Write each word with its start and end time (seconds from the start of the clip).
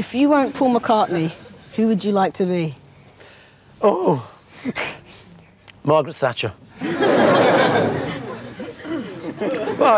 If 0.00 0.14
you 0.14 0.30
weren't 0.30 0.54
Paul 0.54 0.80
McCartney, 0.80 1.30
who 1.76 1.86
would 1.86 2.02
you 2.02 2.10
like 2.10 2.32
to 2.34 2.46
be? 2.46 2.74
Oh, 3.82 4.26
Margaret 5.84 6.14
Thatcher. 6.14 6.54
well, 6.80 6.88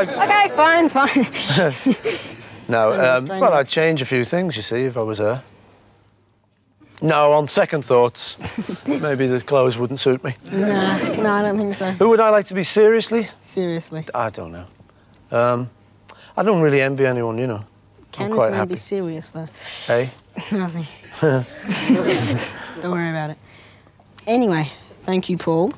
I, 0.01 0.03
Okay, 0.25 0.49
fine, 0.57 0.88
fine. 0.88 1.29
no, 2.69 2.93
um, 2.93 3.27
well, 3.29 3.54
I'd 3.54 3.69
change 3.69 4.03
a 4.03 4.04
few 4.04 4.25
things, 4.25 4.57
you 4.57 4.62
see, 4.62 4.87
if 4.87 4.96
I 4.96 5.03
was 5.03 5.19
her. 5.19 5.45
No, 7.00 7.32
on 7.34 7.46
second 7.46 7.84
thoughts, 7.84 8.37
maybe 8.89 9.29
the 9.29 9.41
clothes 9.41 9.79
wouldn't 9.79 10.00
suit 10.00 10.25
me. 10.25 10.34
nah, 10.50 10.98
no, 10.98 11.30
I 11.32 11.43
don't 11.43 11.59
think 11.59 11.77
so. 11.77 11.93
Who 11.93 12.09
would 12.09 12.19
I 12.19 12.30
like 12.30 12.46
to 12.46 12.55
be 12.55 12.64
seriously? 12.64 13.29
Seriously. 13.39 14.05
I 14.12 14.30
don't 14.30 14.50
know. 14.50 14.66
Um, 15.30 15.71
I 16.37 16.43
don't 16.43 16.61
really 16.61 16.82
envy 16.82 17.07
anyone, 17.07 17.39
you 17.39 17.46
know. 17.46 17.64
Can 18.13 18.27
I'm 18.27 18.31
this 18.37 18.45
man 18.45 18.53
happy. 18.55 18.69
be 18.71 18.77
serious, 18.77 19.31
though? 19.31 19.49
Hey? 19.87 20.11
Nothing. 20.53 20.87
Don't 22.80 22.93
worry 22.93 23.11
about 23.11 23.30
it. 23.30 23.39
Anyway, 24.27 24.70
thank 25.03 25.29
you, 25.29 25.37
Paul. 25.37 25.73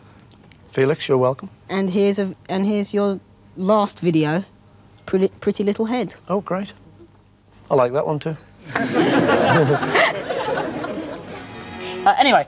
Felix, 0.69 1.09
you're 1.09 1.19
welcome. 1.19 1.48
And 1.69 1.91
here's 1.91 2.19
a 2.19 2.34
and 2.48 2.66
here's 2.66 2.92
your 2.92 3.20
last 3.56 4.01
video, 4.01 4.45
pretty 5.06 5.28
pretty 5.41 5.65
little 5.65 5.87
head. 5.87 6.15
Oh, 6.28 6.41
great. 6.41 6.73
I 7.70 7.75
like 7.75 7.92
that 7.92 8.06
one 8.06 8.19
too. 8.19 8.37
Uh, 12.06 12.14
anyway, 12.19 12.47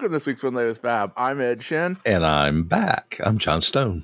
Welcome 0.00 0.12
to 0.12 0.16
this 0.16 0.26
week's 0.26 0.42
One 0.42 0.54
Latest 0.54 0.80
Fab. 0.80 1.12
I'm 1.14 1.42
Ed 1.42 1.62
Shin. 1.62 1.98
And 2.06 2.24
I'm 2.24 2.62
back. 2.62 3.20
I'm 3.22 3.36
John 3.36 3.60
Stone. 3.60 4.02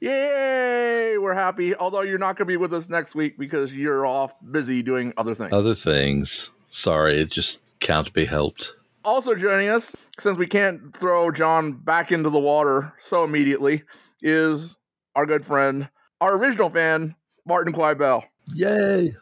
Yay! 0.00 1.16
We're 1.16 1.32
happy, 1.32 1.74
although 1.74 2.02
you're 2.02 2.18
not 2.18 2.36
going 2.36 2.44
to 2.46 2.52
be 2.52 2.58
with 2.58 2.74
us 2.74 2.90
next 2.90 3.14
week 3.14 3.38
because 3.38 3.72
you're 3.72 4.04
off 4.04 4.36
busy 4.50 4.82
doing 4.82 5.14
other 5.16 5.34
things. 5.34 5.54
Other 5.54 5.74
things. 5.74 6.50
Sorry, 6.68 7.18
it 7.18 7.30
just 7.30 7.80
can't 7.80 8.12
be 8.12 8.26
helped. 8.26 8.74
Also 9.02 9.34
joining 9.34 9.70
us, 9.70 9.96
since 10.18 10.36
we 10.36 10.46
can't 10.46 10.94
throw 10.94 11.30
John 11.30 11.72
back 11.72 12.12
into 12.12 12.28
the 12.28 12.38
water 12.38 12.92
so 12.98 13.24
immediately, 13.24 13.84
is 14.20 14.76
our 15.16 15.24
good 15.24 15.46
friend, 15.46 15.88
our 16.20 16.36
original 16.36 16.68
fan, 16.68 17.14
Martin 17.46 17.72
Quibell. 17.72 18.24
Yay! 18.52 19.14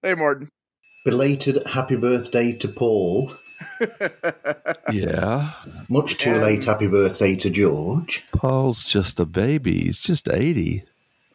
Hey, 0.00 0.14
Martin. 0.14 0.50
Belated 1.04 1.62
happy 1.66 1.96
birthday 1.96 2.52
to 2.52 2.66
Paul. 2.66 3.34
Yeah. 4.92 5.52
Much 5.88 6.18
too 6.18 6.32
And- 6.34 6.42
late 6.42 6.64
happy 6.64 6.86
birthday 6.86 7.34
to 7.36 7.50
George. 7.50 8.26
Paul's 8.32 8.84
just 8.84 9.18
a 9.18 9.24
baby. 9.24 9.84
He's 9.84 10.00
just 10.00 10.28
80. 10.28 10.84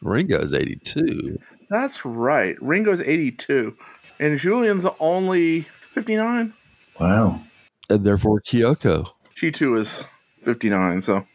Ringo's 0.02 0.52
82. 0.52 1.38
That's 1.68 2.04
right. 2.04 2.56
Ringo's 2.62 3.00
82, 3.00 3.76
and 4.18 4.38
Julian's 4.38 4.86
only 4.98 5.62
59. 5.92 6.52
Wow. 6.98 7.40
And 7.88 8.04
therefore, 8.04 8.40
Kyoko. 8.40 9.10
She 9.34 9.50
too 9.52 9.76
is 9.76 10.04
59. 10.42 11.02
So, 11.02 11.26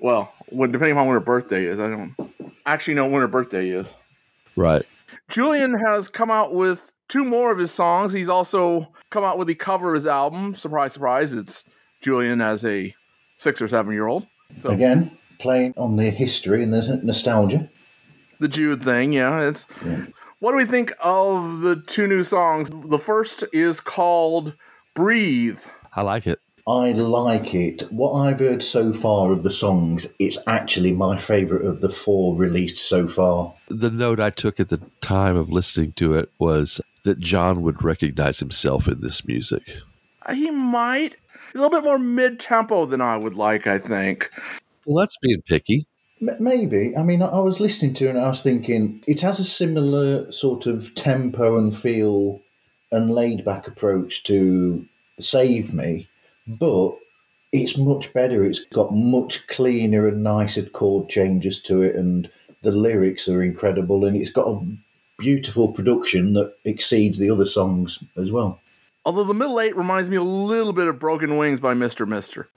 well, 0.00 0.32
when, 0.50 0.72
depending 0.72 0.96
on 0.98 1.06
when 1.06 1.14
her 1.14 1.20
birthday 1.20 1.64
is, 1.64 1.80
I 1.80 1.88
don't 1.88 2.14
actually 2.64 2.94
know 2.94 3.06
when 3.06 3.22
her 3.22 3.28
birthday 3.28 3.70
is. 3.70 3.94
Right. 4.56 4.84
Julian 5.28 5.74
has 5.86 6.08
come 6.08 6.30
out 6.30 6.52
with 6.54 6.92
two 7.08 7.24
more 7.24 7.50
of 7.50 7.58
his 7.58 7.72
songs. 7.72 8.12
He's 8.12 8.28
also 8.28 8.88
come 9.16 9.24
out 9.24 9.38
with 9.38 9.48
the 9.48 9.54
cover 9.54 9.88
of 9.88 9.94
his 9.94 10.06
album. 10.06 10.54
Surprise, 10.54 10.92
surprise! 10.92 11.32
It's 11.32 11.64
Julian 12.02 12.42
as 12.42 12.66
a 12.66 12.94
six 13.38 13.62
or 13.62 13.68
seven 13.68 13.94
year 13.94 14.06
old. 14.06 14.26
So 14.60 14.68
Again, 14.68 15.10
playing 15.38 15.72
on 15.78 15.96
the 15.96 16.10
history 16.10 16.62
and 16.62 16.70
the 16.74 17.00
nostalgia. 17.02 17.70
the 18.40 18.48
Jude 18.48 18.84
thing, 18.84 19.14
yeah. 19.14 19.40
It's 19.40 19.64
Yeah. 19.82 20.04
what 20.40 20.50
do 20.52 20.58
we 20.58 20.66
think 20.66 20.92
of 21.02 21.60
the 21.60 21.76
two 21.76 22.06
new 22.06 22.22
songs? 22.24 22.68
The 22.70 22.98
first 22.98 23.42
is 23.54 23.80
called 23.80 24.52
"Breathe." 24.94 25.60
I 25.94 26.02
like 26.02 26.26
it. 26.26 26.38
I 26.68 26.90
like 26.92 27.54
it. 27.54 27.82
What 27.90 28.12
I've 28.20 28.40
heard 28.40 28.62
so 28.62 28.92
far 28.92 29.32
of 29.32 29.44
the 29.44 29.50
songs, 29.50 30.12
it's 30.18 30.36
actually 30.46 30.92
my 30.92 31.16
favourite 31.16 31.64
of 31.64 31.80
the 31.80 31.88
four 31.88 32.36
released 32.36 32.76
so 32.76 33.08
far. 33.08 33.54
The 33.68 33.88
note 33.90 34.20
I 34.20 34.28
took 34.28 34.60
at 34.60 34.68
the 34.68 34.82
time 35.00 35.36
of 35.36 35.48
listening 35.50 35.92
to 35.92 36.14
it 36.16 36.28
was 36.38 36.82
that 37.06 37.18
John 37.18 37.62
would 37.62 37.82
recognize 37.82 38.38
himself 38.40 38.86
in 38.86 39.00
this 39.00 39.26
music. 39.26 39.62
Uh, 40.24 40.34
he 40.34 40.50
might. 40.50 41.16
He's 41.52 41.60
a 41.60 41.62
little 41.62 41.80
bit 41.80 41.84
more 41.84 41.98
mid 41.98 42.38
tempo 42.38 42.84
than 42.86 43.00
I 43.00 43.16
would 43.16 43.34
like. 43.34 43.66
I 43.66 43.78
think. 43.78 44.30
Well, 44.84 45.02
that's 45.02 45.16
being 45.22 45.42
picky. 45.42 45.86
M- 46.20 46.36
Maybe. 46.38 46.96
I 46.96 47.02
mean, 47.02 47.22
I 47.22 47.26
I 47.26 47.40
was 47.40 47.60
listening 47.60 47.94
to 47.94 48.06
it 48.06 48.10
and 48.10 48.20
I 48.20 48.28
was 48.28 48.42
thinking 48.42 49.02
it 49.06 49.20
has 49.22 49.38
a 49.38 49.44
similar 49.44 50.30
sort 50.30 50.66
of 50.66 50.94
tempo 50.94 51.56
and 51.56 51.76
feel 51.76 52.40
and 52.92 53.10
laid 53.10 53.44
back 53.44 53.66
approach 53.66 54.22
to 54.24 54.86
Save 55.18 55.72
Me, 55.72 56.08
but 56.46 56.92
it's 57.52 57.78
much 57.78 58.12
better. 58.12 58.44
It's 58.44 58.64
got 58.66 58.94
much 58.94 59.46
cleaner 59.48 60.06
and 60.06 60.22
nicer 60.22 60.66
chord 60.66 61.08
changes 61.08 61.62
to 61.62 61.82
it, 61.82 61.96
and 61.96 62.28
the 62.62 62.72
lyrics 62.72 63.28
are 63.28 63.42
incredible, 63.42 64.04
and 64.04 64.16
it's 64.16 64.30
got 64.30 64.48
a 64.48 64.60
beautiful 65.18 65.72
production 65.72 66.34
that 66.34 66.54
exceeds 66.64 67.18
the 67.18 67.30
other 67.30 67.46
songs 67.46 68.02
as 68.16 68.30
well. 68.32 68.60
Although 69.04 69.24
the 69.24 69.34
middle 69.34 69.60
eight 69.60 69.76
reminds 69.76 70.10
me 70.10 70.16
a 70.16 70.22
little 70.22 70.72
bit 70.72 70.88
of 70.88 70.98
"Broken 70.98 71.36
Wings" 71.36 71.60
by 71.60 71.74
Mister 71.74 72.06
Mister. 72.06 72.48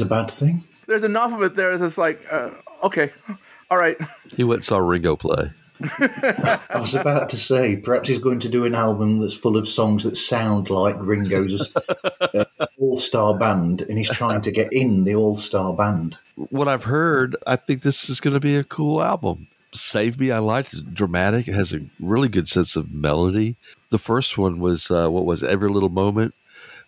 Always 0.00 0.10
a 0.10 0.24
bad 0.24 0.30
thing. 0.30 0.62
There's 0.86 1.04
enough 1.04 1.32
of 1.32 1.42
it 1.42 1.54
there. 1.54 1.70
It's 1.72 1.98
like, 1.98 2.20
uh, 2.30 2.50
okay, 2.82 3.10
all 3.70 3.78
right. 3.78 3.96
He 4.36 4.44
went 4.44 4.64
saw 4.64 4.78
Ringo 4.78 5.16
play. 5.16 5.50
I 5.98 6.78
was 6.78 6.94
about 6.94 7.28
to 7.30 7.36
say, 7.36 7.76
perhaps 7.76 8.08
he's 8.08 8.18
going 8.18 8.38
to 8.40 8.48
do 8.48 8.64
an 8.64 8.76
album 8.76 9.20
that's 9.20 9.34
full 9.34 9.56
of 9.56 9.66
songs 9.66 10.04
that 10.04 10.16
sound 10.16 10.70
like 10.70 10.96
Ringo's 10.98 11.74
uh, 11.74 12.44
all 12.78 12.98
star 12.98 13.36
band, 13.36 13.82
and 13.82 13.98
he's 13.98 14.10
trying 14.10 14.40
to 14.42 14.52
get 14.52 14.72
in 14.72 15.04
the 15.04 15.16
all 15.16 15.36
star 15.36 15.74
band. 15.74 16.16
What 16.36 16.68
I've 16.68 16.84
heard, 16.84 17.34
I 17.46 17.56
think 17.56 17.82
this 17.82 18.08
is 18.08 18.20
going 18.20 18.34
to 18.34 18.40
be 18.40 18.56
a 18.56 18.64
cool 18.64 19.02
album. 19.02 19.48
Save 19.74 20.20
Me, 20.20 20.30
I 20.30 20.38
liked. 20.38 20.72
It's 20.72 20.82
dramatic. 20.82 21.48
It 21.48 21.54
has 21.54 21.74
a 21.74 21.80
really 21.98 22.28
good 22.28 22.46
sense 22.46 22.76
of 22.76 22.92
melody. 22.92 23.56
The 23.90 23.98
first 23.98 24.38
one 24.38 24.60
was 24.60 24.90
uh, 24.90 25.08
what 25.08 25.24
was 25.24 25.42
it? 25.42 25.50
Every 25.50 25.70
Little 25.70 25.88
Moment, 25.88 26.34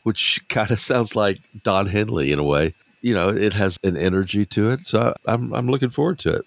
which 0.05 0.41
kind 0.49 0.71
of 0.71 0.79
sounds 0.79 1.17
like 1.17 1.41
Don 1.63 1.87
Henley 1.87 2.31
in 2.31 2.39
a 2.39 2.45
way. 2.45 2.75
You 3.03 3.15
know, 3.15 3.29
it 3.29 3.53
has 3.53 3.79
an 3.85 3.97
energy 3.97 4.47
to 4.47 4.71
it, 4.71 4.87
so 4.87 5.15
I'm 5.27 5.53
I'm 5.53 5.69
looking 5.69 5.91
forward 5.91 6.19
to 6.21 6.37
it. 6.37 6.47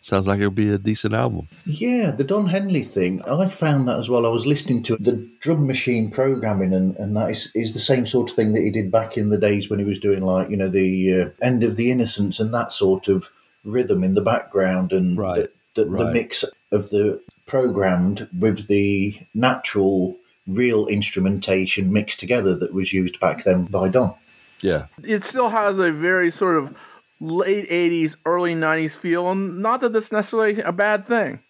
Sounds 0.00 0.26
like 0.26 0.40
it'll 0.40 0.50
be 0.50 0.72
a 0.72 0.78
decent 0.78 1.14
album. 1.14 1.46
Yeah, 1.64 2.10
the 2.10 2.24
Don 2.24 2.48
Henley 2.48 2.82
thing, 2.82 3.22
I 3.22 3.46
found 3.46 3.88
that 3.88 3.98
as 3.98 4.10
well. 4.10 4.26
I 4.26 4.30
was 4.30 4.48
listening 4.48 4.82
to 4.84 4.96
the 4.96 5.28
drum 5.40 5.64
machine 5.64 6.10
programming, 6.10 6.72
and, 6.72 6.96
and 6.96 7.16
that 7.16 7.30
is, 7.30 7.52
is 7.54 7.72
the 7.72 7.78
same 7.78 8.04
sort 8.08 8.30
of 8.30 8.34
thing 8.34 8.52
that 8.54 8.62
he 8.62 8.70
did 8.72 8.90
back 8.90 9.16
in 9.16 9.30
the 9.30 9.38
days 9.38 9.70
when 9.70 9.78
he 9.78 9.84
was 9.84 10.00
doing, 10.00 10.24
like, 10.24 10.50
you 10.50 10.56
know, 10.56 10.68
the 10.68 11.20
uh, 11.20 11.28
End 11.40 11.62
of 11.62 11.76
the 11.76 11.92
Innocence 11.92 12.40
and 12.40 12.52
that 12.52 12.72
sort 12.72 13.06
of 13.06 13.30
rhythm 13.62 14.02
in 14.02 14.14
the 14.14 14.22
background, 14.22 14.92
and 14.92 15.16
Right, 15.16 15.48
the, 15.74 15.84
the, 15.84 15.90
the 15.90 16.12
mix 16.12 16.44
of 16.72 16.90
the 16.90 17.20
programmed 17.46 18.28
with 18.36 18.66
the 18.66 19.14
natural, 19.34 20.16
real 20.48 20.88
instrumentation 20.88 21.92
mixed 21.92 22.18
together 22.18 22.56
that 22.56 22.74
was 22.74 22.92
used 22.92 23.20
back 23.20 23.44
then 23.44 23.66
by 23.66 23.88
Don. 23.88 24.14
Yeah, 24.62 24.86
it 25.04 25.24
still 25.24 25.48
has 25.48 25.78
a 25.78 25.92
very 25.92 26.30
sort 26.30 26.56
of 26.56 26.74
late 27.20 27.68
80s, 27.70 28.16
early 28.26 28.54
90s 28.54 28.96
feel, 28.96 29.30
and 29.30 29.60
not 29.60 29.80
that 29.80 29.92
that's 29.92 30.12
necessarily 30.12 30.60
a 30.60 30.72
bad 30.72 31.06
thing. 31.06 31.40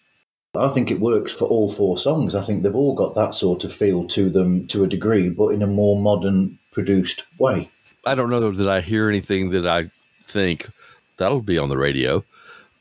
I 0.55 0.67
think 0.67 0.91
it 0.91 0.99
works 0.99 1.31
for 1.31 1.45
all 1.45 1.71
four 1.71 1.97
songs. 1.97 2.35
I 2.35 2.41
think 2.41 2.61
they've 2.61 2.75
all 2.75 2.93
got 2.93 3.15
that 3.15 3.33
sort 3.33 3.63
of 3.63 3.73
feel 3.73 4.05
to 4.09 4.29
them 4.29 4.67
to 4.67 4.83
a 4.83 4.87
degree, 4.87 5.29
but 5.29 5.47
in 5.47 5.63
a 5.63 5.67
more 5.67 5.99
modern 5.99 6.59
produced 6.71 7.25
way. 7.39 7.69
I 8.05 8.13
don't 8.13 8.29
know 8.29 8.51
that 8.51 8.69
I 8.69 8.81
hear 8.81 9.09
anything 9.09 9.49
that 9.51 9.65
I 9.65 9.89
think 10.23 10.69
that'll 11.17 11.41
be 11.41 11.57
on 11.57 11.69
the 11.69 11.77
radio, 11.77 12.23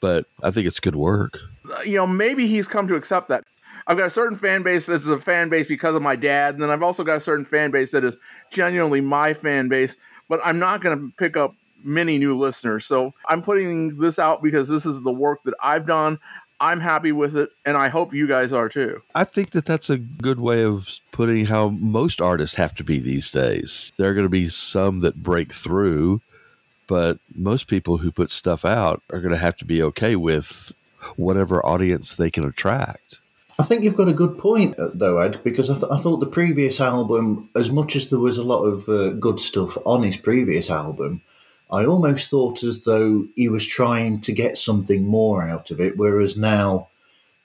but 0.01 0.27
I 0.43 0.51
think 0.51 0.67
it's 0.67 0.81
good 0.81 0.97
work. 0.97 1.39
Uh, 1.71 1.81
you 1.81 1.97
know, 1.97 2.07
maybe 2.07 2.47
he's 2.47 2.69
come 2.69 2.89
to 2.89 2.95
accept 2.95 3.29
that. 3.29 3.45
I've 3.87 3.97
got 3.97 4.07
a 4.07 4.11
certain 4.11 4.37
fan 4.37 4.63
base 4.63 4.87
that's 4.87 5.07
a 5.07 5.19
fan 5.19 5.49
base 5.49 5.67
because 5.67 5.95
of 5.95 6.03
my 6.03 6.15
dad, 6.15 6.55
and 6.55 6.63
then 6.63 6.71
I've 6.71 6.83
also 6.83 7.05
got 7.05 7.17
a 7.17 7.21
certain 7.21 7.45
fan 7.45 7.71
base 7.71 7.93
that 7.93 8.05
is 8.05 8.19
genuinely 8.51 9.01
my 9.01 9.33
fan 9.33 9.69
base, 9.69 9.97
but 10.33 10.41
I'm 10.43 10.59
not 10.59 10.81
going 10.81 10.99
to 10.99 11.15
pick 11.19 11.37
up 11.37 11.55
many 11.85 12.17
new 12.17 12.39
listeners. 12.39 12.87
So 12.87 13.13
I'm 13.27 13.43
putting 13.43 14.01
this 14.01 14.19
out 14.19 14.43
because 14.43 14.67
this 14.67 14.87
is 14.87 15.03
the 15.03 15.13
work 15.13 15.43
that 15.43 15.53
I've 15.63 15.85
done. 15.85 16.19
I'm 16.59 16.81
happy 16.81 17.13
with 17.13 17.37
it, 17.37 17.51
and 17.67 17.77
I 17.77 17.89
hope 17.89 18.15
you 18.15 18.27
guys 18.27 18.51
are 18.51 18.71
too. 18.71 19.03
I 19.15 19.25
think 19.25 19.51
that 19.51 19.67
that's 19.67 19.91
a 19.91 19.99
good 19.99 20.41
way 20.41 20.65
of 20.65 20.89
putting 21.11 21.45
how 21.45 21.69
most 21.69 22.23
artists 22.23 22.57
have 22.57 22.75
to 22.77 22.83
be 22.83 22.99
these 22.99 23.31
days. 23.31 23.93
There 23.99 24.09
are 24.09 24.15
going 24.15 24.25
to 24.25 24.31
be 24.31 24.49
some 24.49 25.01
that 25.01 25.23
break 25.23 25.53
through, 25.53 26.23
but 26.87 27.19
most 27.35 27.67
people 27.67 27.99
who 27.99 28.11
put 28.11 28.31
stuff 28.31 28.65
out 28.65 29.03
are 29.13 29.21
going 29.21 29.35
to 29.35 29.39
have 29.39 29.57
to 29.57 29.67
be 29.67 29.83
okay 29.83 30.17
with 30.17 30.73
whatever 31.17 31.63
audience 31.67 32.17
they 32.17 32.31
can 32.31 32.47
attract. 32.47 33.21
I 33.63 33.65
think 33.65 33.85
you've 33.85 33.95
got 33.95 34.09
a 34.09 34.13
good 34.13 34.39
point, 34.39 34.77
uh, 34.77 34.91
though, 34.93 35.19
Ed, 35.19 35.45
because 35.45 35.71
I, 35.71 35.75
th- 35.75 35.93
I 35.93 35.97
thought 35.97 36.17
the 36.17 36.27
previous 36.27 36.81
album, 36.81 37.49
as 37.55 37.71
much 37.71 37.95
as 37.95 38.11
there 38.11 38.19
was 38.19 38.37
a 38.37 38.43
lot 38.43 38.65
of 38.65 38.89
uh, 38.89 39.11
good 39.13 39.39
stuff 39.39 39.79
on 39.87 40.03
his 40.03 40.17
previous 40.17 40.69
album, 40.69 41.23
I 41.71 41.85
almost 41.85 42.29
thought 42.29 42.65
as 42.65 42.83
though 42.83 43.29
he 43.37 43.49
was 43.49 43.65
trying 43.65 44.21
to 44.23 44.33
get 44.33 44.59
something 44.59 45.05
more 45.05 45.49
out 45.49 45.71
of 45.71 45.81
it. 45.81 45.97
Whereas 45.97 46.37
now, 46.37 46.89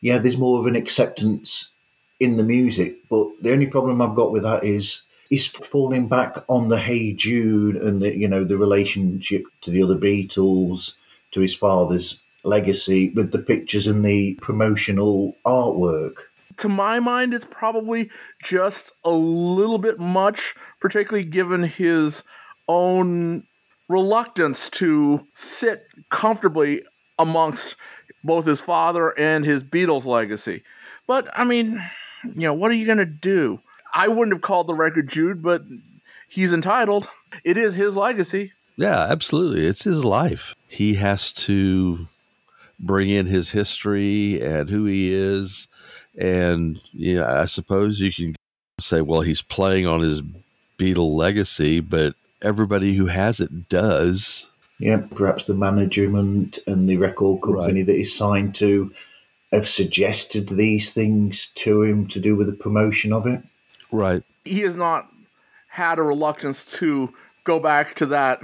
yeah, 0.01 0.17
there's 0.17 0.39
more 0.39 0.59
of 0.59 0.65
an 0.65 0.75
acceptance 0.75 1.71
in 2.19 2.37
the 2.37 2.43
music. 2.43 2.95
But 3.11 3.27
the 3.43 3.51
only 3.51 3.67
problem 3.67 4.01
I've 4.01 4.15
got 4.15 4.31
with 4.31 4.41
that 4.41 4.63
is 4.63 5.03
he's 5.29 5.45
falling 5.45 6.07
back 6.07 6.37
on 6.49 6.69
the 6.69 6.79
Hey 6.79 7.13
Jude 7.13 7.75
and 7.75 8.01
the, 8.01 8.17
you 8.17 8.27
know 8.27 8.43
the 8.43 8.57
relationship 8.57 9.43
to 9.61 9.69
the 9.69 9.83
other 9.83 9.97
Beatles, 9.99 10.95
to 11.29 11.41
his 11.41 11.53
father's 11.53 12.19
legacy 12.47 13.09
with 13.09 13.31
the 13.31 13.39
pictures 13.39 13.87
and 13.87 14.03
the 14.05 14.35
promotional 14.41 15.35
artwork. 15.45 16.21
To 16.57 16.69
my 16.69 16.99
mind, 16.99 17.33
it's 17.33 17.45
probably 17.49 18.09
just 18.43 18.93
a 19.03 19.11
little 19.11 19.77
bit 19.77 19.99
much, 19.99 20.55
particularly 20.79 21.25
given 21.25 21.63
his 21.63 22.23
own 22.67 23.43
reluctance 23.87 24.69
to 24.71 25.25
sit 25.33 25.85
comfortably 26.09 26.83
amongst 27.19 27.75
both 28.23 28.45
his 28.45 28.61
father 28.61 29.09
and 29.19 29.45
his 29.45 29.63
Beatles 29.63 30.05
legacy. 30.05 30.63
But 31.05 31.29
I 31.33 31.43
mean, 31.43 31.83
you 32.23 32.47
know, 32.47 32.53
what 32.53 32.71
are 32.71 32.75
you 32.75 32.85
going 32.85 32.97
to 32.97 33.05
do? 33.05 33.61
I 33.93 34.07
wouldn't 34.07 34.33
have 34.33 34.41
called 34.41 34.67
the 34.67 34.75
record 34.75 35.09
Jude, 35.09 35.41
but 35.41 35.63
he's 36.27 36.53
entitled. 36.53 37.07
It 37.43 37.57
is 37.57 37.75
his 37.75 37.95
legacy. 37.95 38.53
Yeah, 38.75 38.99
absolutely. 38.99 39.65
It's 39.65 39.83
his 39.83 40.05
life. 40.05 40.55
He 40.67 40.95
has 40.95 41.31
to 41.33 42.07
bring 42.79 43.09
in 43.09 43.25
his 43.25 43.51
history 43.51 44.41
and 44.41 44.69
who 44.69 44.85
he 44.85 45.13
is. 45.13 45.67
And, 46.17 46.81
you 46.91 47.15
know, 47.15 47.25
I 47.25 47.45
suppose 47.45 47.99
you 47.99 48.11
can 48.11 48.35
say, 48.79 49.01
well, 49.01 49.21
he's 49.21 49.41
playing 49.41 49.87
on 49.87 50.01
his 50.01 50.21
Beatle 50.77 51.15
legacy, 51.15 51.79
but 51.79 52.15
everybody 52.41 52.95
who 52.95 53.07
has 53.07 53.39
it 53.39 53.67
does. 53.69 54.49
Yeah, 54.79 55.01
perhaps 55.15 55.45
the 55.45 55.55
management 55.55 56.59
and 56.67 56.87
the 56.87 56.97
record 56.97 57.41
company 57.41 57.79
Right. 57.79 57.85
that 57.87 57.95
he's 57.95 58.15
signed 58.15 58.53
to 58.55 58.91
have 59.51 59.67
suggested 59.67 60.49
these 60.49 60.93
things 60.93 61.47
to 61.55 61.81
him 61.81 62.07
to 62.07 62.19
do 62.19 62.35
with 62.35 62.47
the 62.47 62.53
promotion 62.53 63.11
of 63.11 63.25
it. 63.25 63.41
Right. 63.91 64.23
He 64.45 64.59
has 64.61 64.75
not 64.75 65.09
had 65.67 65.97
a 65.97 66.03
reluctance 66.03 66.77
to 66.79 67.11
go 67.43 67.59
back 67.59 67.95
to 67.95 68.05
that 68.07 68.41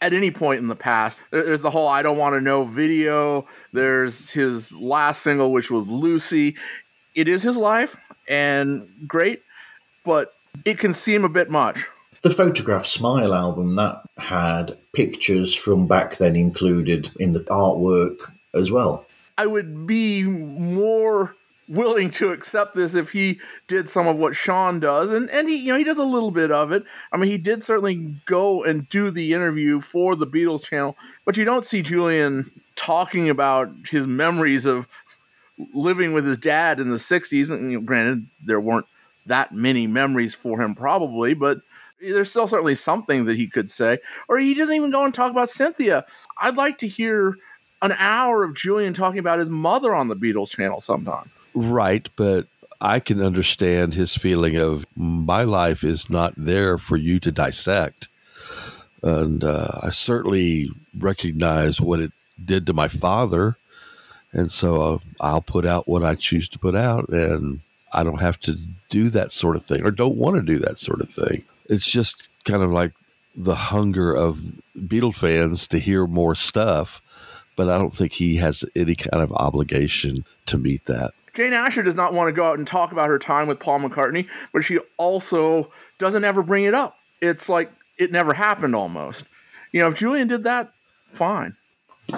at 0.00 0.12
any 0.12 0.30
point 0.30 0.60
in 0.60 0.68
the 0.68 0.76
past. 0.76 1.20
There's 1.30 1.62
the 1.62 1.70
whole 1.70 1.88
I 1.88 2.02
don't 2.02 2.18
want 2.18 2.34
to 2.34 2.40
know 2.40 2.64
video. 2.64 3.46
There's 3.72 4.30
his 4.30 4.72
last 4.72 5.22
single, 5.22 5.52
which 5.52 5.70
was 5.70 5.88
Lucy. 5.88 6.56
It 7.14 7.28
is 7.28 7.42
his 7.42 7.56
life 7.56 7.96
and 8.28 8.88
great, 9.06 9.42
but 10.04 10.34
it 10.64 10.78
can 10.78 10.92
seem 10.92 11.24
a 11.24 11.28
bit 11.28 11.50
much. 11.50 11.86
The 12.22 12.30
Photograph 12.30 12.84
Smile 12.84 13.34
album 13.34 13.76
that 13.76 14.02
had 14.18 14.76
pictures 14.92 15.54
from 15.54 15.86
back 15.86 16.18
then 16.18 16.36
included 16.36 17.10
in 17.18 17.32
the 17.32 17.40
artwork 17.44 18.18
as 18.54 18.70
well. 18.70 19.06
I 19.38 19.46
would 19.46 19.86
be 19.86 20.24
more 20.24 21.34
willing 21.70 22.10
to 22.10 22.30
accept 22.30 22.74
this 22.74 22.94
if 22.94 23.12
he 23.12 23.40
did 23.68 23.88
some 23.88 24.08
of 24.08 24.18
what 24.18 24.34
Sean 24.34 24.80
does, 24.80 25.12
and 25.12 25.30
and 25.30 25.48
he 25.48 25.56
you 25.56 25.72
know 25.72 25.78
he 25.78 25.84
does 25.84 25.98
a 25.98 26.04
little 26.04 26.32
bit 26.32 26.50
of 26.50 26.72
it. 26.72 26.84
I 27.12 27.16
mean, 27.16 27.30
he 27.30 27.38
did 27.38 27.62
certainly 27.62 28.16
go 28.26 28.64
and 28.64 28.88
do 28.88 29.10
the 29.10 29.32
interview 29.32 29.80
for 29.80 30.16
the 30.16 30.26
Beatles 30.26 30.64
channel, 30.64 30.96
but 31.24 31.36
you 31.36 31.44
don't 31.44 31.64
see 31.64 31.80
Julian 31.80 32.50
talking 32.76 33.30
about 33.30 33.70
his 33.88 34.06
memories 34.06 34.66
of 34.66 34.88
living 35.72 36.12
with 36.12 36.26
his 36.26 36.38
dad 36.38 36.80
in 36.80 36.90
the 36.90 36.96
'60s. 36.96 37.50
And 37.50 37.70
you 37.70 37.78
know, 37.78 37.86
granted, 37.86 38.26
there 38.44 38.60
weren't 38.60 38.86
that 39.26 39.54
many 39.54 39.86
memories 39.86 40.34
for 40.34 40.60
him 40.60 40.74
probably, 40.74 41.34
but 41.34 41.60
there's 42.00 42.30
still 42.30 42.48
certainly 42.48 42.74
something 42.74 43.26
that 43.26 43.36
he 43.36 43.46
could 43.46 43.70
say. 43.70 43.98
Or 44.28 44.38
he 44.38 44.54
doesn't 44.54 44.74
even 44.74 44.90
go 44.90 45.04
and 45.04 45.14
talk 45.14 45.30
about 45.30 45.50
Cynthia. 45.50 46.04
I'd 46.40 46.56
like 46.56 46.78
to 46.78 46.88
hear 46.88 47.36
an 47.82 47.92
hour 47.92 48.42
of 48.42 48.54
Julian 48.54 48.94
talking 48.94 49.18
about 49.18 49.38
his 49.38 49.50
mother 49.50 49.94
on 49.94 50.08
the 50.08 50.16
Beatles 50.16 50.50
channel 50.50 50.80
sometime. 50.80 51.30
Right. 51.54 52.08
But 52.16 52.46
I 52.80 53.00
can 53.00 53.20
understand 53.20 53.94
his 53.94 54.14
feeling 54.14 54.56
of 54.56 54.86
my 54.96 55.42
life 55.42 55.84
is 55.84 56.08
not 56.08 56.32
there 56.36 56.78
for 56.78 56.96
you 56.96 57.20
to 57.20 57.30
dissect. 57.30 58.08
And 59.02 59.44
uh, 59.44 59.80
I 59.82 59.90
certainly 59.90 60.70
recognize 60.98 61.80
what 61.80 62.00
it 62.00 62.12
did 62.42 62.66
to 62.66 62.72
my 62.72 62.88
father. 62.88 63.56
And 64.32 64.50
so 64.50 64.94
uh, 64.94 64.98
I'll 65.20 65.42
put 65.42 65.66
out 65.66 65.88
what 65.88 66.02
I 66.02 66.14
choose 66.14 66.48
to 66.50 66.58
put 66.58 66.74
out. 66.74 67.08
And 67.10 67.60
I 67.92 68.02
don't 68.02 68.20
have 68.20 68.38
to 68.40 68.58
do 68.88 69.10
that 69.10 69.32
sort 69.32 69.56
of 69.56 69.64
thing 69.64 69.84
or 69.84 69.90
don't 69.90 70.16
want 70.16 70.36
to 70.36 70.42
do 70.42 70.58
that 70.58 70.78
sort 70.78 71.00
of 71.00 71.10
thing. 71.10 71.44
It's 71.66 71.90
just 71.90 72.28
kind 72.44 72.62
of 72.62 72.70
like 72.70 72.92
the 73.34 73.54
hunger 73.54 74.14
of 74.14 74.60
Beatle 74.76 75.14
fans 75.14 75.68
to 75.68 75.78
hear 75.78 76.06
more 76.06 76.34
stuff. 76.34 77.02
But 77.56 77.68
I 77.68 77.76
don't 77.76 77.92
think 77.92 78.12
he 78.12 78.36
has 78.36 78.64
any 78.74 78.94
kind 78.94 79.22
of 79.22 79.32
obligation 79.32 80.24
to 80.46 80.56
meet 80.56 80.86
that. 80.86 81.12
Jane 81.34 81.52
Asher 81.52 81.82
does 81.82 81.96
not 81.96 82.12
want 82.12 82.28
to 82.28 82.32
go 82.32 82.44
out 82.44 82.58
and 82.58 82.66
talk 82.66 82.92
about 82.92 83.08
her 83.08 83.18
time 83.18 83.46
with 83.46 83.60
Paul 83.60 83.80
McCartney, 83.80 84.28
but 84.52 84.64
she 84.64 84.78
also 84.96 85.70
doesn't 85.98 86.24
ever 86.24 86.42
bring 86.42 86.64
it 86.64 86.74
up. 86.74 86.96
It's 87.20 87.48
like 87.48 87.70
it 87.98 88.12
never 88.12 88.32
happened 88.32 88.74
almost. 88.74 89.24
You 89.72 89.80
know, 89.80 89.88
if 89.88 89.98
Julian 89.98 90.28
did 90.28 90.44
that, 90.44 90.72
fine. 91.12 91.54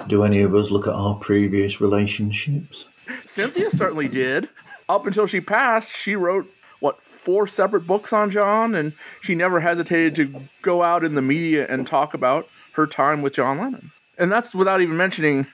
Do 0.07 0.23
any 0.23 0.41
of 0.41 0.55
us 0.55 0.71
look 0.71 0.87
at 0.87 0.93
our 0.93 1.15
previous 1.15 1.79
relationships? 1.79 2.85
Cynthia 3.25 3.69
certainly 3.69 4.07
did. 4.07 4.49
Up 4.89 5.05
until 5.05 5.27
she 5.27 5.39
passed, 5.39 5.91
she 5.91 6.15
wrote, 6.15 6.51
what, 6.79 7.01
four 7.01 7.47
separate 7.47 7.87
books 7.87 8.11
on 8.11 8.31
John, 8.31 8.75
and 8.75 8.93
she 9.21 9.35
never 9.35 9.59
hesitated 9.59 10.15
to 10.15 10.43
go 10.61 10.83
out 10.83 11.03
in 11.03 11.13
the 11.13 11.21
media 11.21 11.65
and 11.69 11.85
talk 11.85 12.13
about 12.13 12.47
her 12.73 12.87
time 12.87 13.21
with 13.21 13.33
John 13.33 13.59
Lennon. 13.59 13.91
And 14.17 14.31
that's 14.31 14.53
without 14.53 14.81
even 14.81 14.97
mentioning 14.97 15.47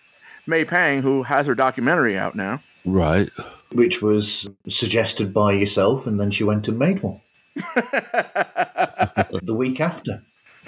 May 0.48 0.66
Pang, 0.66 1.02
who 1.02 1.24
has 1.24 1.46
her 1.48 1.56
documentary 1.56 2.18
out 2.18 2.36
now. 2.36 2.62
Right. 2.92 3.30
which 3.72 4.02
was 4.02 4.50
suggested 4.68 5.34
by 5.34 5.54
yourself, 5.54 6.08
and 6.08 6.20
then 6.20 6.32
she 6.32 6.44
went 6.44 6.68
and 6.68 6.80
made 6.80 7.04
one 7.04 7.22
the 7.56 9.54
week 9.56 9.80
after. 9.80 10.24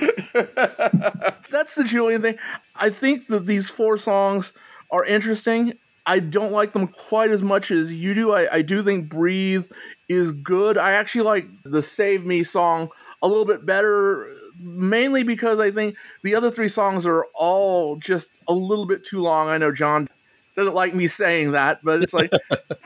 That's 1.49 1.75
the 1.75 1.83
Julian 1.85 2.21
thing. 2.21 2.37
I 2.75 2.89
think 2.89 3.27
that 3.27 3.45
these 3.45 3.69
four 3.69 3.97
songs 3.97 4.53
are 4.91 5.05
interesting. 5.05 5.73
I 6.05 6.19
don't 6.19 6.51
like 6.51 6.73
them 6.73 6.87
quite 6.87 7.29
as 7.29 7.43
much 7.43 7.71
as 7.71 7.93
you 7.93 8.13
do. 8.13 8.33
I, 8.33 8.55
I 8.55 8.61
do 8.61 8.81
think 8.81 9.09
Breathe 9.09 9.67
is 10.09 10.31
good. 10.31 10.77
I 10.77 10.93
actually 10.93 11.23
like 11.23 11.47
the 11.63 11.81
Save 11.81 12.25
Me 12.25 12.43
song 12.43 12.89
a 13.21 13.27
little 13.27 13.45
bit 13.45 13.65
better, 13.65 14.27
mainly 14.59 15.23
because 15.23 15.59
I 15.59 15.71
think 15.71 15.95
the 16.23 16.35
other 16.35 16.49
three 16.49 16.67
songs 16.67 17.05
are 17.05 17.25
all 17.35 17.97
just 17.97 18.41
a 18.47 18.53
little 18.53 18.85
bit 18.85 19.03
too 19.03 19.21
long. 19.21 19.49
I 19.49 19.57
know 19.57 19.71
John 19.71 20.09
doesn't 20.55 20.73
like 20.73 20.93
me 20.93 21.07
saying 21.07 21.51
that, 21.51 21.83
but 21.83 22.01
it's 22.01 22.13
like, 22.13 22.31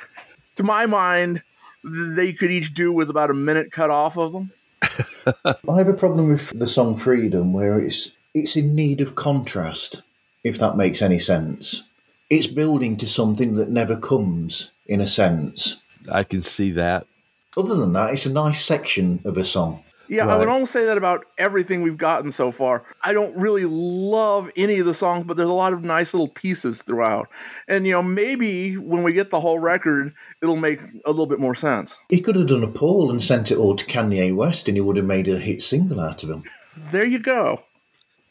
to 0.55 0.63
my 0.63 0.85
mind, 0.85 1.43
they 1.83 2.33
could 2.33 2.51
each 2.51 2.73
do 2.73 2.91
with 2.91 3.09
about 3.09 3.29
a 3.29 3.33
minute 3.33 3.71
cut 3.71 3.89
off 3.89 4.17
of 4.17 4.31
them. 4.31 4.51
I 5.69 5.77
have 5.77 5.87
a 5.87 5.93
problem 5.93 6.29
with 6.29 6.57
the 6.57 6.67
song 6.67 6.95
Freedom 6.95 7.53
where 7.53 7.79
it's 7.79 8.15
it's 8.33 8.55
in 8.57 8.75
need 8.75 8.99
of 8.99 9.15
contrast, 9.15 10.01
if 10.43 10.59
that 10.59 10.75
makes 10.75 11.01
any 11.01 11.19
sense. 11.19 11.83
It's 12.29 12.47
building 12.47 12.97
to 12.97 13.07
something 13.07 13.53
that 13.53 13.69
never 13.69 13.95
comes, 13.95 14.71
in 14.87 14.99
a 14.99 15.07
sense. 15.07 15.81
I 16.11 16.23
can 16.23 16.41
see 16.41 16.71
that. 16.71 17.07
Other 17.55 17.75
than 17.75 17.93
that, 17.93 18.11
it's 18.11 18.25
a 18.25 18.33
nice 18.33 18.63
section 18.63 19.21
of 19.23 19.37
a 19.37 19.43
song. 19.43 19.84
Yeah, 20.07 20.27
I 20.27 20.37
would 20.37 20.47
almost 20.47 20.71
say 20.71 20.85
that 20.85 20.97
about 20.97 21.25
everything 21.37 21.81
we've 21.81 21.97
gotten 21.97 22.31
so 22.31 22.51
far. 22.51 22.83
I 23.03 23.13
don't 23.13 23.35
really 23.35 23.65
love 23.65 24.51
any 24.55 24.79
of 24.79 24.85
the 24.85 24.93
songs, 24.93 25.25
but 25.25 25.37
there's 25.37 25.49
a 25.49 25.53
lot 25.53 25.73
of 25.73 25.83
nice 25.83 26.13
little 26.13 26.27
pieces 26.27 26.81
throughout. 26.81 27.27
And, 27.67 27.85
you 27.85 27.93
know, 27.93 28.03
maybe 28.03 28.77
when 28.77 29.03
we 29.03 29.13
get 29.13 29.29
the 29.29 29.39
whole 29.39 29.59
record, 29.59 30.13
it'll 30.41 30.55
make 30.55 30.79
a 31.05 31.09
little 31.09 31.25
bit 31.25 31.39
more 31.39 31.55
sense. 31.55 31.97
He 32.09 32.21
could 32.21 32.35
have 32.35 32.47
done 32.47 32.63
a 32.63 32.67
poll 32.67 33.09
and 33.09 33.23
sent 33.23 33.51
it 33.51 33.57
all 33.57 33.75
to 33.75 33.85
Kanye 33.85 34.35
West, 34.35 34.67
and 34.67 34.77
he 34.77 34.81
would 34.81 34.97
have 34.97 35.05
made 35.05 35.27
a 35.27 35.39
hit 35.39 35.61
single 35.61 35.99
out 35.99 36.23
of 36.23 36.29
him. 36.29 36.43
There 36.91 37.05
you 37.05 37.19
go. 37.19 37.63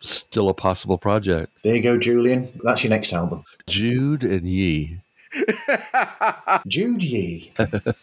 Still 0.01 0.51
a 0.51 0.55
possible 0.55 0.99
project. 0.99 1.51
There 1.63 1.75
you 1.75 1.83
go, 1.83 1.97
Julian. 1.97 2.61
That's 2.63 2.85
your 2.85 2.91
next 2.91 3.13
album. 3.13 3.45
Jude 3.67 4.23
and 4.23 4.47
Ye. 4.47 5.01
Jude 6.67 7.03
Ye. 7.03 7.53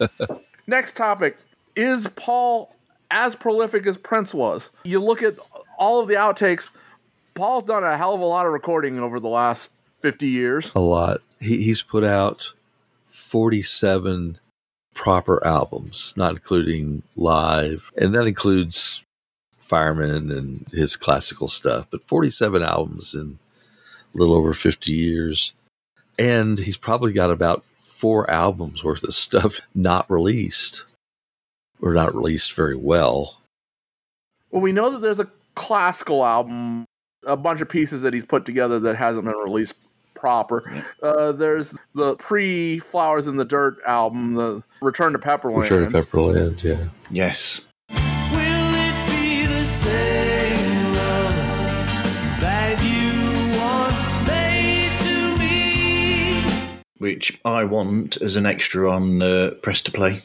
Next 0.67 0.95
topic 0.95 1.37
Is 1.75 2.07
Paul 2.15 2.73
as 3.11 3.35
prolific 3.35 3.85
as 3.85 3.97
Prince 3.97 4.33
was? 4.33 4.71
You 4.83 5.03
look 5.03 5.21
at 5.21 5.35
all 5.77 5.99
of 5.99 6.07
the 6.07 6.15
outtakes, 6.15 6.71
Paul's 7.35 7.63
done 7.63 7.83
a 7.83 7.97
hell 7.97 8.13
of 8.13 8.21
a 8.21 8.25
lot 8.25 8.45
of 8.45 8.53
recording 8.53 8.97
over 8.99 9.19
the 9.19 9.27
last 9.27 9.71
50 10.01 10.27
years. 10.27 10.71
A 10.75 10.79
lot. 10.79 11.19
He, 11.39 11.63
he's 11.63 11.81
put 11.81 12.03
out 12.03 12.53
47 13.07 14.39
proper 14.93 15.45
albums, 15.45 16.13
not 16.17 16.33
including 16.33 17.03
live. 17.15 17.91
And 17.97 18.13
that 18.13 18.27
includes 18.27 19.03
Fireman 19.59 20.31
and 20.31 20.67
his 20.71 20.95
classical 20.95 21.47
stuff, 21.47 21.87
but 21.89 22.03
47 22.03 22.61
albums 22.63 23.15
in 23.15 23.39
a 24.13 24.17
little 24.17 24.35
over 24.35 24.53
50 24.53 24.91
years. 24.91 25.53
And 26.19 26.59
he's 26.59 26.77
probably 26.77 27.13
got 27.13 27.31
about 27.31 27.63
four 27.65 28.29
albums 28.29 28.83
worth 28.83 29.03
of 29.03 29.13
stuff 29.13 29.61
not 29.75 30.09
released 30.09 30.90
or 31.81 31.93
not 31.93 32.15
released 32.15 32.53
very 32.53 32.75
well. 32.75 33.41
Well, 34.51 34.61
we 34.61 34.71
know 34.71 34.91
that 34.91 34.99
there's 34.99 35.19
a 35.19 35.29
classical 35.55 36.25
album, 36.25 36.85
a 37.25 37.37
bunch 37.37 37.61
of 37.61 37.69
pieces 37.69 38.01
that 38.01 38.13
he's 38.13 38.25
put 38.25 38.45
together 38.45 38.79
that 38.79 38.95
hasn't 38.95 39.25
been 39.25 39.35
released 39.35 39.87
proper. 40.15 40.83
Uh, 41.01 41.31
there's 41.31 41.73
the 41.95 42.15
pre 42.17 42.79
Flowers 42.79 43.27
in 43.27 43.37
the 43.37 43.45
Dirt 43.45 43.77
album, 43.87 44.33
the 44.33 44.63
Return 44.81 45.13
to 45.13 45.19
Pepperland. 45.19 45.63
Return 45.63 45.91
to 45.91 45.97
Pepperland, 45.99 46.63
yeah. 46.63 46.85
Yes. 47.09 47.65
Will 47.89 47.97
it 47.97 49.07
be 49.07 49.45
the 49.47 49.65
same 49.65 50.93
love 50.93 51.35
that 52.39 52.77
you 52.83 53.59
once 53.59 54.27
made 54.27 54.91
to 55.01 55.37
me? 55.39 56.73
Which 56.99 57.39
I 57.43 57.63
want 57.63 58.21
as 58.21 58.35
an 58.35 58.45
extra 58.45 58.91
on 58.91 59.21
uh, 59.21 59.51
Press 59.63 59.81
to 59.83 59.91
Play. 59.91 60.21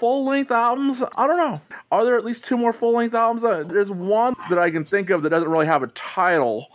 Full 0.00 0.24
length 0.24 0.50
albums? 0.50 1.02
I 1.14 1.26
don't 1.26 1.36
know. 1.36 1.60
Are 1.92 2.06
there 2.06 2.16
at 2.16 2.24
least 2.24 2.46
two 2.46 2.56
more 2.56 2.72
full 2.72 2.94
length 2.94 3.14
albums? 3.14 3.44
Uh, 3.44 3.64
there's 3.64 3.90
one 3.90 4.34
that 4.48 4.58
I 4.58 4.70
can 4.70 4.82
think 4.82 5.10
of 5.10 5.20
that 5.24 5.28
doesn't 5.28 5.50
really 5.50 5.66
have 5.66 5.82
a 5.82 5.88
title. 5.88 6.68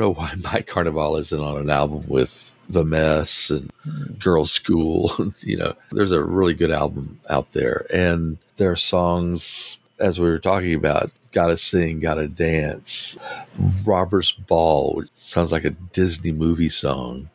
Know 0.00 0.14
why 0.14 0.32
My 0.44 0.62
Carnival 0.62 1.16
isn't 1.16 1.38
on 1.42 1.58
an 1.58 1.68
album 1.68 2.04
with 2.08 2.56
The 2.70 2.86
Mess 2.86 3.50
and 3.50 3.70
Girls 4.18 4.50
School. 4.50 5.12
you 5.40 5.58
know, 5.58 5.74
there's 5.90 6.12
a 6.12 6.24
really 6.24 6.54
good 6.54 6.70
album 6.70 7.20
out 7.28 7.50
there. 7.50 7.84
And 7.92 8.38
there 8.56 8.70
are 8.70 8.76
songs, 8.76 9.76
as 9.98 10.18
we 10.18 10.30
were 10.30 10.38
talking 10.38 10.72
about, 10.72 11.12
Gotta 11.32 11.58
Sing, 11.58 12.00
Gotta 12.00 12.28
Dance, 12.28 13.18
Robert's 13.84 14.32
Ball, 14.32 14.94
which 14.94 15.10
sounds 15.12 15.52
like 15.52 15.66
a 15.66 15.70
Disney 15.92 16.32
movie 16.32 16.70
song. 16.70 17.28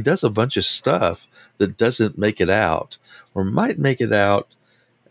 He 0.00 0.02
does 0.02 0.24
a 0.24 0.30
bunch 0.30 0.56
of 0.56 0.64
stuff 0.64 1.28
that 1.58 1.76
doesn't 1.76 2.16
make 2.16 2.40
it 2.40 2.48
out, 2.48 2.96
or 3.34 3.44
might 3.44 3.78
make 3.78 4.00
it 4.00 4.14
out 4.14 4.48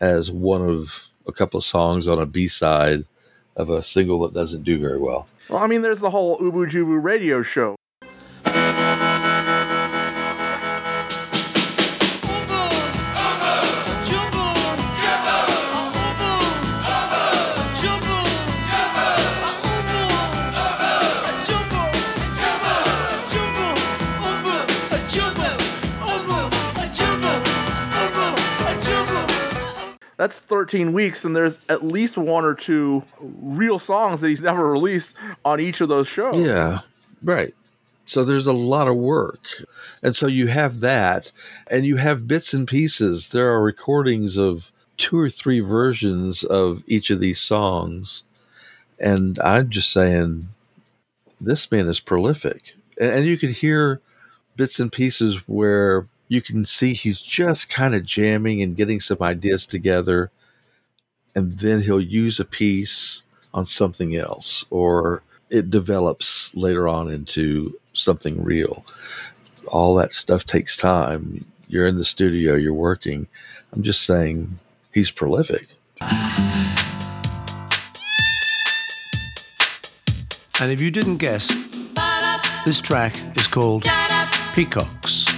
as 0.00 0.32
one 0.32 0.62
of 0.62 1.10
a 1.28 1.32
couple 1.32 1.58
of 1.58 1.64
songs 1.64 2.08
on 2.08 2.18
a 2.18 2.26
B 2.26 2.48
side 2.48 3.04
of 3.54 3.70
a 3.70 3.84
single 3.84 4.18
that 4.22 4.34
doesn't 4.34 4.64
do 4.64 4.80
very 4.80 4.98
well. 4.98 5.28
Well, 5.48 5.62
I 5.62 5.68
mean, 5.68 5.82
there's 5.82 6.00
the 6.00 6.10
whole 6.10 6.40
Oobu 6.40 6.68
Joobu 6.68 7.00
radio 7.00 7.40
show. 7.44 7.76
That's 30.20 30.38
13 30.38 30.92
weeks, 30.92 31.24
and 31.24 31.34
there's 31.34 31.58
at 31.70 31.82
least 31.82 32.18
one 32.18 32.44
or 32.44 32.52
two 32.52 33.02
real 33.18 33.78
songs 33.78 34.20
that 34.20 34.28
he's 34.28 34.42
never 34.42 34.70
released 34.70 35.16
on 35.46 35.60
each 35.60 35.80
of 35.80 35.88
those 35.88 36.08
shows. 36.08 36.36
Yeah, 36.36 36.80
right. 37.22 37.54
So 38.04 38.22
there's 38.22 38.46
a 38.46 38.52
lot 38.52 38.86
of 38.86 38.98
work. 38.98 39.46
And 40.02 40.14
so 40.14 40.26
you 40.26 40.48
have 40.48 40.80
that, 40.80 41.32
and 41.70 41.86
you 41.86 41.96
have 41.96 42.28
bits 42.28 42.52
and 42.52 42.68
pieces. 42.68 43.30
There 43.30 43.50
are 43.50 43.62
recordings 43.62 44.36
of 44.36 44.70
two 44.98 45.18
or 45.18 45.30
three 45.30 45.60
versions 45.60 46.44
of 46.44 46.84
each 46.86 47.08
of 47.08 47.18
these 47.18 47.40
songs. 47.40 48.24
And 48.98 49.38
I'm 49.38 49.70
just 49.70 49.90
saying, 49.90 50.50
this 51.40 51.72
man 51.72 51.88
is 51.88 51.98
prolific. 51.98 52.74
And, 53.00 53.24
you 53.24 53.38
could 53.38 53.52
hear 53.52 54.02
bits 54.54 54.80
and 54.80 54.92
pieces 54.92 55.48
where 55.48 56.04
you 56.30 56.40
can 56.40 56.64
see 56.64 56.94
he's 56.94 57.20
just 57.20 57.68
kind 57.68 57.92
of 57.92 58.04
jamming 58.04 58.62
and 58.62 58.76
getting 58.76 59.00
some 59.00 59.18
ideas 59.20 59.66
together. 59.66 60.30
And 61.34 61.50
then 61.50 61.80
he'll 61.80 62.00
use 62.00 62.38
a 62.38 62.44
piece 62.44 63.24
on 63.52 63.66
something 63.66 64.14
else, 64.14 64.64
or 64.70 65.24
it 65.50 65.70
develops 65.70 66.54
later 66.54 66.86
on 66.86 67.10
into 67.10 67.76
something 67.92 68.44
real. 68.44 68.84
all 69.68 69.94
that 69.96 70.12
stuff 70.12 70.44
takes 70.44 70.76
time. 70.76 71.40
You're 71.68 71.86
in 71.86 71.96
the 71.96 72.04
studio, 72.04 72.54
you're 72.54 72.74
working. 72.74 73.28
I'm 73.72 73.82
just 73.82 74.02
saying 74.02 74.50
he's 74.92 75.10
prolific. 75.10 75.68
And 80.60 80.70
if 80.70 80.80
you 80.80 80.90
didn't 80.90 81.18
guess, 81.18 81.52
this 82.64 82.80
track 82.80 83.16
is 83.36 83.46
called 83.46 83.84
Peacocks. 84.54 85.29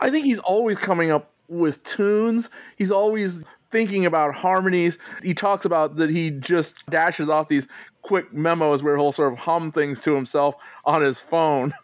I 0.00 0.10
think 0.10 0.24
he's 0.24 0.38
always 0.38 0.78
coming 0.78 1.10
up 1.10 1.30
with 1.48 1.82
tunes. 1.84 2.48
He's 2.76 2.90
always 2.90 3.44
thinking 3.70 4.06
about 4.06 4.34
harmonies. 4.34 4.98
He 5.22 5.34
talks 5.34 5.64
about 5.64 5.96
that 5.96 6.10
he 6.10 6.30
just 6.30 6.86
dashes 6.86 7.28
off 7.28 7.48
these 7.48 7.68
quick 8.02 8.32
memos 8.32 8.82
where 8.82 8.96
he'll 8.96 9.12
sort 9.12 9.32
of 9.32 9.38
hum 9.38 9.70
things 9.70 10.00
to 10.02 10.14
himself 10.14 10.56
on 10.84 11.02
his 11.02 11.20
phone. 11.20 11.74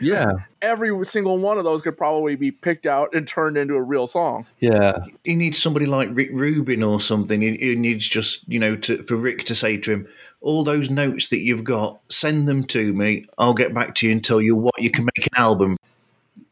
Yeah. 0.00 0.32
Every 0.62 1.04
single 1.04 1.38
one 1.38 1.58
of 1.58 1.64
those 1.64 1.82
could 1.82 1.96
probably 1.96 2.36
be 2.36 2.50
picked 2.50 2.86
out 2.86 3.14
and 3.14 3.26
turned 3.26 3.56
into 3.56 3.74
a 3.74 3.82
real 3.82 4.06
song. 4.06 4.46
Yeah. 4.60 4.98
He 5.24 5.34
needs 5.34 5.60
somebody 5.60 5.86
like 5.86 6.10
Rick 6.12 6.30
Rubin 6.32 6.82
or 6.82 7.00
something. 7.00 7.40
He, 7.42 7.56
he 7.56 7.74
needs 7.76 8.08
just, 8.08 8.48
you 8.48 8.58
know, 8.58 8.76
to, 8.76 9.02
for 9.02 9.16
Rick 9.16 9.44
to 9.44 9.54
say 9.54 9.76
to 9.78 9.92
him, 9.92 10.08
all 10.40 10.64
those 10.64 10.90
notes 10.90 11.28
that 11.28 11.38
you've 11.38 11.64
got, 11.64 11.98
send 12.08 12.46
them 12.46 12.64
to 12.64 12.92
me. 12.92 13.26
I'll 13.38 13.54
get 13.54 13.74
back 13.74 13.94
to 13.96 14.06
you 14.06 14.12
and 14.12 14.24
tell 14.24 14.40
you 14.40 14.54
what 14.54 14.80
you 14.80 14.90
can 14.90 15.04
make 15.04 15.26
an 15.26 15.32
album. 15.36 15.76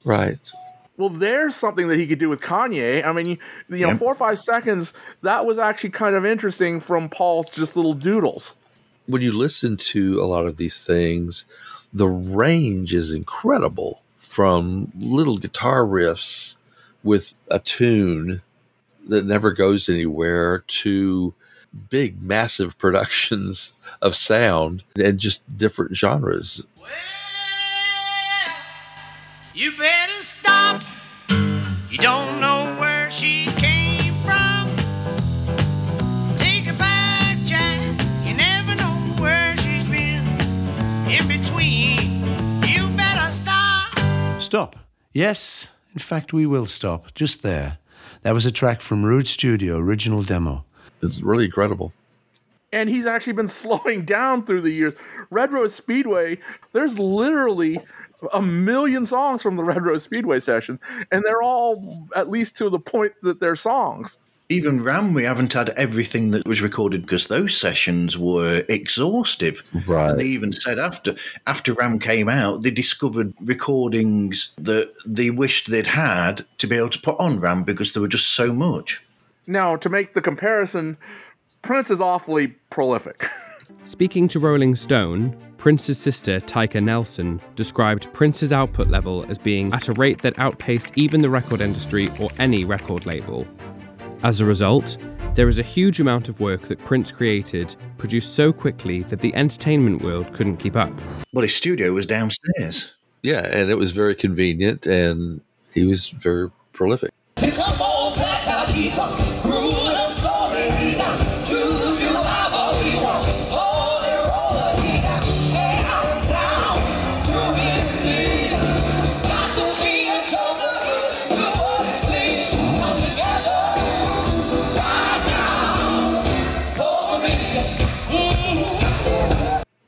Right. 0.05 0.39
Well, 0.97 1.09
there's 1.09 1.57
something 1.57 1.89
that 1.89 1.99
he 1.99 2.07
could 2.07 2.19
do 2.19 2.29
with 2.29 2.41
Kanye. 2.41 3.05
I 3.05 3.13
mean, 3.13 3.27
you, 3.27 3.37
you 3.69 3.79
know, 3.79 3.89
Yeah. 3.89 3.97
four 3.97 4.13
or 4.13 4.17
five 4.17 4.39
seconds, 4.39 4.93
that 5.23 5.45
was 5.45 5.59
actually 5.59 5.91
kind 5.91 6.15
of 6.15 6.25
interesting 6.25 6.81
from 6.81 7.09
Paul's 7.09 7.51
just 7.51 7.77
little 7.77 7.95
doodles. 7.95 8.55
When 9.07 9.21
you 9.21 9.33
listen 9.37 9.77
to 9.77 10.23
a 10.23 10.25
lot 10.25 10.47
of 10.47 10.57
these 10.57 10.83
things, 10.83 11.47
the 11.95 12.09
range 12.09 12.93
is 12.93 13.15
incredible 13.15 14.03
from 14.17 14.91
little 14.99 15.39
guitar 15.39 15.85
riffs 15.85 16.57
with 17.05 17.35
a 17.51 17.61
tune 17.61 18.41
that 19.07 19.25
never 19.25 19.53
goes 19.53 19.89
anywhere 19.89 20.65
to 20.67 21.33
big, 21.89 22.23
massive 22.23 22.77
productions 22.79 23.73
of 24.03 24.17
sound 24.17 24.83
and 24.97 25.19
just 25.19 25.57
different 25.57 25.97
genres. 25.97 26.67
You 29.55 29.71
better 29.77 30.13
stop. 30.15 30.83
You 31.91 31.99
don't 31.99 32.41
know 32.41 32.77
where 32.81 33.09
stop. 44.55 44.75
Stop. 44.75 44.87
Yes, 45.13 45.69
in 45.93 45.99
fact, 45.99 46.33
we 46.33 46.47
will 46.47 46.67
stop 46.67 47.13
just 47.15 47.43
there. 47.43 47.79
That 48.23 48.35
was 48.35 48.47
a 48.47 48.53
track 48.53 48.81
from 48.81 49.05
Rude 49.05 49.27
Studio, 49.27 49.79
original 49.79 50.23
demo. 50.23 50.65
It's 51.03 51.21
really 51.21 51.47
incredible. 51.47 51.93
and 52.73 52.89
he's 52.89 53.05
actually 53.05 53.33
been 53.33 53.49
slowing 53.63 54.05
down 54.05 54.45
through 54.45 54.61
the 54.61 54.71
years. 54.71 54.95
Red 55.31 55.51
Rose 55.51 55.75
Speedway, 55.75 56.39
there's 56.73 57.01
literally 57.01 57.81
a 58.33 58.41
million 58.41 59.05
songs 59.05 59.43
from 59.43 59.57
the 59.57 59.65
Red 59.65 59.85
Rose 59.85 60.05
Speedway 60.05 60.39
sessions, 60.39 60.79
and 61.11 61.25
they're 61.25 61.43
all 61.43 62.07
at 62.15 62.31
least 62.31 62.57
to 62.59 62.71
the 62.71 62.79
point 62.79 63.13
that 63.23 63.41
they're 63.41 63.57
songs. 63.57 64.19
Even 64.51 64.83
Ram, 64.83 65.15
we 65.15 65.25
haven't 65.25 65.55
had 65.55 65.71
everything 65.71 66.31
that 66.33 66.47
was 66.47 66.61
recorded 66.61 67.03
because 67.03 67.29
those 67.29 67.57
sessions 67.57 68.19
were 68.19 68.63
exhaustive. 68.69 69.63
Right. 69.87 70.11
And 70.11 70.21
they 70.21 70.27
even 70.27 70.53
said 70.53 70.79
after 70.79 71.15
after 71.47 71.73
Ram 71.73 71.99
came 71.99 72.29
out, 72.29 72.63
they 72.63 72.71
discovered 72.71 73.33
recordings 73.41 74.55
that 74.59 74.93
they 75.07 75.31
wished 75.31 75.71
they'd 75.71 75.87
had 75.87 76.45
to 76.59 76.67
be 76.67 76.77
able 76.77 76.91
to 76.91 77.01
put 77.01 77.19
on 77.19 77.41
Ram 77.41 77.65
because 77.65 77.95
there 77.95 78.03
were 78.03 78.09
just 78.09 78.31
so 78.31 78.53
much. 78.53 79.03
Now, 79.47 79.77
to 79.77 79.89
make 79.89 80.13
the 80.13 80.23
comparison, 80.23 80.99
Prince 81.63 81.91
is 81.91 82.01
awfully 82.01 82.49
prolific. 82.69 83.27
Speaking 83.87 84.29
to 84.29 84.41
Rolling 84.41 84.77
Stone, 84.77 85.37
Prince's 85.57 85.99
sister, 85.99 86.41
Tyka 86.41 86.83
Nelson, 86.83 87.41
described 87.57 88.13
Prince's 88.13 88.53
output 88.53 88.89
level 88.89 89.25
as 89.31 89.39
being 89.39 89.73
at 89.73 89.89
a 89.89 89.93
rate 89.93 90.21
that 90.21 90.39
outpaced 90.39 90.93
even 90.97 91.23
the 91.23 91.31
record 91.31 91.63
industry 91.63 92.09
or 92.21 92.29
any 92.39 92.67
record 92.67 93.07
label. 93.07 93.47
As 94.25 94.41
a 94.41 94.47
result, 94.47 94.97
there 95.35 95.49
is 95.49 95.59
a 95.59 95.63
huge 95.63 96.01
amount 96.01 96.31
of 96.31 96.41
work 96.41 96.63
that 96.69 96.83
Prince 96.87 97.13
created, 97.13 97.77
produced 97.99 98.33
so 98.33 98.55
quickly 98.55 99.03
that 99.05 99.21
the 99.21 99.35
entertainment 99.35 100.01
world 100.01 100.33
couldn't 100.33 100.57
keep 100.57 100.77
up. 100.77 100.91
Well, 101.35 101.43
his 101.43 101.55
studio 101.55 101.93
was 101.93 102.07
downstairs. 102.07 102.95
Yeah, 103.23 103.47
and 103.55 103.71
it 103.71 103.75
was 103.75 103.91
very 103.91 104.15
convenient 104.15 104.87
and 104.87 105.43
he 105.75 105.85
was 105.85 106.09
very 106.09 106.49
prolific. 106.73 107.13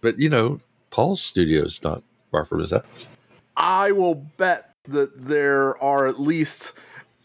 But 0.06 0.20
you 0.20 0.28
know, 0.28 0.58
Paul's 0.90 1.20
studio 1.20 1.64
is 1.64 1.82
not 1.82 2.00
far 2.30 2.44
from 2.44 2.60
his 2.60 2.70
house. 2.70 3.08
I 3.56 3.90
will 3.90 4.14
bet 4.14 4.72
that 4.84 5.26
there 5.26 5.82
are 5.82 6.06
at 6.06 6.20
least 6.20 6.74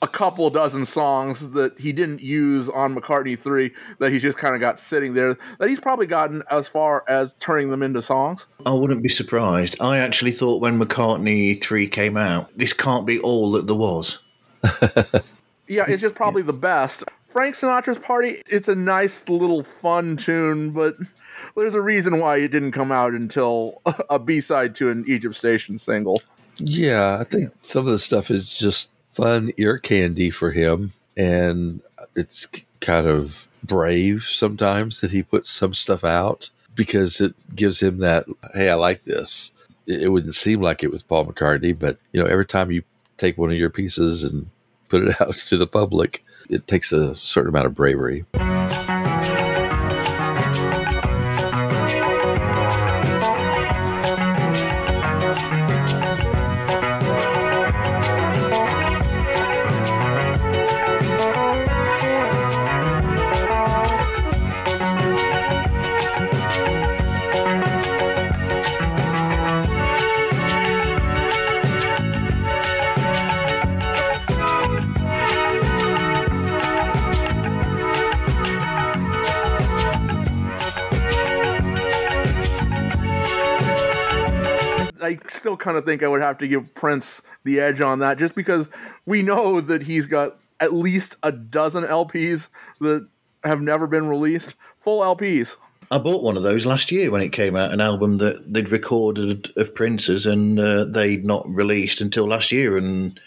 a 0.02 0.08
couple 0.08 0.50
dozen 0.50 0.88
songs 0.88 1.52
that 1.52 1.78
he 1.78 1.92
didn't 1.92 2.22
use 2.22 2.70
on 2.70 2.96
McCartney 2.96 3.38
3 3.38 3.70
that 4.00 4.12
he 4.12 4.18
just 4.18 4.40
kind 4.40 4.56
of 4.56 4.62
got 4.62 4.80
sitting 4.80 5.14
there 5.14 5.38
that 5.60 5.70
he's 5.70 5.80
probably 5.80 6.08
gotten 6.08 6.42
as 6.50 6.68
far 6.68 7.04
as 7.08 7.36
turning 7.36 7.70
them 7.70 7.84
into 7.84 8.02
songs. 8.02 8.48
I 8.66 8.72
wouldn't 8.72 9.04
be 9.04 9.10
surprised. 9.10 9.76
I 9.80 10.00
actually 10.00 10.32
thought 10.32 10.60
when 10.60 10.80
McCartney 10.80 11.62
3 11.62 11.88
came 11.88 12.18
out, 12.18 12.50
this 12.58 12.74
can't 12.74 13.06
be 13.06 13.20
all 13.20 13.52
that 13.52 13.68
there 13.68 13.76
was. 13.76 14.18
Yeah, 15.72 15.86
it's 15.88 16.02
just 16.02 16.16
probably 16.16 16.42
the 16.42 16.52
best. 16.52 17.06
Frank 17.32 17.56
Sinatra's 17.56 17.98
Party, 17.98 18.42
it's 18.50 18.68
a 18.68 18.76
nice 18.76 19.30
little 19.30 19.64
fun 19.64 20.18
tune, 20.18 20.72
but 20.72 20.96
there's 21.56 21.74
a 21.74 21.82
reason 21.82 22.20
why 22.20 22.38
it 22.38 22.52
didn't 22.52 22.74
come 22.74 22.92
out 22.92 23.14
until 23.14 23.82
a 24.10 24.20
B-side 24.20 24.76
to 24.76 24.90
an 24.90 25.06
Egypt 25.08 25.36
Station 25.36 25.78
single. 25.78 26.22
Yeah, 26.58 27.18
I 27.20 27.24
think 27.24 27.54
some 27.62 27.88
of 27.88 27.92
the 27.94 28.00
stuff 28.00 28.30
is 28.30 28.58
just 28.58 28.92
fun 29.14 29.52
ear 29.58 29.78
candy 29.78 30.30
for 30.30 30.52
him, 30.52 30.92
and 31.16 31.82
it's 32.16 32.48
kind 32.82 33.08
of 33.08 33.48
brave 33.64 34.24
sometimes 34.24 35.02
that 35.02 35.12
he 35.12 35.24
puts 35.24 35.50
some 35.50 35.74
stuff 35.74 36.04
out 36.04 36.50
because 36.76 37.22
it 37.22 37.34
gives 37.56 37.82
him 37.82 38.00
that 38.00 38.26
hey, 38.54 38.70
I 38.70 38.76
like 38.76 39.04
this. 39.04 39.54
It 39.88 40.04
it 40.04 40.10
wouldn't 40.10 40.36
seem 40.36 40.62
like 40.62 40.84
it 40.84 40.92
was 40.92 41.04
Paul 41.04 41.26
McCartney, 41.26 41.78
but 41.78 41.98
you 42.12 42.22
know, 42.22 42.30
every 42.30 42.46
time 42.46 42.72
you 42.72 42.84
take 43.18 43.38
one 43.38 43.52
of 43.52 43.58
your 43.58 43.70
pieces 43.70 44.24
and 44.24 44.48
put 44.90 45.08
it 45.08 45.22
out 45.22 45.36
to 45.36 45.58
the 45.58 45.68
public. 45.68 46.24
It 46.50 46.68
takes 46.68 46.92
a 46.92 47.16
certain 47.16 47.50
amount 47.50 47.68
of 47.68 47.76
bravery. 47.76 48.26
Kind 85.62 85.78
of 85.78 85.86
think 85.86 86.04
I 86.04 86.08
would 86.10 86.22
have 86.22 86.38
to 86.40 86.48
give 86.48 86.74
Prince 86.76 87.22
the 87.46 87.62
edge 87.62 87.80
on 87.80 88.00
that, 88.00 88.18
just 88.18 88.36
because 88.36 88.70
we 89.06 89.22
know 89.22 89.62
that 89.62 89.84
he's 89.84 90.06
got 90.06 90.44
at 90.60 90.74
least 90.74 91.16
a 91.24 91.32
dozen 91.32 91.84
LPs 91.84 92.50
that 92.82 93.08
have 93.44 93.62
never 93.62 93.88
been 93.88 94.08
released, 94.08 94.56
full 94.80 95.02
LPs. 95.02 95.56
I 95.90 95.98
bought 95.98 96.24
one 96.24 96.38
of 96.38 96.44
those 96.44 96.66
last 96.66 96.92
year 96.92 97.12
when 97.12 97.22
it 97.22 97.34
came 97.34 97.56
out, 97.56 97.72
an 97.72 97.82
album 97.82 98.18
that 98.20 98.54
they'd 98.54 98.70
recorded 98.70 99.52
of 99.58 99.76
Prince's 99.76 100.26
and 100.26 100.60
uh, 100.60 100.86
they'd 100.86 101.26
not 101.26 101.48
released 101.50 102.00
until 102.00 102.28
last 102.28 102.52
year. 102.52 102.78
And 102.78 103.20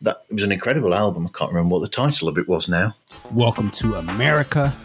that 0.00 0.22
was 0.30 0.42
an 0.42 0.50
incredible 0.50 0.94
album. 0.94 1.26
I 1.26 1.38
can't 1.38 1.52
remember 1.52 1.74
what 1.74 1.82
the 1.82 1.88
title 1.88 2.28
of 2.28 2.36
it 2.36 2.48
was 2.48 2.68
now. 2.68 2.92
Welcome 3.32 3.70
to 3.72 3.94
America. 3.94 4.76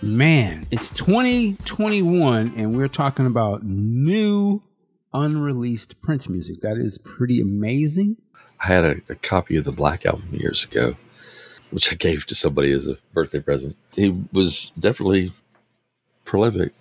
Man, 0.00 0.66
it's 0.70 0.88
2021 0.90 2.54
and 2.56 2.74
we're 2.74 2.88
talking 2.88 3.26
about 3.26 3.62
new 3.62 4.62
unreleased 5.14 6.00
Prince 6.02 6.28
music. 6.28 6.60
That 6.60 6.76
is 6.76 6.98
pretty 6.98 7.40
amazing. 7.40 8.16
I 8.60 8.66
had 8.66 8.84
a, 8.84 8.96
a 9.08 9.14
copy 9.14 9.56
of 9.56 9.64
the 9.64 9.72
Black 9.72 10.04
Album 10.04 10.28
years 10.32 10.64
ago, 10.64 10.94
which 11.70 11.92
I 11.92 11.96
gave 11.96 12.26
to 12.26 12.34
somebody 12.34 12.72
as 12.72 12.86
a 12.86 12.96
birthday 13.12 13.40
present. 13.40 13.76
He 13.94 14.24
was 14.32 14.70
definitely 14.78 15.30
prolific. 16.24 16.72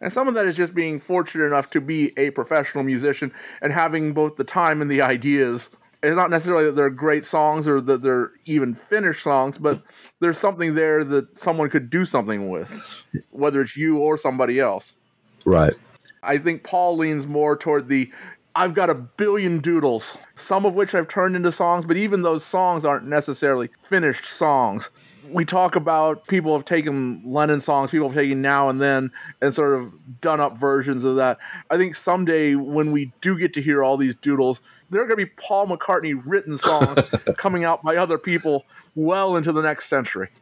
And 0.00 0.12
some 0.12 0.26
of 0.26 0.34
that 0.34 0.46
is 0.46 0.56
just 0.56 0.74
being 0.74 0.98
fortunate 0.98 1.44
enough 1.44 1.70
to 1.70 1.80
be 1.80 2.12
a 2.16 2.30
professional 2.30 2.82
musician 2.82 3.32
and 3.60 3.72
having 3.72 4.12
both 4.12 4.36
the 4.36 4.44
time 4.44 4.82
and 4.82 4.90
the 4.90 5.02
ideas. 5.02 5.76
It's 6.02 6.16
not 6.16 6.30
necessarily 6.30 6.64
that 6.64 6.72
they're 6.72 6.90
great 6.90 7.24
songs 7.24 7.68
or 7.68 7.80
that 7.82 8.02
they're 8.02 8.32
even 8.44 8.74
finished 8.74 9.22
songs, 9.22 9.58
but 9.58 9.80
there's 10.20 10.38
something 10.38 10.74
there 10.74 11.04
that 11.04 11.38
someone 11.38 11.70
could 11.70 11.88
do 11.88 12.04
something 12.04 12.50
with, 12.50 13.06
whether 13.30 13.60
it's 13.60 13.76
you 13.76 13.98
or 13.98 14.18
somebody 14.18 14.58
else. 14.58 14.98
Right. 15.44 15.74
I 16.22 16.38
think 16.38 16.62
Paul 16.62 16.96
leans 16.96 17.26
more 17.26 17.56
toward 17.56 17.88
the 17.88 18.10
I've 18.54 18.74
got 18.74 18.90
a 18.90 18.94
billion 18.94 19.60
doodles, 19.60 20.18
some 20.36 20.66
of 20.66 20.74
which 20.74 20.94
I've 20.94 21.08
turned 21.08 21.36
into 21.36 21.50
songs, 21.50 21.86
but 21.86 21.96
even 21.96 22.20
those 22.20 22.44
songs 22.44 22.84
aren't 22.84 23.06
necessarily 23.06 23.70
finished 23.80 24.26
songs. 24.26 24.90
We 25.30 25.46
talk 25.46 25.74
about 25.74 26.26
people 26.26 26.52
have 26.54 26.66
taken 26.66 27.22
Lennon 27.24 27.60
songs, 27.60 27.90
people 27.90 28.08
have 28.08 28.16
taken 28.16 28.42
now 28.42 28.68
and 28.68 28.78
then, 28.78 29.10
and 29.40 29.54
sort 29.54 29.80
of 29.80 29.94
done 30.20 30.38
up 30.38 30.58
versions 30.58 31.02
of 31.02 31.16
that. 31.16 31.38
I 31.70 31.78
think 31.78 31.94
someday 31.94 32.54
when 32.54 32.92
we 32.92 33.12
do 33.22 33.38
get 33.38 33.54
to 33.54 33.62
hear 33.62 33.82
all 33.82 33.96
these 33.96 34.14
doodles, 34.16 34.60
there 34.90 35.00
are 35.00 35.06
going 35.06 35.18
to 35.18 35.24
be 35.24 35.32
Paul 35.38 35.68
McCartney 35.68 36.20
written 36.26 36.58
songs 36.58 37.10
coming 37.38 37.64
out 37.64 37.82
by 37.82 37.96
other 37.96 38.18
people 38.18 38.66
well 38.94 39.36
into 39.36 39.52
the 39.52 39.62
next 39.62 39.86
century. 39.86 40.28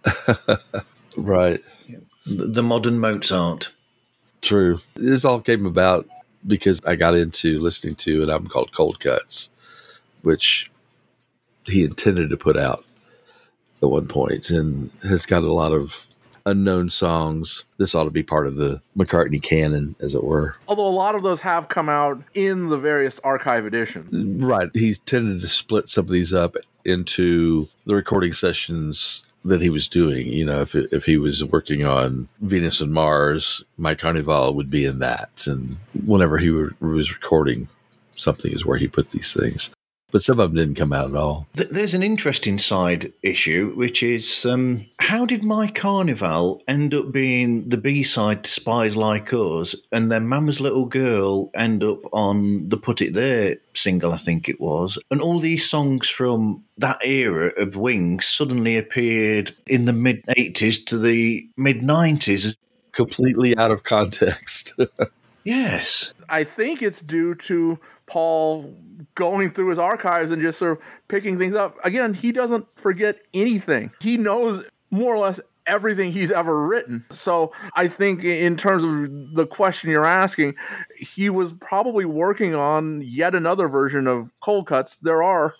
Right. 1.16 1.62
The, 2.26 2.46
the 2.46 2.62
modern 2.62 2.98
Mozart. 2.98 3.72
True. 4.42 4.78
This 4.96 5.24
all 5.24 5.40
came 5.40 5.66
about 5.66 6.08
because 6.46 6.80
I 6.86 6.96
got 6.96 7.14
into 7.14 7.60
listening 7.60 7.94
to 7.96 8.22
an 8.22 8.30
album 8.30 8.48
called 8.48 8.72
Cold 8.72 9.00
Cuts, 9.00 9.50
which 10.22 10.70
he 11.64 11.84
intended 11.84 12.30
to 12.30 12.36
put 12.36 12.56
out 12.56 12.84
at 13.82 13.88
one 13.88 14.08
point 14.08 14.50
and 14.50 14.90
has 15.02 15.26
got 15.26 15.42
a 15.42 15.52
lot 15.52 15.72
of 15.72 16.06
unknown 16.46 16.88
songs. 16.90 17.64
This 17.78 17.94
ought 17.94 18.04
to 18.04 18.10
be 18.10 18.22
part 18.22 18.46
of 18.46 18.56
the 18.56 18.80
McCartney 18.96 19.42
canon, 19.42 19.94
as 20.00 20.14
it 20.14 20.24
were. 20.24 20.56
Although 20.68 20.86
a 20.86 20.88
lot 20.88 21.14
of 21.14 21.22
those 21.22 21.40
have 21.40 21.68
come 21.68 21.88
out 21.88 22.22
in 22.34 22.68
the 22.68 22.78
various 22.78 23.18
archive 23.20 23.66
editions. 23.66 24.42
Right. 24.42 24.70
He 24.74 24.94
tended 24.94 25.40
to 25.42 25.46
split 25.46 25.88
some 25.88 26.06
of 26.06 26.10
these 26.10 26.32
up 26.32 26.56
into 26.84 27.68
the 27.84 27.94
recording 27.94 28.32
sessions 28.32 29.22
that 29.44 29.60
he 29.60 29.70
was 29.70 29.88
doing. 29.88 30.26
You 30.28 30.44
know, 30.44 30.60
if 30.60 30.74
if 30.74 31.04
he 31.04 31.16
was 31.16 31.44
working 31.44 31.84
on 31.84 32.28
Venus 32.40 32.80
and 32.80 32.92
Mars, 32.92 33.62
My 33.76 33.94
Carnival 33.94 34.54
would 34.54 34.70
be 34.70 34.84
in 34.84 34.98
that. 34.98 35.44
And 35.46 35.76
whenever 36.04 36.38
he 36.38 36.50
was 36.50 37.12
recording 37.12 37.68
something, 38.16 38.52
is 38.52 38.66
where 38.66 38.78
he 38.78 38.88
put 38.88 39.10
these 39.10 39.32
things. 39.32 39.70
But 40.12 40.22
some 40.22 40.40
of 40.40 40.50
them 40.50 40.56
didn't 40.56 40.78
come 40.78 40.92
out 40.92 41.10
at 41.10 41.16
all. 41.16 41.46
There's 41.54 41.94
an 41.94 42.02
interesting 42.02 42.58
side 42.58 43.12
issue, 43.22 43.72
which 43.74 44.02
is 44.02 44.44
um, 44.44 44.86
how 44.98 45.24
did 45.24 45.44
My 45.44 45.68
Carnival 45.68 46.60
end 46.66 46.94
up 46.94 47.12
being 47.12 47.68
the 47.68 47.76
B 47.76 48.02
side 48.02 48.44
to 48.44 48.50
Spies 48.50 48.96
Like 48.96 49.32
Us, 49.32 49.74
and 49.92 50.10
then 50.10 50.26
Mama's 50.26 50.60
Little 50.60 50.86
Girl 50.86 51.50
end 51.54 51.84
up 51.84 52.00
on 52.12 52.68
the 52.68 52.76
Put 52.76 53.00
It 53.00 53.14
There 53.14 53.56
single, 53.74 54.12
I 54.12 54.16
think 54.16 54.48
it 54.48 54.60
was, 54.60 54.98
and 55.10 55.20
all 55.20 55.38
these 55.38 55.68
songs 55.68 56.08
from 56.08 56.64
that 56.78 56.98
era 57.04 57.52
of 57.56 57.76
Wings 57.76 58.26
suddenly 58.26 58.76
appeared 58.76 59.52
in 59.66 59.84
the 59.84 59.92
mid 59.92 60.24
80s 60.26 60.84
to 60.86 60.98
the 60.98 61.48
mid 61.56 61.80
90s. 61.82 62.56
Completely 62.92 63.56
out 63.56 63.70
of 63.70 63.84
context. 63.84 64.78
yes. 65.44 66.14
I 66.28 66.44
think 66.44 66.82
it's 66.82 67.00
due 67.00 67.34
to 67.36 67.78
Paul 68.06 68.74
going 69.14 69.50
through 69.50 69.68
his 69.68 69.78
archives 69.78 70.30
and 70.30 70.40
just 70.40 70.58
sort 70.58 70.72
of 70.72 70.84
picking 71.08 71.38
things 71.38 71.54
up. 71.54 71.76
Again, 71.84 72.14
he 72.14 72.32
doesn't 72.32 72.66
forget 72.76 73.16
anything. 73.34 73.90
He 74.00 74.16
knows 74.16 74.64
more 74.90 75.14
or 75.14 75.18
less 75.18 75.40
everything 75.66 76.12
he's 76.12 76.30
ever 76.30 76.66
written. 76.66 77.04
So 77.10 77.52
I 77.76 77.88
think 77.88 78.24
in 78.24 78.56
terms 78.56 78.82
of 78.82 79.34
the 79.34 79.46
question 79.46 79.90
you're 79.90 80.04
asking, 80.04 80.54
he 80.96 81.30
was 81.30 81.52
probably 81.52 82.04
working 82.04 82.54
on 82.54 83.02
yet 83.02 83.34
another 83.34 83.68
version 83.68 84.06
of 84.06 84.32
Cold 84.40 84.66
Cuts. 84.66 84.98
There 84.98 85.22
are 85.22 85.54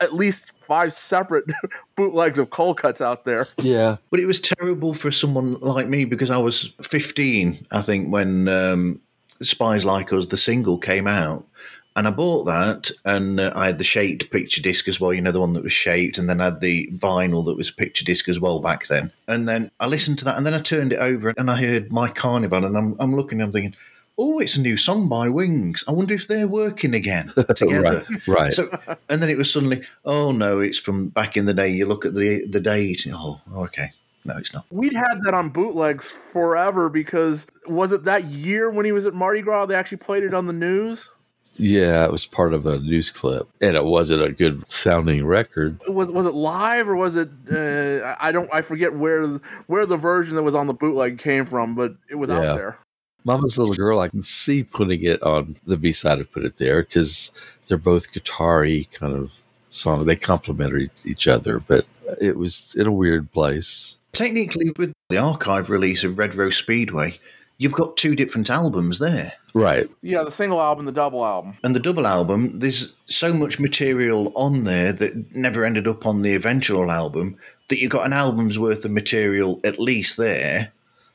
at 0.00 0.12
least 0.12 0.52
five 0.60 0.92
separate 0.92 1.44
bootlegs 1.96 2.38
of 2.38 2.50
Cold 2.50 2.78
Cuts 2.78 3.00
out 3.00 3.24
there. 3.24 3.48
Yeah. 3.58 3.96
But 4.10 4.20
it 4.20 4.26
was 4.26 4.40
terrible 4.40 4.94
for 4.94 5.10
someone 5.10 5.54
like 5.60 5.88
me 5.88 6.04
because 6.04 6.30
I 6.30 6.36
was 6.36 6.74
15, 6.82 7.66
I 7.70 7.80
think, 7.80 8.12
when 8.12 8.48
um, 8.48 9.00
Spies 9.42 9.84
Like 9.84 10.12
Us, 10.12 10.26
the 10.26 10.36
single, 10.36 10.78
came 10.78 11.06
out. 11.06 11.46
And 11.94 12.06
I 12.06 12.10
bought 12.10 12.44
that, 12.44 12.90
and 13.06 13.40
uh, 13.40 13.52
I 13.56 13.64
had 13.64 13.78
the 13.78 13.84
shaped 13.84 14.30
picture 14.30 14.60
disc 14.60 14.86
as 14.86 15.00
well, 15.00 15.14
you 15.14 15.22
know, 15.22 15.32
the 15.32 15.40
one 15.40 15.54
that 15.54 15.62
was 15.62 15.72
shaped, 15.72 16.18
and 16.18 16.28
then 16.28 16.42
I 16.42 16.46
had 16.46 16.60
the 16.60 16.88
vinyl 16.92 17.46
that 17.46 17.56
was 17.56 17.70
picture 17.70 18.04
disc 18.04 18.28
as 18.28 18.38
well 18.38 18.58
back 18.58 18.86
then. 18.86 19.12
And 19.26 19.48
then 19.48 19.70
I 19.80 19.86
listened 19.86 20.18
to 20.18 20.26
that, 20.26 20.36
and 20.36 20.44
then 20.44 20.52
I 20.52 20.60
turned 20.60 20.92
it 20.92 20.98
over, 20.98 21.32
and 21.38 21.50
I 21.50 21.56
heard 21.56 21.90
My 21.90 22.08
Carnival, 22.08 22.66
and 22.66 22.76
I'm, 22.76 22.96
I'm 23.00 23.16
looking, 23.16 23.40
I'm 23.40 23.50
thinking, 23.50 23.74
oh, 24.18 24.38
it's 24.38 24.56
a 24.56 24.60
new 24.60 24.76
song 24.76 25.08
by 25.08 25.28
Wings. 25.28 25.84
I 25.88 25.92
wonder 25.92 26.14
if 26.14 26.28
they're 26.28 26.48
working 26.48 26.94
again 26.94 27.32
together. 27.54 28.04
Right, 28.08 28.28
right. 28.28 28.52
So, 28.52 28.68
and 29.08 29.22
then 29.22 29.30
it 29.30 29.36
was 29.36 29.50
suddenly, 29.50 29.82
oh 30.04 30.32
no, 30.32 30.60
it's 30.60 30.78
from 30.78 31.08
back 31.08 31.36
in 31.36 31.46
the 31.46 31.54
day. 31.54 31.68
You 31.68 31.86
look 31.86 32.04
at 32.04 32.14
the 32.14 32.46
the 32.46 32.60
date. 32.60 33.06
Oh, 33.10 33.40
okay. 33.54 33.92
No, 34.26 34.36
it's 34.36 34.52
not. 34.52 34.66
We'd 34.70 34.92
had 34.94 35.22
that 35.24 35.34
on 35.34 35.50
bootlegs 35.50 36.10
forever 36.10 36.88
because 36.88 37.46
was 37.66 37.92
it 37.92 38.04
that 38.04 38.24
year 38.26 38.70
when 38.70 38.84
he 38.84 38.92
was 38.92 39.06
at 39.06 39.14
Mardi 39.14 39.40
Gras 39.42 39.66
they 39.66 39.74
actually 39.74 39.98
played 39.98 40.22
it 40.24 40.34
on 40.34 40.46
the 40.46 40.52
news? 40.52 41.10
Yeah, 41.58 42.04
it 42.04 42.12
was 42.12 42.26
part 42.26 42.52
of 42.52 42.66
a 42.66 42.78
news 42.80 43.08
clip, 43.10 43.48
and 43.62 43.76
it 43.76 43.84
wasn't 43.84 44.22
a 44.22 44.30
good 44.30 44.70
sounding 44.70 45.24
record. 45.24 45.80
Was 45.88 46.12
was 46.12 46.26
it 46.26 46.34
live 46.34 46.86
or 46.86 46.96
was 46.96 47.16
it? 47.16 47.30
Uh, 47.50 48.14
I 48.20 48.30
don't. 48.30 48.50
I 48.52 48.60
forget 48.60 48.94
where 48.94 49.26
where 49.66 49.86
the 49.86 49.96
version 49.96 50.36
that 50.36 50.42
was 50.42 50.54
on 50.54 50.66
the 50.66 50.74
bootleg 50.74 51.18
came 51.18 51.46
from, 51.46 51.74
but 51.74 51.94
it 52.10 52.16
was 52.16 52.28
Yeah. 52.28 52.40
out 52.40 52.56
there. 52.56 52.78
Mama's 53.24 53.58
Little 53.58 53.74
Girl, 53.74 53.98
I 54.00 54.08
can 54.08 54.22
see 54.22 54.62
putting 54.62 55.02
it 55.02 55.20
on 55.22 55.56
the 55.66 55.76
B 55.76 55.92
side 55.92 56.20
of 56.20 56.30
Put 56.30 56.44
It 56.44 56.58
There 56.58 56.82
because 56.82 57.32
they're 57.66 57.76
both 57.78 58.12
guitar-y 58.12 58.86
kind 58.92 59.14
of 59.14 59.42
song. 59.76 60.04
They 60.04 60.16
complement 60.16 60.80
e- 60.80 60.90
each 61.04 61.28
other, 61.28 61.60
but 61.60 61.86
it 62.20 62.36
was 62.36 62.74
in 62.76 62.86
a 62.86 62.92
weird 62.92 63.30
place. 63.32 63.98
Technically, 64.12 64.72
with 64.76 64.92
the 65.08 65.18
archive 65.18 65.70
release 65.70 66.02
of 66.04 66.18
Red 66.18 66.34
Rose 66.34 66.56
Speedway, 66.56 67.18
you've 67.58 67.72
got 67.72 67.96
two 67.96 68.14
different 68.14 68.50
albums 68.50 68.98
there. 68.98 69.32
Right. 69.54 69.88
Yeah, 70.02 70.22
the 70.22 70.30
single 70.30 70.60
album, 70.60 70.86
the 70.86 70.92
double 70.92 71.24
album. 71.24 71.56
And 71.62 71.74
the 71.74 71.80
double 71.80 72.06
album, 72.06 72.58
there's 72.58 72.94
so 73.06 73.32
much 73.32 73.58
material 73.60 74.32
on 74.34 74.64
there 74.64 74.92
that 74.92 75.34
never 75.34 75.64
ended 75.64 75.86
up 75.86 76.06
on 76.06 76.22
the 76.22 76.34
eventual 76.34 76.90
album 76.90 77.36
that 77.68 77.80
you 77.80 77.88
got 77.88 78.06
an 78.06 78.12
album's 78.12 78.58
worth 78.58 78.84
of 78.84 78.90
material 78.90 79.60
at 79.64 79.78
least 79.78 80.16
there 80.16 80.72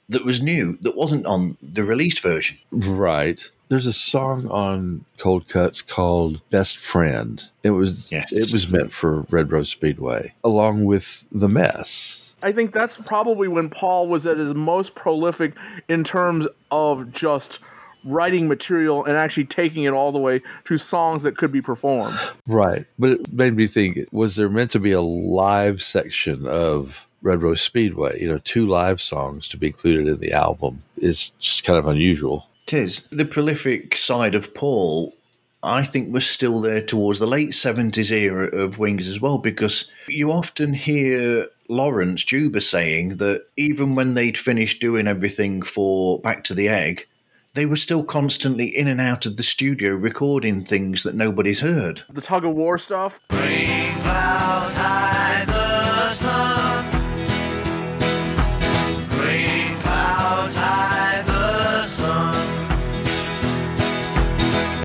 that 0.10 0.26
was 0.26 0.42
new, 0.42 0.78
that 0.82 0.98
wasn't 0.98 1.26
on 1.26 1.58
the 1.62 1.84
released 1.84 2.20
version. 2.20 2.58
Right. 2.72 3.50
There's 3.72 3.88
a 3.88 3.94
song 3.94 4.50
on 4.50 5.06
Cold 5.18 5.48
Cuts 5.48 5.82
called 5.82 6.42
"Best 6.50 6.78
Friend." 6.78 7.42
It 7.64 7.70
was 7.70 8.12
Yes. 8.12 8.30
it 8.34 8.52
was 8.52 8.68
meant 8.68 8.92
for 8.92 9.22
Red 9.30 9.50
Rose 9.50 9.70
Speedway, 9.70 10.34
along 10.44 10.84
with 10.84 11.24
the 11.32 11.48
mess. 11.48 12.36
I 12.44 12.52
think 12.52 12.74
that's 12.74 12.98
probably 12.98 13.48
when 13.48 13.70
Paul 13.70 14.10
was 14.10 14.26
at 14.26 14.38
his 14.38 14.54
most 14.54 14.94
prolific 14.94 15.54
in 15.88 16.04
terms 16.04 16.48
of 16.70 17.14
just 17.14 17.62
writing 18.04 18.50
material 18.50 19.06
and 19.06 19.16
actually 19.16 19.46
taking 19.46 19.86
it 19.86 19.94
all 19.94 20.12
the 20.12 20.20
way 20.20 20.42
to 20.66 20.78
songs 20.78 21.24
that 21.24 21.38
could 21.38 21.54
be 21.54 21.62
performed. 21.62 22.14
Right, 22.50 22.86
but 23.00 23.12
it 23.12 23.32
made 23.32 23.56
me 23.56 23.68
think: 23.68 24.00
was 24.12 24.36
there 24.36 24.50
meant 24.50 24.72
to 24.72 24.80
be 24.80 24.92
a 24.92 25.00
live 25.00 25.82
section 25.82 26.46
of 26.46 27.06
Red 27.22 27.42
Rose 27.42 27.62
Speedway? 27.62 28.22
You 28.22 28.34
know, 28.34 28.40
two 28.40 28.68
live 28.68 29.00
songs 29.00 29.48
to 29.48 29.56
be 29.56 29.68
included 29.68 30.10
in 30.10 30.20
the 30.20 30.34
album 30.34 30.80
is 30.98 31.30
just 31.40 31.64
kind 31.64 31.80
of 31.80 31.88
unusual. 31.88 32.48
Tis 32.72 33.02
the 33.10 33.26
prolific 33.26 33.98
side 33.98 34.34
of 34.34 34.56
Paul. 34.56 35.14
I 35.62 35.84
think 35.84 36.14
was 36.14 36.26
still 36.26 36.62
there 36.62 36.80
towards 36.80 37.20
the 37.20 37.28
late 37.28 37.54
seventies 37.54 38.14
era 38.14 38.46
of 38.46 38.80
Wings 38.80 39.10
as 39.10 39.20
well, 39.20 39.38
because 39.38 39.92
you 40.08 40.32
often 40.32 40.74
hear 40.74 41.48
Laurence 41.68 42.24
Juber 42.24 42.62
saying 42.62 43.18
that 43.18 43.46
even 43.58 43.94
when 43.94 44.14
they'd 44.14 44.38
finished 44.38 44.80
doing 44.80 45.06
everything 45.06 45.62
for 45.62 46.22
Back 46.22 46.46
to 46.46 46.54
the 46.54 46.70
Egg, 46.70 47.08
they 47.56 47.66
were 47.66 47.76
still 47.76 48.06
constantly 48.06 48.68
in 48.68 48.88
and 48.88 49.02
out 49.02 49.26
of 49.26 49.36
the 49.36 49.44
studio 49.44 49.92
recording 49.92 50.64
things 50.64 51.04
that 51.04 51.14
nobody's 51.14 51.60
heard. 51.60 52.04
The 52.10 52.22
tug 52.22 52.46
of 52.46 52.54
war 52.54 52.78
stuff. 52.78 53.20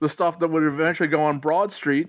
The 0.07 0.11
stuff 0.11 0.39
that 0.39 0.47
would 0.47 0.63
eventually 0.63 1.09
go 1.09 1.21
on 1.25 1.41
Broad 1.41 1.73
Street. 1.73 2.09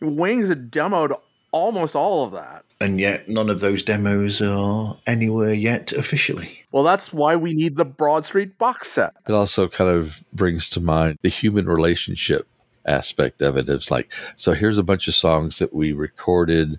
Wings 0.00 0.48
demoed 0.48 1.12
almost 1.52 1.96
all 1.96 2.24
of 2.24 2.32
that. 2.32 2.64
And 2.80 3.00
yet 3.00 3.28
none 3.28 3.50
of 3.50 3.60
those 3.60 3.82
demos 3.82 4.40
are 4.40 4.96
anywhere 5.06 5.52
yet 5.52 5.92
officially. 5.92 6.64
Well, 6.70 6.84
that's 6.84 7.12
why 7.12 7.34
we 7.36 7.54
need 7.54 7.76
the 7.76 7.84
Broad 7.84 8.24
Street 8.24 8.56
box 8.58 8.88
set. 8.92 9.14
It 9.26 9.32
also 9.32 9.68
kind 9.68 9.90
of 9.90 10.22
brings 10.32 10.70
to 10.70 10.80
mind 10.80 11.18
the 11.22 11.28
human 11.28 11.66
relationship 11.66 12.46
aspect 12.86 13.42
of 13.42 13.56
it. 13.56 13.68
It's 13.68 13.90
like, 13.90 14.12
so 14.36 14.52
here's 14.52 14.78
a 14.78 14.84
bunch 14.84 15.08
of 15.08 15.14
songs 15.14 15.58
that 15.58 15.74
we 15.74 15.92
recorded 15.92 16.78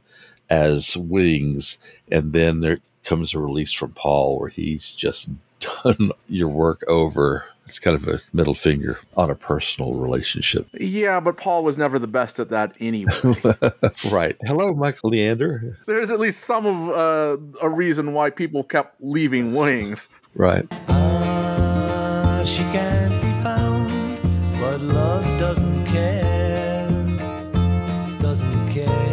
as 0.50 0.98
Wings, 0.98 1.78
and 2.12 2.34
then 2.34 2.62
there 2.62 2.80
comes 3.04 3.34
a 3.34 3.40
release 3.40 3.72
from 3.72 3.92
Paul 3.92 4.40
where 4.40 4.50
he's 4.50 4.92
just 4.92 5.30
done 5.60 6.12
your 6.28 6.48
work 6.48 6.84
over. 6.88 7.46
It's 7.66 7.78
kind 7.78 7.96
of 7.96 8.08
a 8.08 8.20
middle 8.34 8.56
finger 8.56 8.98
on 9.16 9.30
a 9.30 9.36
personal 9.36 9.94
relationship. 9.94 10.68
Yeah, 10.74 11.20
but 11.20 11.38
Paul 11.38 11.64
was 11.64 11.78
never 11.78 12.00
the 12.00 12.08
best 12.08 12.40
at 12.40 12.50
that 12.50 12.74
anyway. 12.80 13.12
right. 14.12 14.36
Hello, 14.42 14.74
Michael 14.74 15.12
Leander. 15.12 15.76
There's 15.86 16.10
at 16.10 16.20
least 16.20 16.46
some 16.46 16.66
of 16.66 16.90
uh, 16.90 17.38
a 17.62 17.70
reason 17.70 18.14
why 18.14 18.32
people 18.32 18.64
kept 18.64 18.96
leaving 19.02 19.54
Wings. 19.54 20.10
Right. 20.34 20.66
Ah, 20.88 22.42
she 22.44 22.64
can't 22.72 23.22
be 23.22 23.32
found, 23.44 24.20
but 24.60 24.82
love 24.82 25.24
doesn't 25.40 25.86
care. 25.86 26.90
Doesn't 28.20 28.70
care. 28.72 29.09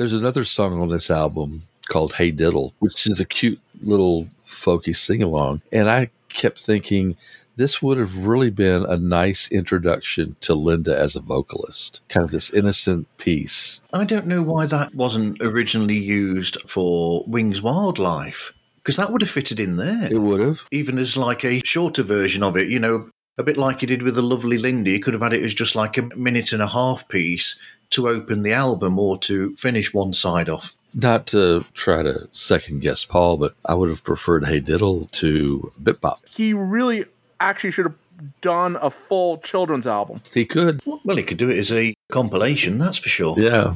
There's 0.00 0.14
another 0.14 0.44
song 0.44 0.80
on 0.80 0.88
this 0.88 1.10
album 1.10 1.60
called 1.90 2.14
Hey 2.14 2.30
Diddle, 2.30 2.72
which 2.78 3.06
is 3.06 3.20
a 3.20 3.26
cute 3.26 3.60
little 3.82 4.24
folky 4.46 4.96
sing 4.96 5.22
along. 5.22 5.60
And 5.72 5.90
I 5.90 6.08
kept 6.30 6.58
thinking 6.58 7.16
this 7.56 7.82
would 7.82 7.98
have 7.98 8.26
really 8.26 8.48
been 8.48 8.86
a 8.86 8.96
nice 8.96 9.52
introduction 9.52 10.36
to 10.40 10.54
Linda 10.54 10.98
as 10.98 11.16
a 11.16 11.20
vocalist, 11.20 12.00
kind 12.08 12.24
of 12.24 12.30
this 12.30 12.50
innocent 12.50 13.14
piece. 13.18 13.82
I 13.92 14.04
don't 14.04 14.24
know 14.24 14.40
why 14.40 14.64
that 14.64 14.94
wasn't 14.94 15.36
originally 15.42 15.98
used 15.98 16.56
for 16.62 17.22
Wings 17.26 17.60
Wildlife, 17.60 18.54
because 18.76 18.96
that 18.96 19.12
would 19.12 19.20
have 19.20 19.30
fitted 19.30 19.60
in 19.60 19.76
there. 19.76 20.10
It 20.10 20.22
would 20.22 20.40
have. 20.40 20.62
Even 20.70 20.98
as 20.98 21.18
like 21.18 21.44
a 21.44 21.60
shorter 21.62 22.04
version 22.04 22.42
of 22.42 22.56
it, 22.56 22.70
you 22.70 22.78
know, 22.78 23.10
a 23.38 23.42
bit 23.42 23.56
like 23.56 23.80
he 23.80 23.86
did 23.86 24.02
with 24.02 24.14
the 24.14 24.22
lovely 24.22 24.58
Linda. 24.58 24.90
You 24.90 25.00
could 25.00 25.14
have 25.14 25.22
had 25.22 25.32
it 25.32 25.42
as 25.42 25.54
just 25.54 25.74
like 25.74 25.96
a 25.96 26.02
minute 26.16 26.52
and 26.52 26.62
a 26.62 26.66
half 26.66 27.08
piece 27.08 27.58
to 27.90 28.08
open 28.08 28.42
the 28.42 28.52
album 28.52 28.98
or 28.98 29.18
to 29.18 29.54
finish 29.56 29.92
one 29.92 30.12
side 30.12 30.48
off. 30.48 30.72
Not 30.94 31.26
to 31.28 31.64
try 31.74 32.02
to 32.02 32.28
second 32.32 32.80
guess 32.80 33.04
Paul, 33.04 33.36
but 33.36 33.54
I 33.64 33.74
would 33.74 33.88
have 33.88 34.02
preferred 34.02 34.44
Hey 34.46 34.60
Diddle 34.60 35.06
to 35.12 35.72
Bip 35.80 36.00
Bop. 36.00 36.20
He 36.30 36.52
really 36.52 37.04
actually 37.38 37.70
should 37.70 37.86
have 37.86 37.96
done 38.40 38.76
a 38.80 38.90
full 38.90 39.38
children's 39.38 39.86
album. 39.86 40.20
He 40.34 40.44
could. 40.44 40.80
Well, 40.84 41.16
he 41.16 41.22
could 41.22 41.38
do 41.38 41.48
it 41.48 41.58
as 41.58 41.72
a 41.72 41.94
compilation, 42.10 42.78
that's 42.78 42.98
for 42.98 43.08
sure. 43.08 43.38
Yeah. 43.38 43.68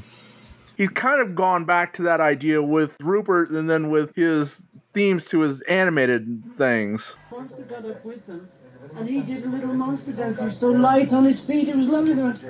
He's 0.76 0.90
kind 0.92 1.20
of 1.20 1.34
gone 1.34 1.64
back 1.64 1.92
to 1.94 2.02
that 2.02 2.20
idea 2.20 2.60
with 2.62 2.96
Rupert 3.00 3.50
and 3.50 3.70
then 3.70 3.90
with 3.90 4.14
his 4.16 4.66
themes 4.92 5.24
to 5.26 5.40
his 5.40 5.60
animated 5.62 6.42
things. 6.56 7.16
Monster 7.30 7.62
got 7.62 7.86
up 7.86 8.04
with 8.04 8.26
them, 8.26 8.48
and 8.96 9.08
he 9.08 9.20
did 9.20 9.44
a 9.44 9.48
little 9.48 9.74
monster 9.74 10.12
dance. 10.12 10.38
He 10.38 10.44
was 10.46 10.56
so 10.58 10.68
light 10.68 11.12
on 11.12 11.24
his 11.24 11.40
feet, 11.40 11.68
it 11.68 11.76
was 11.76 11.88
lovely. 11.88 12.14
They 12.14 12.22
went. 12.22 12.40
They 12.40 12.48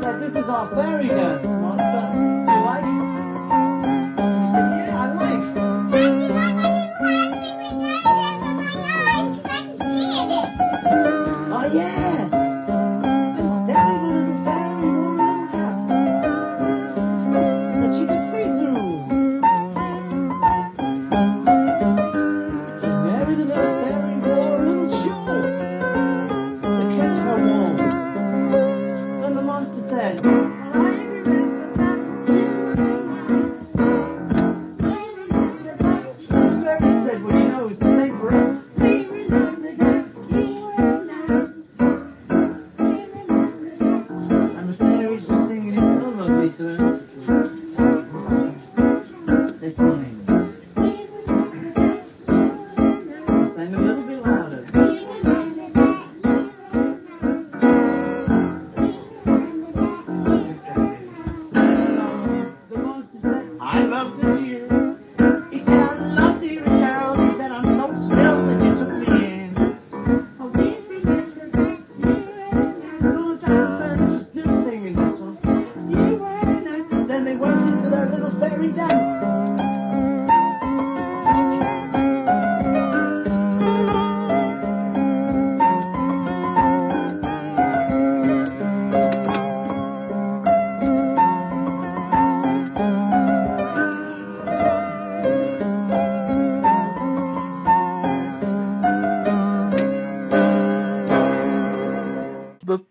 said, 0.00 0.20
"This 0.20 0.36
is 0.36 0.48
our 0.48 0.74
fairy 0.74 1.08
dance, 1.08 1.46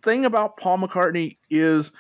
thing 0.06 0.24
about 0.24 0.56
Paul 0.56 0.78
McCartney 0.78 1.38
is 1.50 1.91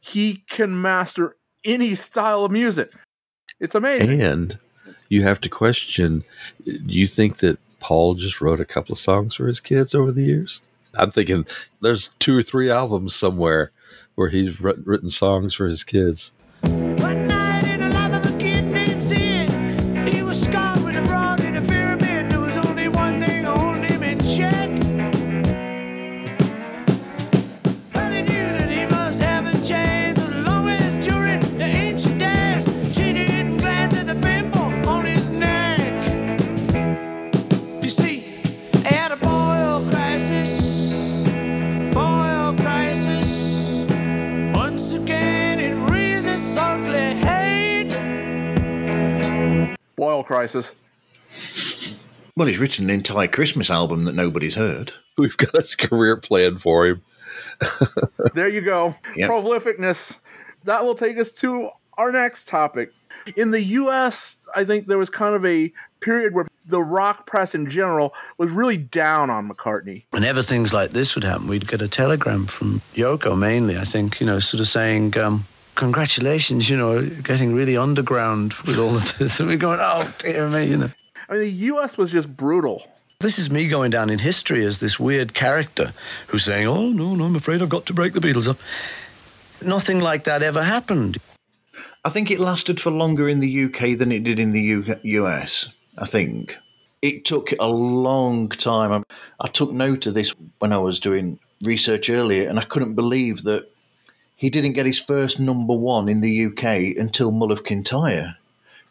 he 0.00 0.44
can 0.48 0.80
master 0.80 1.36
any 1.64 1.94
style 1.94 2.44
of 2.44 2.52
music. 2.52 2.92
It's 3.60 3.74
amazing. 3.74 4.22
And 4.22 4.58
you 5.08 5.24
have 5.24 5.40
to 5.42 5.48
question 5.48 6.22
do 6.64 6.98
you 6.98 7.06
think 7.06 7.38
that 7.38 7.58
Paul 7.80 8.14
just 8.14 8.40
wrote 8.40 8.60
a 8.60 8.64
couple 8.64 8.92
of 8.92 8.98
songs 8.98 9.34
for 9.34 9.48
his 9.48 9.60
kids 9.60 9.94
over 9.94 10.12
the 10.12 10.22
years? 10.22 10.62
I'm 10.94 11.10
thinking 11.10 11.46
there's 11.80 12.08
two 12.20 12.36
or 12.36 12.42
three 12.42 12.70
albums 12.70 13.14
somewhere 13.14 13.70
where 14.14 14.28
he's 14.28 14.60
written 14.60 15.08
songs 15.08 15.52
for 15.52 15.66
his 15.66 15.84
kids. 15.84 16.32
Crisis. 50.28 50.74
Well, 52.36 52.46
he's 52.46 52.58
written 52.58 52.84
an 52.84 52.90
entire 52.90 53.28
Christmas 53.28 53.70
album 53.70 54.04
that 54.04 54.14
nobody's 54.14 54.56
heard. 54.56 54.92
We've 55.16 55.38
got 55.38 55.56
his 55.56 55.74
career 55.74 56.18
plan 56.18 56.58
for 56.58 56.86
him. 56.86 57.02
There 58.34 58.48
you 58.48 58.60
go. 58.60 58.94
Yep. 59.16 59.30
Prolificness. 59.30 60.18
That 60.64 60.84
will 60.84 60.94
take 60.94 61.16
us 61.16 61.32
to 61.40 61.70
our 61.96 62.12
next 62.12 62.46
topic. 62.46 62.92
In 63.36 63.52
the 63.52 63.62
US, 63.62 64.36
I 64.54 64.64
think 64.64 64.84
there 64.86 64.98
was 64.98 65.08
kind 65.08 65.34
of 65.34 65.46
a 65.46 65.72
period 66.00 66.34
where 66.34 66.46
the 66.66 66.82
rock 66.82 67.26
press 67.26 67.54
in 67.54 67.70
general 67.70 68.12
was 68.36 68.50
really 68.50 68.76
down 68.76 69.30
on 69.30 69.48
McCartney. 69.48 70.04
Whenever 70.10 70.42
things 70.42 70.74
like 70.74 70.90
this 70.90 71.14
would 71.14 71.24
happen, 71.24 71.46
we'd 71.46 71.66
get 71.66 71.80
a 71.80 71.88
telegram 71.88 72.44
from 72.44 72.82
Yoko 72.94 73.36
mainly, 73.36 73.78
I 73.78 73.84
think, 73.84 74.20
you 74.20 74.26
know, 74.26 74.40
sort 74.40 74.60
of 74.60 74.68
saying, 74.68 75.16
um, 75.16 75.46
congratulations, 75.78 76.68
you 76.68 76.76
know, 76.76 77.04
getting 77.04 77.54
really 77.54 77.76
underground 77.76 78.52
with 78.66 78.78
all 78.78 78.96
of 78.96 79.16
this. 79.16 79.38
And 79.40 79.48
we're 79.48 79.56
going, 79.56 79.78
oh, 79.80 80.12
dear 80.18 80.48
me, 80.50 80.66
you 80.66 80.76
know. 80.76 80.90
I 81.28 81.34
mean, 81.34 81.42
the 81.42 81.50
US 81.72 81.96
was 81.96 82.10
just 82.10 82.36
brutal. 82.36 82.82
This 83.20 83.38
is 83.38 83.48
me 83.48 83.68
going 83.68 83.90
down 83.90 84.10
in 84.10 84.18
history 84.18 84.64
as 84.64 84.78
this 84.78 84.98
weird 84.98 85.34
character 85.34 85.92
who's 86.26 86.44
saying, 86.44 86.66
oh, 86.66 86.88
no, 86.90 87.14
no, 87.14 87.24
I'm 87.24 87.36
afraid 87.36 87.62
I've 87.62 87.68
got 87.68 87.86
to 87.86 87.94
break 87.94 88.12
the 88.12 88.20
Beatles 88.20 88.48
up. 88.48 88.58
Nothing 89.62 90.00
like 90.00 90.24
that 90.24 90.42
ever 90.42 90.64
happened. 90.64 91.18
I 92.04 92.08
think 92.08 92.30
it 92.30 92.40
lasted 92.40 92.80
for 92.80 92.90
longer 92.90 93.28
in 93.28 93.40
the 93.40 93.64
UK 93.64 93.98
than 93.98 94.10
it 94.10 94.24
did 94.24 94.38
in 94.38 94.52
the 94.52 94.60
U- 94.60 94.96
US. 95.02 95.72
I 95.96 96.06
think 96.06 96.58
it 97.02 97.24
took 97.24 97.52
a 97.60 97.68
long 97.68 98.48
time. 98.48 98.92
I, 98.92 99.02
I 99.40 99.48
took 99.48 99.70
note 99.70 100.06
of 100.06 100.14
this 100.14 100.34
when 100.58 100.72
I 100.72 100.78
was 100.78 100.98
doing 100.98 101.38
research 101.62 102.10
earlier, 102.10 102.48
and 102.48 102.58
I 102.58 102.64
couldn't 102.64 102.94
believe 102.94 103.44
that 103.44 103.68
he 104.38 104.48
didn't 104.50 104.72
get 104.74 104.86
his 104.86 104.98
first 105.00 105.38
number 105.40 105.74
one 105.74 106.08
in 106.08 106.20
the 106.20 106.46
UK 106.46 106.96
until 106.96 107.30
Mull 107.32 107.50
of 107.52 107.64
Kintyre, 107.64 108.36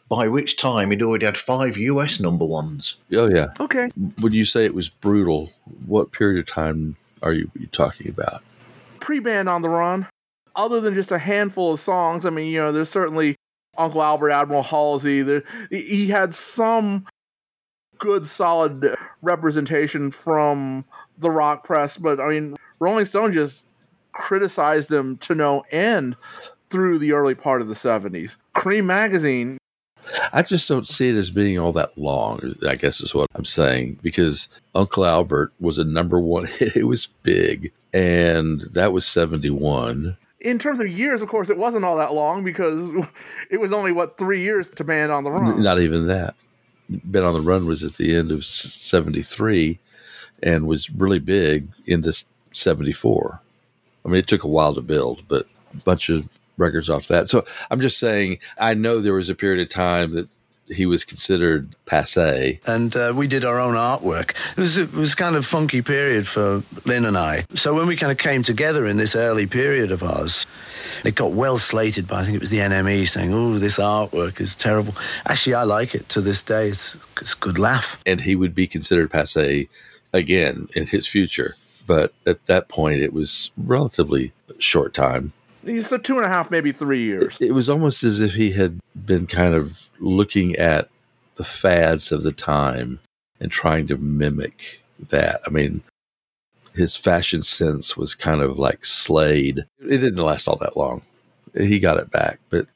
by 0.10 0.28
which 0.28 0.58
time 0.58 0.92
he'd 0.92 1.02
already 1.02 1.26
had 1.26 1.38
five 1.38 1.78
US 1.78 2.20
number 2.20 2.44
ones. 2.46 2.98
Oh, 3.14 3.30
yeah. 3.34 3.48
Okay. 3.60 3.90
When 4.20 4.34
you 4.34 4.44
say 4.44 4.66
it 4.66 4.76
was 4.76 4.90
brutal, 4.90 5.50
what 5.86 6.12
period 6.12 6.40
of 6.40 6.46
time 6.54 6.96
are 7.24 7.32
you, 7.32 7.50
you 7.58 7.68
talking 7.68 8.10
about? 8.10 8.44
Pre 9.00 9.20
band 9.20 9.48
on 9.48 9.62
the 9.62 9.70
run, 9.70 10.06
other 10.56 10.82
than 10.82 10.94
just 10.94 11.12
a 11.14 11.18
handful 11.20 11.72
of 11.74 11.80
songs, 11.80 12.26
I 12.26 12.30
mean, 12.30 12.48
you 12.48 12.60
know, 12.60 12.74
there's 12.74 12.90
certainly 12.90 13.36
Uncle 13.78 14.02
Albert, 14.04 14.32
Admiral 14.32 14.64
Halsey. 14.64 15.22
There, 15.22 15.44
he- 15.70 15.82
he 15.82 16.08
had 16.08 16.34
some 16.36 17.06
good, 18.00 18.28
solid 18.28 18.96
representation 19.22 20.12
from 20.12 20.84
the 21.18 21.32
rock 21.32 21.64
press, 21.64 21.96
but 21.96 22.20
I 22.20 22.28
mean, 22.30 22.56
Rolling 22.80 23.06
Stone 23.06 23.32
just 23.34 23.66
criticized 24.18 24.92
him 24.92 25.18
to 25.18 25.36
no 25.36 25.64
end 25.72 26.16
through 26.70 27.00
the 27.00 27.14
early 27.14 27.36
part 27.36 27.62
of 27.62 27.68
the 27.68 27.74
70s. 27.76 28.36
Creem 28.56 28.86
Magazine, 28.86 29.58
I 30.34 30.42
just 30.42 30.68
don't 30.68 30.88
see 30.88 31.10
it 31.10 31.16
as 31.16 31.30
being 31.30 31.60
all 31.60 31.72
that 31.74 31.98
long, 31.98 32.40
I 32.68 32.76
guess 32.76 33.02
is 33.02 33.14
what 33.14 33.28
I'm 33.36 33.46
saying, 33.46 34.00
because 34.02 34.50
Uncle 34.74 35.06
Albert 35.06 35.54
was 35.60 35.78
a 35.78 35.84
number 35.84 36.20
one 36.20 36.46
hit. 36.48 36.76
It 36.76 36.86
was 36.86 37.08
big, 37.24 37.72
and 37.94 38.62
that 38.74 38.94
was 38.94 39.06
71. 39.06 40.18
in 40.42 40.60
terms 40.60 40.80
of 40.80 40.88
years, 40.88 41.22
of 41.22 41.30
course, 41.30 41.50
it 41.50 41.58
wasn't 41.58 41.84
all 41.86 41.98
that 41.98 42.14
long 42.14 42.44
because 42.44 42.90
it 43.50 43.58
was 43.58 43.74
only, 43.74 43.92
what, 43.92 44.18
three 44.18 44.42
years 44.42 44.70
to 44.72 44.84
Band 44.84 45.12
on 45.12 45.24
the 45.24 45.32
Run. 45.32 45.62
Not 45.62 45.80
even 45.80 46.08
that. 46.08 46.36
Band 46.90 47.26
on 47.26 47.34
the 47.34 47.42
Run 47.42 47.66
was 47.66 47.84
at 47.84 47.94
the 47.94 48.16
end 48.16 48.32
of 48.32 48.46
73 48.46 49.80
and 50.44 50.68
was 50.68 50.90
really 50.90 51.20
big 51.20 51.68
into 51.86 52.14
74. 52.52 53.42
I 54.08 54.10
mean, 54.10 54.20
it 54.20 54.28
took 54.28 54.43
a 54.46 54.48
while 54.48 54.74
to 54.74 54.82
build, 54.82 55.24
but 55.28 55.48
a 55.74 55.84
bunch 55.84 56.10
of 56.10 56.30
records 56.56 56.89
off 56.89 57.10
that. 57.10 57.30
So 57.30 57.46
I'm 57.70 57.82
just 57.82 58.00
saying, 58.00 58.39
I 58.58 58.74
know 58.74 59.02
there 59.02 59.13
was 59.13 59.30
a 59.30 59.36
period 59.36 59.62
of 59.62 59.70
time 59.70 60.15
that 60.15 60.30
he 60.70 60.86
was 60.86 61.06
considered 61.06 61.76
passe. 61.86 62.60
and 62.65 62.96
uh, 62.96 63.13
we 63.15 63.28
did 63.28 63.46
our 63.46 63.60
own 63.60 63.76
artwork. 63.76 64.32
It 64.52 64.58
was 64.58 64.78
it 64.78 64.91
was 64.93 65.15
kind 65.15 65.36
of 65.36 65.46
funky 65.46 65.82
period 65.82 66.28
for 66.28 66.63
Lynn 66.86 67.06
and 67.06 67.17
I. 67.17 67.46
So 67.56 67.74
when 67.74 67.88
we 67.88 67.96
kind 67.96 68.12
of 68.12 68.17
came 68.17 68.43
together 68.43 68.86
in 68.86 68.98
this 68.98 69.15
early 69.15 69.46
period 69.48 69.91
of 69.91 70.04
ours, 70.04 70.46
it 71.06 71.15
got 71.15 71.32
well 71.32 71.58
slated 71.58 72.08
by 72.08 72.22
I 72.22 72.24
think 72.26 72.36
it 72.36 72.41
was 72.41 72.50
the 72.50 72.60
NME 72.60 73.08
saying, 73.08 73.34
"Oh, 73.34 73.58
this 73.58 73.78
artwork 73.78 74.41
is 74.41 74.56
terrible." 74.56 74.93
Actually, 75.26 75.54
I 75.56 75.63
like 75.63 75.96
it 75.96 76.10
to 76.10 76.22
this 76.22 76.43
day. 76.43 76.67
It's 76.67 76.98
it's 77.22 77.34
a 77.34 77.38
good 77.38 77.58
laugh. 77.58 77.98
and 78.06 78.22
he 78.22 78.36
would 78.36 78.54
be 78.54 78.67
considered 78.67 79.10
passe 79.10 79.70
again 80.13 80.67
in 80.76 80.86
his 80.88 81.08
future. 81.08 81.56
But 81.88 82.13
at 82.26 82.45
that 82.45 82.67
point, 82.69 83.02
it 83.02 83.13
was 83.13 83.52
relatively 83.58 84.34
short 84.60 84.93
time. 84.93 85.32
So 85.82 85.97
two 85.97 86.17
and 86.17 86.26
a 86.26 86.30
half, 86.30 86.52
maybe 86.52 86.71
three 86.71 87.04
years. 87.04 87.38
It 87.41 87.52
was 87.54 87.69
almost 87.69 88.04
as 88.04 88.21
if 88.21 88.36
he 88.36 88.52
had 88.52 88.80
been 88.95 89.26
kind 89.26 89.54
of 89.54 89.89
looking 90.00 90.56
at 90.56 90.89
the 91.36 91.43
fads 91.43 92.12
of 92.12 92.23
the 92.23 92.32
time 92.32 93.00
and 93.39 93.52
trying 93.52 93.88
to 93.88 93.97
mimic 93.97 94.82
that. 95.10 95.41
I 95.45 95.50
mean, 95.50 95.84
his 96.73 96.95
fashion 96.95 97.41
sense 97.41 97.97
was 97.97 98.15
kind 98.15 98.41
of 98.41 98.58
like 98.58 98.86
Slade. 98.86 99.65
It 99.80 99.97
didn't 99.97 100.17
last 100.17 100.47
all 100.47 100.58
that 100.58 100.78
long. 100.78 101.02
He 101.58 101.80
got 101.80 101.97
it 101.97 102.12
back, 102.12 102.39
but 102.50 102.67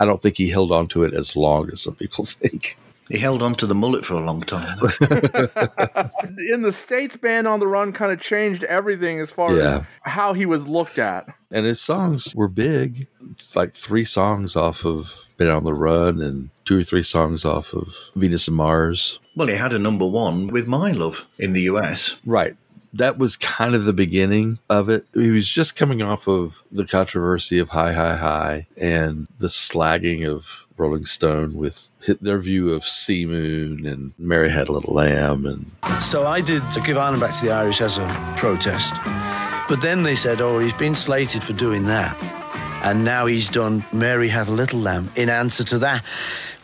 I 0.00 0.04
don't 0.04 0.20
think 0.20 0.36
he 0.36 0.50
held 0.50 0.72
on 0.72 0.86
to 0.88 1.04
it 1.04 1.14
as 1.14 1.36
long 1.36 1.70
as 1.70 1.82
some 1.82 1.94
people 1.94 2.24
think. 2.24 2.76
He 3.08 3.18
held 3.18 3.42
on 3.42 3.54
to 3.56 3.66
the 3.66 3.74
mullet 3.74 4.04
for 4.06 4.14
a 4.14 4.20
long 4.24 4.40
time. 4.42 4.78
In 6.38 6.62
the 6.62 6.72
States, 6.72 7.16
Band 7.16 7.46
on 7.46 7.60
the 7.60 7.66
Run 7.66 7.92
kind 7.92 8.12
of 8.12 8.20
changed 8.20 8.64
everything 8.64 9.20
as 9.20 9.30
far 9.30 9.54
Yeah. 9.54 9.78
as 9.78 10.00
how 10.02 10.32
he 10.32 10.46
was 10.46 10.68
looked 10.68 10.98
at. 10.98 11.26
and 11.50 11.66
his 11.66 11.80
songs 11.80 12.34
were 12.34 12.48
big 12.48 13.06
like 13.54 13.74
three 13.74 14.04
songs 14.04 14.56
off 14.56 14.84
of 14.84 15.24
band 15.38 15.50
on 15.50 15.64
the 15.64 15.74
run 15.74 16.20
and 16.20 16.50
two 16.64 16.78
or 16.78 16.82
three 16.82 17.02
songs 17.02 17.44
off 17.44 17.72
of 17.74 17.94
venus 18.14 18.48
and 18.48 18.56
mars 18.56 19.18
well, 19.36 19.48
he 19.48 19.54
had 19.54 19.72
a 19.72 19.78
number 19.78 20.06
one 20.06 20.46
with 20.48 20.66
My 20.66 20.92
Love 20.92 21.26
in 21.38 21.52
the 21.52 21.62
US. 21.62 22.20
right 22.24 22.56
that 22.92 23.18
was 23.18 23.36
kind 23.36 23.74
of 23.74 23.84
the 23.84 23.92
beginning 23.92 24.58
of 24.70 24.88
it 24.88 25.06
he 25.14 25.30
was 25.30 25.48
just 25.48 25.74
coming 25.76 26.00
off 26.02 26.28
of 26.28 26.62
the 26.70 26.84
controversy 26.86 27.58
of 27.58 27.70
high 27.70 27.92
high 27.92 28.16
high 28.16 28.66
and 28.76 29.26
the 29.38 29.48
slagging 29.48 30.26
of 30.28 30.63
rolling 30.76 31.04
stone 31.04 31.54
with 31.54 31.90
their 32.20 32.38
view 32.38 32.72
of 32.72 32.84
C 32.84 33.26
Moon 33.26 33.86
and 33.86 34.12
mary 34.18 34.50
had 34.50 34.68
a 34.68 34.72
little 34.72 34.94
lamb 34.94 35.46
and 35.46 36.02
So 36.02 36.26
I 36.26 36.40
did 36.40 36.62
to 36.72 36.80
give 36.80 36.96
Ireland 36.96 37.20
back 37.20 37.34
to 37.36 37.46
the 37.46 37.52
Irish 37.52 37.80
as 37.80 37.98
a 37.98 38.34
protest. 38.36 38.94
But 39.68 39.80
then 39.80 40.02
they 40.02 40.14
said, 40.14 40.40
oh, 40.40 40.58
he's 40.58 40.74
been 40.74 40.94
slated 40.94 41.42
for 41.42 41.54
doing 41.54 41.86
that. 41.86 42.16
And 42.82 43.02
now 43.02 43.24
he's 43.24 43.48
done 43.48 43.82
Mary 43.92 44.28
Had 44.28 44.48
a 44.48 44.50
Little 44.50 44.80
Lamb 44.80 45.10
in 45.16 45.30
answer 45.30 45.64
to 45.64 45.78
that. 45.78 46.04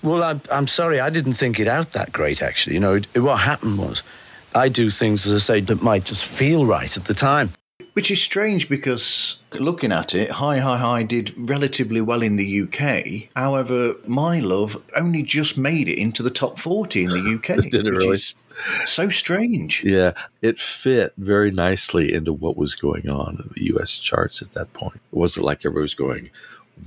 Well, 0.02 0.22
I'm, 0.22 0.40
I'm 0.52 0.66
sorry, 0.66 1.00
I 1.00 1.08
didn't 1.08 1.32
think 1.32 1.58
it 1.58 1.66
out 1.66 1.92
that 1.92 2.12
great, 2.12 2.42
actually. 2.42 2.74
You 2.74 2.80
know, 2.80 2.94
it, 2.96 3.20
what 3.20 3.38
happened 3.38 3.78
was 3.78 4.02
I 4.54 4.68
do 4.68 4.90
things, 4.90 5.26
as 5.26 5.32
I 5.32 5.38
say, 5.38 5.60
that 5.60 5.82
might 5.82 6.04
just 6.04 6.26
feel 6.26 6.66
right 6.66 6.94
at 6.94 7.06
the 7.06 7.14
time. 7.14 7.52
Which 7.94 8.10
is 8.10 8.22
strange 8.22 8.68
because 8.68 9.38
looking 9.58 9.90
at 9.92 10.14
it, 10.14 10.30
Hi 10.30 10.58
Hi 10.58 10.76
Hi 10.76 11.02
did 11.02 11.34
relatively 11.36 12.00
well 12.00 12.22
in 12.22 12.36
the 12.36 12.62
UK. 12.62 13.30
However, 13.34 13.94
My 14.06 14.38
Love 14.38 14.80
only 14.96 15.22
just 15.22 15.58
made 15.58 15.88
it 15.88 15.98
into 15.98 16.22
the 16.22 16.30
top 16.30 16.58
40 16.58 17.04
in 17.04 17.10
the 17.10 17.34
UK. 17.34 17.70
Did 17.70 17.74
it 17.74 17.84
which 17.86 17.94
really? 17.94 18.14
is 18.14 18.34
so 18.84 19.08
strange. 19.08 19.82
Yeah, 19.84 20.12
it 20.40 20.58
fit 20.60 21.12
very 21.18 21.50
nicely 21.50 22.12
into 22.14 22.32
what 22.32 22.56
was 22.56 22.74
going 22.74 23.08
on 23.08 23.36
in 23.42 23.50
the 23.56 23.74
US 23.76 23.98
charts 23.98 24.40
at 24.40 24.52
that 24.52 24.72
point. 24.72 24.96
It 25.12 25.16
wasn't 25.16 25.46
like 25.46 25.60
everybody 25.60 25.82
was 25.82 25.94
going, 25.94 26.30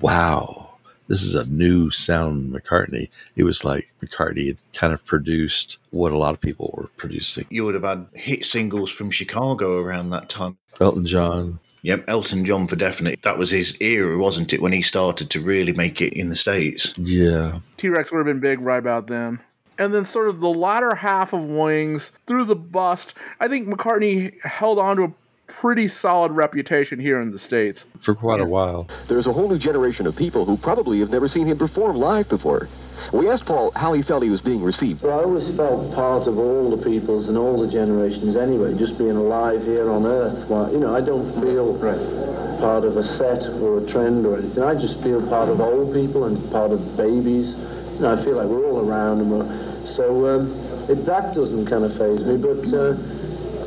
wow, 0.01 0.72
this 1.07 1.21
is 1.23 1.35
a 1.35 1.49
new 1.49 1.91
sound 1.91 2.53
McCartney. 2.53 3.09
It 3.35 3.43
was 3.43 3.63
like 3.63 3.93
McCartney 4.03 4.47
had 4.47 4.61
kind 4.73 4.93
of 4.93 5.05
produced 5.05 5.79
what 5.91 6.11
a 6.11 6.17
lot 6.17 6.33
of 6.33 6.41
people 6.41 6.73
were 6.77 6.89
producing. 6.97 7.45
You 7.49 7.65
would 7.65 7.75
have 7.75 7.83
had 7.83 8.07
hit 8.13 8.45
singles 8.45 8.89
from 8.89 9.11
Chicago 9.11 9.79
around 9.79 10.09
that 10.11 10.29
time. 10.29 10.57
Elton 10.79 11.05
John, 11.05 11.59
Yep, 11.83 12.05
Elton 12.07 12.45
John 12.45 12.65
for 12.65 12.77
definite. 12.77 13.21
That 13.23 13.37
was 13.37 13.49
his 13.49 13.75
era, 13.81 14.17
wasn't 14.17 14.53
it, 14.53 14.61
when 14.61 14.71
he 14.71 14.81
started 14.81 15.29
to 15.29 15.41
really 15.41 15.73
make 15.73 16.01
it 16.01 16.13
in 16.13 16.29
the 16.29 16.35
States? 16.35 16.97
Yeah. 16.97 17.59
T 17.75 17.89
Rex 17.89 18.09
would 18.11 18.19
have 18.19 18.25
been 18.25 18.39
big 18.39 18.61
right 18.61 18.77
about 18.77 19.07
then. 19.07 19.39
And 19.77 19.93
then, 19.93 20.05
sort 20.05 20.29
of 20.29 20.39
the 20.39 20.53
latter 20.53 20.95
half 20.95 21.33
of 21.33 21.43
Wings 21.43 22.11
through 22.25 22.45
the 22.45 22.55
bust, 22.55 23.15
I 23.39 23.47
think 23.47 23.67
McCartney 23.67 24.39
held 24.43 24.79
on 24.79 24.95
to 24.95 25.03
a 25.03 25.13
pretty 25.47 25.87
solid 25.87 26.31
reputation 26.31 26.99
here 26.99 27.19
in 27.19 27.31
the 27.31 27.39
States. 27.39 27.87
For 27.99 28.15
quite 28.15 28.39
a 28.39 28.45
while. 28.45 28.87
There's 29.07 29.27
a 29.27 29.33
whole 29.33 29.49
new 29.49 29.59
generation 29.59 30.07
of 30.07 30.15
people 30.15 30.45
who 30.45 30.57
probably 30.57 30.99
have 30.99 31.09
never 31.09 31.27
seen 31.27 31.47
him 31.47 31.57
perform 31.57 31.97
live 31.97 32.29
before. 32.29 32.67
We 33.11 33.29
asked 33.29 33.45
Paul 33.45 33.71
how 33.75 33.93
he 33.93 34.01
felt 34.01 34.23
he 34.23 34.29
was 34.29 34.41
being 34.41 34.63
received. 34.63 35.03
Well, 35.03 35.19
I 35.19 35.23
always 35.23 35.55
felt 35.55 35.93
part 35.93 36.27
of 36.27 36.37
all 36.37 36.75
the 36.75 36.83
peoples 36.83 37.27
and 37.27 37.37
all 37.37 37.59
the 37.59 37.71
generations 37.71 38.35
anyway, 38.35 38.73
just 38.77 38.97
being 38.97 39.17
alive 39.17 39.63
here 39.63 39.91
on 39.91 40.05
Earth. 40.05 40.47
Well, 40.47 40.71
you 40.71 40.79
know, 40.79 40.95
I 40.95 41.01
don't 41.01 41.29
feel 41.41 41.77
part 41.77 42.85
of 42.85 42.97
a 42.97 43.03
set 43.17 43.43
or 43.61 43.79
a 43.79 43.91
trend 43.91 44.25
or 44.25 44.39
anything. 44.39 44.63
I 44.63 44.73
just 44.73 45.01
feel 45.03 45.21
part 45.27 45.49
of 45.49 45.59
old 45.59 45.93
people 45.93 46.25
and 46.25 46.49
part 46.51 46.71
of 46.71 46.79
babies. 46.95 47.49
You 47.95 47.99
know, 47.99 48.15
I 48.17 48.23
feel 48.23 48.37
like 48.37 48.47
we're 48.47 48.65
all 48.65 48.89
around 48.89 49.19
and 49.19 49.31
we're, 49.31 49.85
so 49.93 50.27
um, 50.27 50.51
it, 50.89 51.05
that 51.05 51.35
doesn't 51.35 51.67
kind 51.67 51.83
of 51.83 51.91
phase 51.97 52.23
me, 52.23 52.37
but 52.37 52.65
uh, 52.73 52.95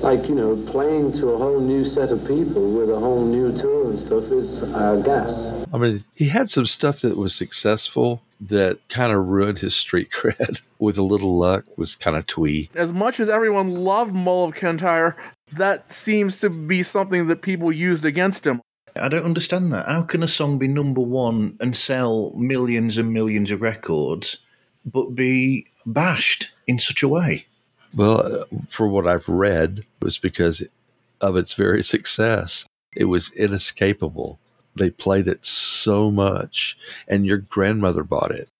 like, 0.06 0.28
you 0.28 0.36
know, 0.36 0.54
playing 0.70 1.10
to 1.14 1.30
a 1.30 1.36
whole 1.36 1.58
new 1.58 1.84
set 1.90 2.10
of 2.12 2.24
people 2.28 2.70
with 2.70 2.88
a 2.88 2.96
whole 2.96 3.24
new 3.24 3.50
tour 3.60 3.90
and 3.90 3.98
stuff 3.98 4.22
is 4.30 4.62
uh, 4.62 5.02
gas. 5.04 5.66
I 5.74 5.78
mean, 5.78 6.04
he 6.14 6.28
had 6.28 6.48
some 6.48 6.64
stuff 6.64 7.00
that 7.00 7.16
was 7.16 7.34
successful 7.34 8.22
that 8.40 8.78
kind 8.88 9.12
of 9.12 9.26
ruined 9.26 9.58
his 9.58 9.74
street 9.74 10.10
cred. 10.12 10.64
With 10.78 10.96
a 10.96 11.02
little 11.02 11.36
luck, 11.36 11.64
was 11.76 11.96
kind 11.96 12.16
of 12.16 12.26
twee. 12.26 12.70
As 12.76 12.92
much 12.92 13.18
as 13.18 13.28
everyone 13.28 13.72
loved 13.72 14.14
Mull 14.14 14.44
of 14.44 14.54
Kintyre, 14.54 15.16
that 15.52 15.90
seems 15.90 16.38
to 16.40 16.50
be 16.50 16.84
something 16.84 17.26
that 17.26 17.42
people 17.42 17.72
used 17.72 18.04
against 18.04 18.46
him. 18.46 18.60
I 18.94 19.08
don't 19.08 19.24
understand 19.24 19.72
that. 19.72 19.86
How 19.86 20.02
can 20.02 20.22
a 20.22 20.28
song 20.28 20.58
be 20.58 20.68
number 20.68 21.00
one 21.00 21.56
and 21.60 21.74
sell 21.74 22.32
millions 22.36 22.96
and 22.96 23.12
millions 23.12 23.50
of 23.50 23.60
records, 23.60 24.38
but 24.84 25.16
be 25.16 25.66
bashed 25.84 26.52
in 26.68 26.78
such 26.78 27.02
a 27.02 27.08
way? 27.08 27.46
Well, 27.96 28.42
uh, 28.42 28.44
for 28.68 28.86
what 28.86 29.06
I've 29.06 29.28
read, 29.28 29.78
it 29.78 30.04
was 30.04 30.18
because 30.18 30.62
of 31.20 31.36
its 31.36 31.54
very 31.54 31.82
success. 31.82 32.66
It 32.94 33.06
was 33.06 33.32
inescapable. 33.32 34.38
They 34.76 34.90
played 34.90 35.26
it 35.26 35.44
so 35.46 36.10
much, 36.10 36.76
and 37.08 37.24
your 37.24 37.38
grandmother 37.38 38.04
bought 38.04 38.30
it 38.30 38.50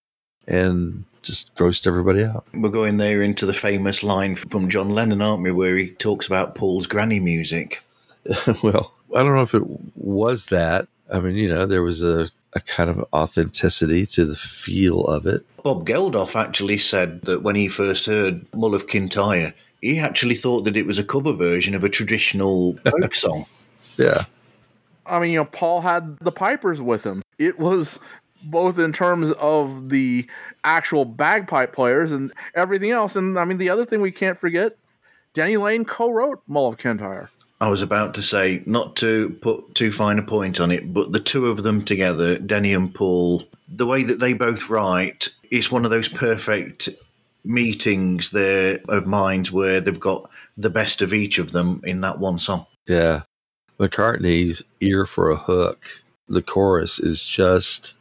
and 0.49 1.05
just 1.22 1.55
grossed 1.55 1.87
everybody 1.87 2.24
out. 2.24 2.47
We're 2.55 2.70
going 2.70 2.97
there 2.97 3.20
into 3.20 3.45
the 3.45 3.53
famous 3.53 4.03
line 4.03 4.37
from 4.37 4.68
John 4.68 4.91
Lennon, 4.91 5.20
aren't 5.20 5.43
we, 5.43 5.51
where 5.51 5.76
he 5.76 5.89
talks 5.89 6.26
about 6.26 6.55
Paul's 6.55 6.87
granny 6.87 7.20
music. 7.20 7.82
well, 8.62 8.95
I 9.14 9.22
don't 9.22 9.34
know 9.34 9.43
if 9.43 9.55
it 9.55 9.64
was 9.95 10.47
that. 10.47 10.89
I 11.12 11.20
mean, 11.20 11.37
you 11.37 11.49
know, 11.49 11.66
there 11.66 11.82
was 11.82 12.03
a, 12.03 12.28
a 12.57 12.61
kind 12.61 12.89
of 12.89 13.05
authenticity 13.13 14.07
to 14.07 14.25
the 14.25 14.35
feel 14.35 15.05
of 15.05 15.27
it. 15.27 15.43
Bob 15.63 15.87
Geldof 15.87 16.35
actually 16.35 16.79
said 16.79 17.23
that 17.23 17.43
when 17.43 17.55
he 17.55 17.69
first 17.69 18.07
heard 18.07 18.45
Mull 18.55 18.75
of 18.75 18.89
Kintyre, 18.89 19.53
he 19.83 19.99
actually 19.99 20.35
thought 20.35 20.63
that 20.63 20.77
it 20.77 20.87
was 20.87 20.99
a 20.99 21.05
cover 21.05 21.33
version 21.33 21.75
of 21.75 21.85
a 21.85 21.89
traditional 21.89 22.77
folk 23.01 23.15
song. 23.15 23.45
Yeah. 23.99 24.25
I 25.05 25.21
mean, 25.21 25.33
you 25.33 25.39
know, 25.39 25.45
Paul 25.45 25.83
had 25.83 26.19
the 26.19 26.33
pipers 26.33 26.81
with 26.81 27.05
him. 27.05 27.23
It 27.39 27.59
was 27.59 28.01
both 28.47 28.79
in 28.79 28.93
terms 28.93 29.33
of 29.33 29.91
the 29.91 30.27
actual 30.65 31.05
bagpipe 31.05 31.73
players 31.73 32.11
and 32.11 32.33
everything 32.55 32.91
else. 32.91 33.15
And 33.15 33.39
I 33.39 33.45
mean, 33.45 33.59
the 33.59 33.69
other 33.69 33.85
thing 33.85 34.01
we 34.01 34.11
can't 34.11 34.39
forget, 34.39 34.73
Denny 35.35 35.57
Laine 35.57 35.85
co-wrote 35.85 36.43
Mull 36.47 36.69
of 36.69 36.79
Kintyre. 36.79 37.31
I 37.61 37.69
was 37.69 37.83
about 37.83 38.15
to 38.15 38.23
say, 38.23 38.63
not 38.67 38.97
to 38.97 39.31
put 39.41 39.75
too 39.75 39.91
fine 39.91 40.19
a 40.19 40.23
point 40.23 40.61
on 40.61 40.71
it, 40.71 40.93
but 40.93 41.13
the 41.13 41.21
two 41.21 41.47
of 41.47 41.63
them 41.63 41.83
together, 41.83 42.39
Denny 42.39 42.75
and 42.75 42.95
Paul, 42.95 43.45
the 43.69 43.87
way 43.87 44.03
that 44.03 44.21
they 44.21 44.35
both 44.35 44.69
write, 44.69 45.29
it's 45.51 45.71
one 45.71 45.85
of 45.85 45.91
those 45.91 46.09
perfect 46.09 46.89
meetings 47.45 48.31
there 48.31 48.81
of 48.89 49.07
minds 49.07 49.51
where 49.51 49.81
they've 49.81 49.99
got 49.99 50.31
the 50.57 50.71
best 50.71 51.01
of 51.01 51.15
each 51.15 51.39
of 51.39 51.53
them 51.53 51.81
in 51.85 52.01
that 52.03 52.19
one 52.19 52.39
song. 52.39 52.67
Yeah. 52.87 53.23
McCartney's 53.79 54.63
ear 54.81 55.05
for 55.05 55.31
a 55.31 55.37
hook. 55.37 56.03
The 56.29 56.43
chorus 56.43 56.99
is 56.99 57.27
just 57.27 57.95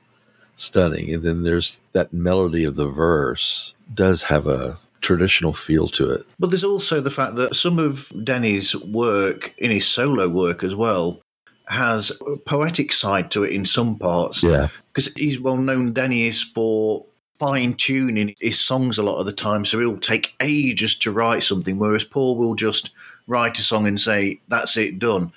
stunning. 0.55 1.13
And 1.13 1.23
then 1.23 1.43
there's 1.43 1.81
that 1.91 2.13
melody 2.13 2.63
of 2.63 2.75
the 2.75 2.87
verse 2.87 3.73
does 3.93 4.23
have 4.23 4.47
a 4.47 4.79
traditional 5.05 5.53
feel 5.53 5.87
to 5.89 6.09
it. 6.09 6.25
But 6.39 6.49
there's 6.49 6.63
also 6.63 6.99
the 6.99 7.11
fact 7.11 7.35
that 7.35 7.55
some 7.55 7.79
of 7.79 8.11
Denny's 8.23 8.75
work, 8.75 9.53
in 9.57 9.71
his 9.71 9.87
solo 9.87 10.27
work 10.27 10.63
as 10.63 10.75
well, 10.75 11.21
has 11.67 12.11
a 12.27 12.37
poetic 12.37 12.91
side 12.91 13.31
to 13.31 13.43
it 13.43 13.51
in 13.51 13.65
some 13.65 13.97
parts. 13.97 14.43
Yeah. 14.43 14.67
Because 14.87 15.13
he's 15.15 15.39
well 15.39 15.57
known, 15.57 15.93
Denny 15.93 16.23
is 16.23 16.43
for 16.43 17.05
fine 17.35 17.73
tuning 17.73 18.33
his 18.39 18.59
songs 18.59 18.97
a 18.97 19.03
lot 19.03 19.19
of 19.19 19.25
the 19.25 19.33
time. 19.33 19.65
So 19.65 19.79
he'll 19.79 19.97
take 19.97 20.33
ages 20.39 20.95
to 20.99 21.11
write 21.11 21.43
something, 21.43 21.77
whereas 21.77 22.03
Paul 22.03 22.37
will 22.37 22.55
just 22.55 22.91
write 23.27 23.59
a 23.59 23.63
song 23.63 23.87
and 23.87 23.99
say, 23.99 24.39
that's 24.47 24.77
it, 24.77 24.99
done. 24.99 25.33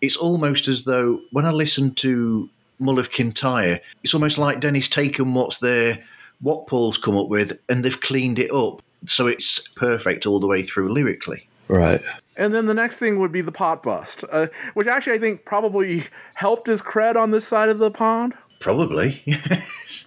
It's 0.00 0.16
almost 0.16 0.68
as 0.68 0.84
though 0.84 1.20
when 1.32 1.46
I 1.46 1.50
listen 1.50 1.94
to 1.96 2.48
Mull 2.78 2.98
of 2.98 3.10
Kintyre, 3.10 3.80
it's 4.02 4.14
almost 4.14 4.38
like 4.38 4.60
Denny's 4.60 4.88
taken 4.88 5.34
what's 5.34 5.58
there, 5.58 5.98
what 6.40 6.66
Paul's 6.66 6.98
come 6.98 7.16
up 7.16 7.28
with, 7.28 7.58
and 7.68 7.84
they've 7.84 8.00
cleaned 8.00 8.38
it 8.38 8.52
up. 8.52 8.82
So 9.06 9.26
it's 9.26 9.60
perfect 9.68 10.26
all 10.26 10.40
the 10.40 10.46
way 10.46 10.62
through 10.62 10.92
lyrically. 10.92 11.48
Right. 11.68 12.02
And 12.36 12.52
then 12.52 12.66
the 12.66 12.74
next 12.74 12.98
thing 12.98 13.18
would 13.20 13.30
be 13.30 13.42
the 13.42 13.52
pot 13.52 13.82
bust, 13.82 14.24
uh, 14.32 14.48
which 14.74 14.88
actually 14.88 15.14
I 15.14 15.18
think 15.20 15.44
probably 15.44 16.04
helped 16.34 16.66
his 16.66 16.82
cred 16.82 17.14
on 17.16 17.30
this 17.30 17.46
side 17.46 17.68
of 17.68 17.78
the 17.78 17.90
pond. 17.90 18.34
Probably. 18.58 19.22
yeah. 19.24 19.38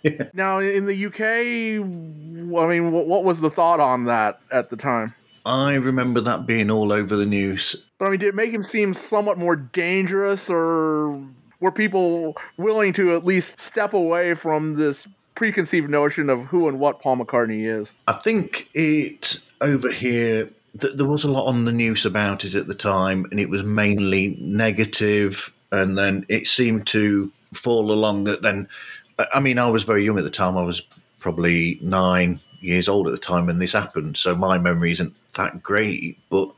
Now 0.34 0.60
in 0.60 0.86
the 0.86 1.06
UK, 1.06 1.22
I 1.22 2.68
mean, 2.68 2.92
what, 2.92 3.08
what 3.08 3.24
was 3.24 3.40
the 3.40 3.50
thought 3.50 3.80
on 3.80 4.06
that 4.06 4.42
at 4.52 4.70
the 4.70 4.76
time? 4.76 5.16
I 5.46 5.76
remember 5.76 6.22
that 6.22 6.46
being 6.46 6.70
all 6.70 6.92
over 6.92 7.16
the 7.16 7.26
news. 7.26 7.88
But 7.98 8.08
I 8.08 8.10
mean, 8.12 8.20
did 8.20 8.30
it 8.30 8.36
make 8.36 8.52
him 8.52 8.64
seem 8.64 8.94
somewhat 8.94 9.38
more 9.38 9.56
dangerous, 9.56 10.50
or 10.50 11.20
were 11.60 11.72
people 11.72 12.36
willing 12.58 12.94
to 12.94 13.16
at 13.16 13.26
least 13.26 13.60
step 13.60 13.94
away 13.94 14.34
from 14.36 14.76
this 14.76 15.08
preconceived 15.36 15.90
notion 15.90 16.30
of 16.30 16.44
who 16.44 16.68
and 16.68 16.80
what 16.80 17.02
Paul 17.02 17.18
McCartney 17.18 17.66
is? 17.66 17.94
I 18.08 18.14
think 18.14 18.70
it 18.74 19.40
over 19.62 19.92
here 19.92 20.48
th- 20.80 20.94
there 20.94 21.08
was 21.08 21.24
a 21.24 21.32
lot 21.32 21.48
on 21.48 21.66
the 21.66 21.72
news 21.72 22.06
about 22.06 22.46
it 22.46 22.56
at 22.56 22.68
the 22.68 22.74
time, 22.74 23.26
and 23.32 23.40
it 23.40 23.50
was 23.50 23.64
mainly 23.64 24.38
negative, 24.40 25.52
and 25.72 25.98
then 25.98 26.26
it 26.30 26.48
seemed 26.48 26.88
to 26.88 27.30
fall 27.54 27.92
along 27.92 28.26
that. 28.26 28.42
Then, 28.42 28.68
I- 29.34 29.40
mean, 29.40 29.60
I 29.60 29.70
was 29.70 29.84
very 29.84 30.04
young 30.04 30.18
at 30.18 30.24
the 30.24 30.30
time. 30.30 30.58
I 30.58 30.64
was 30.64 30.82
probably 31.20 31.78
nine 31.82 32.40
years 32.62 32.88
old 32.88 33.08
at 33.08 33.12
the 33.12 33.20
time 33.20 33.46
when 33.46 33.60
this 33.60 33.74
happened, 33.74 34.18
so 34.18 34.36
my 34.36 34.58
memory 34.58 34.92
isn't 34.92 35.18
that 35.36 35.62
great, 35.64 36.18
but. 36.30 36.50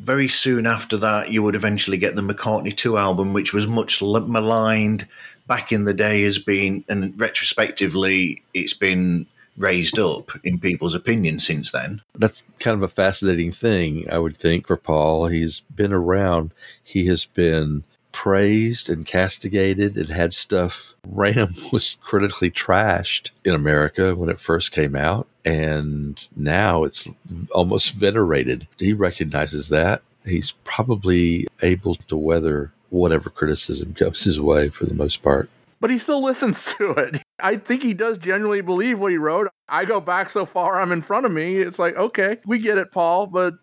Very 0.00 0.26
soon 0.26 0.66
after 0.66 0.96
that, 0.96 1.30
you 1.30 1.44
would 1.44 1.54
eventually 1.54 1.96
get 1.96 2.16
the 2.16 2.22
McCartney 2.22 2.76
2 2.76 2.98
album, 2.98 3.32
which 3.32 3.52
was 3.52 3.68
much 3.68 4.02
maligned 4.02 5.06
back 5.46 5.72
in 5.72 5.84
the 5.84 5.94
day 5.94 6.22
has 6.22 6.38
been, 6.38 6.84
and 6.88 7.18
retrospectively, 7.20 8.42
it's 8.54 8.74
been 8.74 9.26
raised 9.58 9.98
up 9.98 10.32
in 10.44 10.58
people's 10.58 10.94
opinion 10.94 11.38
since 11.38 11.72
then. 11.72 12.00
That's 12.14 12.44
kind 12.58 12.76
of 12.76 12.82
a 12.82 12.88
fascinating 12.88 13.50
thing, 13.50 14.06
I 14.10 14.18
would 14.18 14.36
think, 14.36 14.66
for 14.66 14.76
Paul. 14.76 15.26
He's 15.26 15.60
been 15.60 15.92
around, 15.92 16.52
he 16.82 17.06
has 17.06 17.24
been 17.24 17.84
praised 18.12 18.90
and 18.90 19.06
castigated 19.06 19.96
and 19.96 20.08
had 20.08 20.32
stuff. 20.32 20.94
Ram 21.06 21.48
was 21.72 21.98
critically 22.02 22.50
trashed 22.50 23.30
in 23.44 23.54
America 23.54 24.14
when 24.14 24.30
it 24.30 24.40
first 24.40 24.70
came 24.70 24.94
out, 24.94 25.26
and 25.44 26.28
now 26.36 26.84
it's 26.84 27.08
almost 27.50 27.94
venerated. 27.94 28.66
He 28.78 28.92
recognizes 28.92 29.68
that. 29.70 30.02
He's 30.24 30.52
probably 30.64 31.48
able 31.62 31.96
to 31.96 32.16
weather 32.16 32.72
whatever 32.92 33.30
criticism 33.30 33.94
comes 33.94 34.24
his 34.24 34.40
way 34.40 34.68
for 34.68 34.84
the 34.84 34.94
most 34.94 35.22
part. 35.22 35.50
But 35.80 35.90
he 35.90 35.98
still 35.98 36.22
listens 36.22 36.74
to 36.74 36.92
it. 36.92 37.22
I 37.42 37.56
think 37.56 37.82
he 37.82 37.94
does 37.94 38.18
genuinely 38.18 38.60
believe 38.60 39.00
what 39.00 39.10
he 39.10 39.18
wrote. 39.18 39.48
I 39.68 39.84
go 39.84 40.00
back 40.00 40.30
so 40.30 40.46
far, 40.46 40.80
I'm 40.80 40.92
in 40.92 41.00
front 41.00 41.26
of 41.26 41.32
me. 41.32 41.56
It's 41.56 41.78
like, 41.78 41.96
okay, 41.96 42.36
we 42.46 42.58
get 42.58 42.78
it, 42.78 42.92
Paul. 42.92 43.26
But 43.26 43.54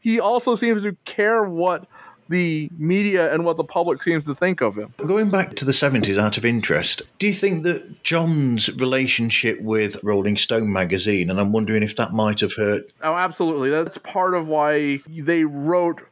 he 0.00 0.20
also 0.20 0.54
seems 0.54 0.82
to 0.82 0.96
care 1.04 1.44
what 1.44 1.86
the 2.28 2.68
media 2.76 3.32
and 3.32 3.44
what 3.44 3.56
the 3.56 3.64
public 3.64 4.02
seems 4.02 4.24
to 4.24 4.34
think 4.34 4.60
of 4.60 4.76
him. 4.76 4.92
Going 4.98 5.30
back 5.30 5.54
to 5.56 5.64
the 5.64 5.72
70s 5.72 6.18
out 6.18 6.36
of 6.38 6.44
interest, 6.44 7.02
do 7.18 7.26
you 7.26 7.32
think 7.32 7.62
that 7.64 8.02
John's 8.02 8.74
relationship 8.76 9.60
with 9.60 10.02
Rolling 10.02 10.36
Stone 10.36 10.72
magazine, 10.72 11.30
and 11.30 11.40
I'm 11.40 11.52
wondering 11.52 11.82
if 11.82 11.96
that 11.96 12.12
might 12.12 12.40
have 12.40 12.54
hurt? 12.54 12.90
Oh, 13.02 13.14
absolutely. 13.14 13.70
That's 13.70 13.98
part 13.98 14.34
of 14.34 14.48
why 14.48 15.00
they 15.08 15.44
wrote 15.44 16.02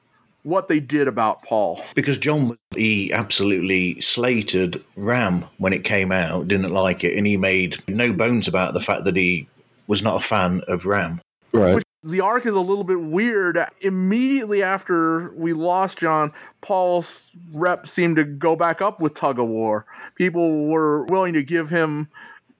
what 0.42 0.68
they 0.68 0.80
did 0.80 1.08
about 1.08 1.42
Paul. 1.42 1.82
Because 1.94 2.18
John, 2.18 2.56
he 2.74 3.12
absolutely 3.12 4.00
slated 4.00 4.82
Ram 4.96 5.44
when 5.58 5.72
it 5.72 5.84
came 5.84 6.12
out, 6.12 6.46
didn't 6.46 6.72
like 6.72 7.04
it, 7.04 7.16
and 7.16 7.26
he 7.26 7.36
made 7.36 7.82
no 7.88 8.12
bones 8.12 8.48
about 8.48 8.74
the 8.74 8.80
fact 8.80 9.04
that 9.04 9.16
he 9.16 9.46
was 9.86 10.02
not 10.02 10.16
a 10.16 10.24
fan 10.24 10.62
of 10.68 10.86
Ram. 10.86 11.20
Right. 11.52 11.82
The 12.02 12.20
arc 12.20 12.46
is 12.46 12.54
a 12.54 12.60
little 12.60 12.84
bit 12.84 13.00
weird. 13.00 13.58
Immediately 13.82 14.62
after 14.62 15.32
we 15.32 15.52
lost 15.52 15.98
John, 15.98 16.32
Paul's 16.62 17.30
rep 17.52 17.86
seemed 17.86 18.16
to 18.16 18.24
go 18.24 18.56
back 18.56 18.80
up 18.80 19.00
with 19.00 19.14
tug 19.14 19.38
of 19.38 19.48
war. 19.48 19.84
People 20.14 20.68
were 20.68 21.04
willing 21.04 21.34
to 21.34 21.42
give 21.42 21.68
him 21.68 22.08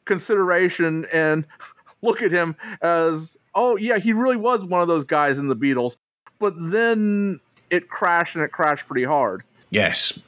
consideration 0.05 1.07
and 1.11 1.47
look 2.03 2.21
at 2.21 2.33
him 2.33 2.57
as, 2.83 3.39
oh, 3.55 3.77
yeah, 3.77 3.99
he 3.99 4.13
really 4.13 4.37
was 4.37 4.65
one 4.65 4.83
of 4.83 4.89
those 4.89 5.05
guys 5.05 5.39
in 5.39 5.49
the 5.49 5.57
Beatles. 5.57 5.97
But 6.39 6.55
then 6.57 7.41
it 7.71 7.89
crashed 7.89 8.35
and 8.37 8.45
it 8.45 8.53
crashed 8.53 8.87
pretty 8.87 9.05
hard. 9.05 9.43
Yes. 9.71 10.21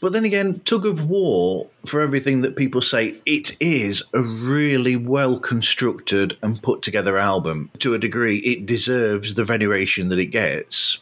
But 0.00 0.12
then 0.12 0.24
again, 0.24 0.60
Tug 0.60 0.86
of 0.86 1.10
War, 1.10 1.66
for 1.84 2.00
everything 2.00 2.40
that 2.40 2.56
people 2.56 2.80
say, 2.80 3.14
it 3.26 3.54
is 3.60 4.02
a 4.14 4.22
really 4.22 4.96
well 4.96 5.38
constructed 5.38 6.38
and 6.42 6.62
put 6.62 6.82
together 6.82 7.18
album. 7.18 7.70
To 7.80 7.92
a 7.94 7.98
degree, 7.98 8.38
it 8.38 8.64
deserves 8.64 9.34
the 9.34 9.44
veneration 9.44 10.08
that 10.08 10.18
it 10.18 10.26
gets. 10.26 10.98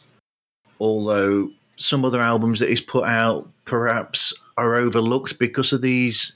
Although 0.81 1.49
some 1.77 2.03
other 2.03 2.19
albums 2.19 2.59
that 2.59 2.69
he's 2.69 2.81
put 2.81 3.05
out 3.05 3.49
perhaps 3.63 4.33
are 4.57 4.75
overlooked 4.75 5.39
because 5.39 5.71
of 5.71 5.81
these 5.81 6.33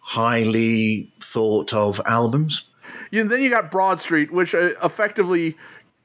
highly 0.00 1.10
thought 1.20 1.72
of 1.72 2.00
albums. 2.04 2.68
And 3.12 3.30
then 3.30 3.40
you 3.40 3.48
got 3.48 3.70
Broad 3.70 3.98
Street, 3.98 4.30
which 4.32 4.54
uh, 4.54 4.72
effectively 4.82 5.56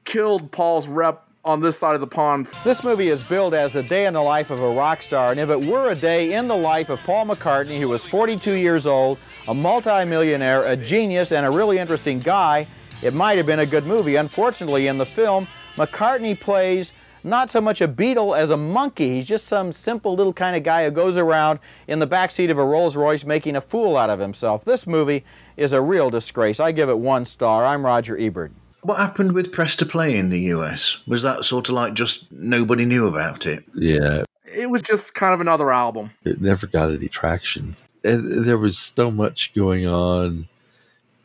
killed 0.04 0.50
Paul's 0.52 0.86
rep 0.88 1.27
on 1.48 1.62
this 1.62 1.78
side 1.78 1.94
of 1.94 2.02
the 2.02 2.06
pond. 2.06 2.46
This 2.62 2.84
movie 2.84 3.08
is 3.08 3.22
billed 3.22 3.54
as 3.54 3.74
a 3.74 3.82
day 3.82 4.04
in 4.04 4.12
the 4.12 4.20
life 4.20 4.50
of 4.50 4.60
a 4.60 4.70
rock 4.70 5.00
star, 5.00 5.30
and 5.30 5.40
if 5.40 5.48
it 5.48 5.58
were 5.58 5.90
a 5.90 5.94
day 5.94 6.34
in 6.34 6.46
the 6.46 6.54
life 6.54 6.90
of 6.90 7.00
Paul 7.00 7.24
McCartney, 7.24 7.80
who 7.80 7.88
was 7.88 8.04
42 8.04 8.52
years 8.52 8.86
old, 8.86 9.16
a 9.48 9.54
multimillionaire, 9.54 10.64
a 10.64 10.76
genius, 10.76 11.32
and 11.32 11.46
a 11.46 11.50
really 11.50 11.78
interesting 11.78 12.18
guy, 12.18 12.66
it 13.02 13.14
might 13.14 13.38
have 13.38 13.46
been 13.46 13.60
a 13.60 13.66
good 13.66 13.86
movie. 13.86 14.16
Unfortunately, 14.16 14.88
in 14.88 14.98
the 14.98 15.06
film, 15.06 15.48
McCartney 15.76 16.38
plays 16.38 16.92
not 17.24 17.50
so 17.50 17.62
much 17.62 17.80
a 17.80 17.88
Beatle 17.88 18.36
as 18.36 18.50
a 18.50 18.56
monkey. 18.58 19.14
He's 19.14 19.26
just 19.26 19.46
some 19.46 19.72
simple 19.72 20.14
little 20.14 20.34
kind 20.34 20.54
of 20.54 20.62
guy 20.62 20.84
who 20.84 20.90
goes 20.90 21.16
around 21.16 21.60
in 21.86 21.98
the 21.98 22.06
backseat 22.06 22.50
of 22.50 22.58
a 22.58 22.64
Rolls 22.64 22.94
Royce 22.94 23.24
making 23.24 23.56
a 23.56 23.62
fool 23.62 23.96
out 23.96 24.10
of 24.10 24.20
himself. 24.20 24.66
This 24.66 24.86
movie 24.86 25.24
is 25.56 25.72
a 25.72 25.80
real 25.80 26.10
disgrace. 26.10 26.60
I 26.60 26.72
give 26.72 26.90
it 26.90 26.98
one 26.98 27.24
star. 27.24 27.64
I'm 27.64 27.86
Roger 27.86 28.18
Ebert. 28.18 28.52
What 28.82 28.98
happened 28.98 29.32
with 29.32 29.52
Press 29.52 29.74
to 29.76 29.86
Play 29.86 30.16
in 30.16 30.28
the 30.30 30.40
US? 30.54 31.06
Was 31.06 31.22
that 31.22 31.44
sort 31.44 31.68
of 31.68 31.74
like 31.74 31.94
just 31.94 32.30
nobody 32.32 32.84
knew 32.84 33.06
about 33.06 33.46
it? 33.46 33.64
Yeah, 33.74 34.22
It 34.44 34.70
was 34.70 34.82
just 34.82 35.14
kind 35.14 35.34
of 35.34 35.40
another 35.40 35.72
album. 35.72 36.10
it 36.24 36.40
never 36.40 36.66
got 36.66 36.90
any 36.90 37.08
traction. 37.08 37.74
And 38.04 38.44
there 38.44 38.58
was 38.58 38.78
so 38.78 39.10
much 39.10 39.52
going 39.54 39.86
on 39.86 40.46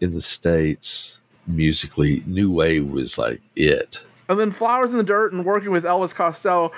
in 0.02 0.12
the 0.12 0.22
States 0.22 1.20
musically. 1.48 2.24
New 2.26 2.52
Wave 2.52 2.88
was 2.88 3.18
like 3.18 3.42
it. 3.56 4.04
And 4.28 4.40
then 4.40 4.52
Flowers 4.52 4.92
in 4.92 4.98
the 4.98 5.04
Dirt 5.04 5.34
and 5.34 5.46
working 5.46 5.70
with 5.72 5.84
Elvis 5.84 6.16
Costello, 6.16 6.72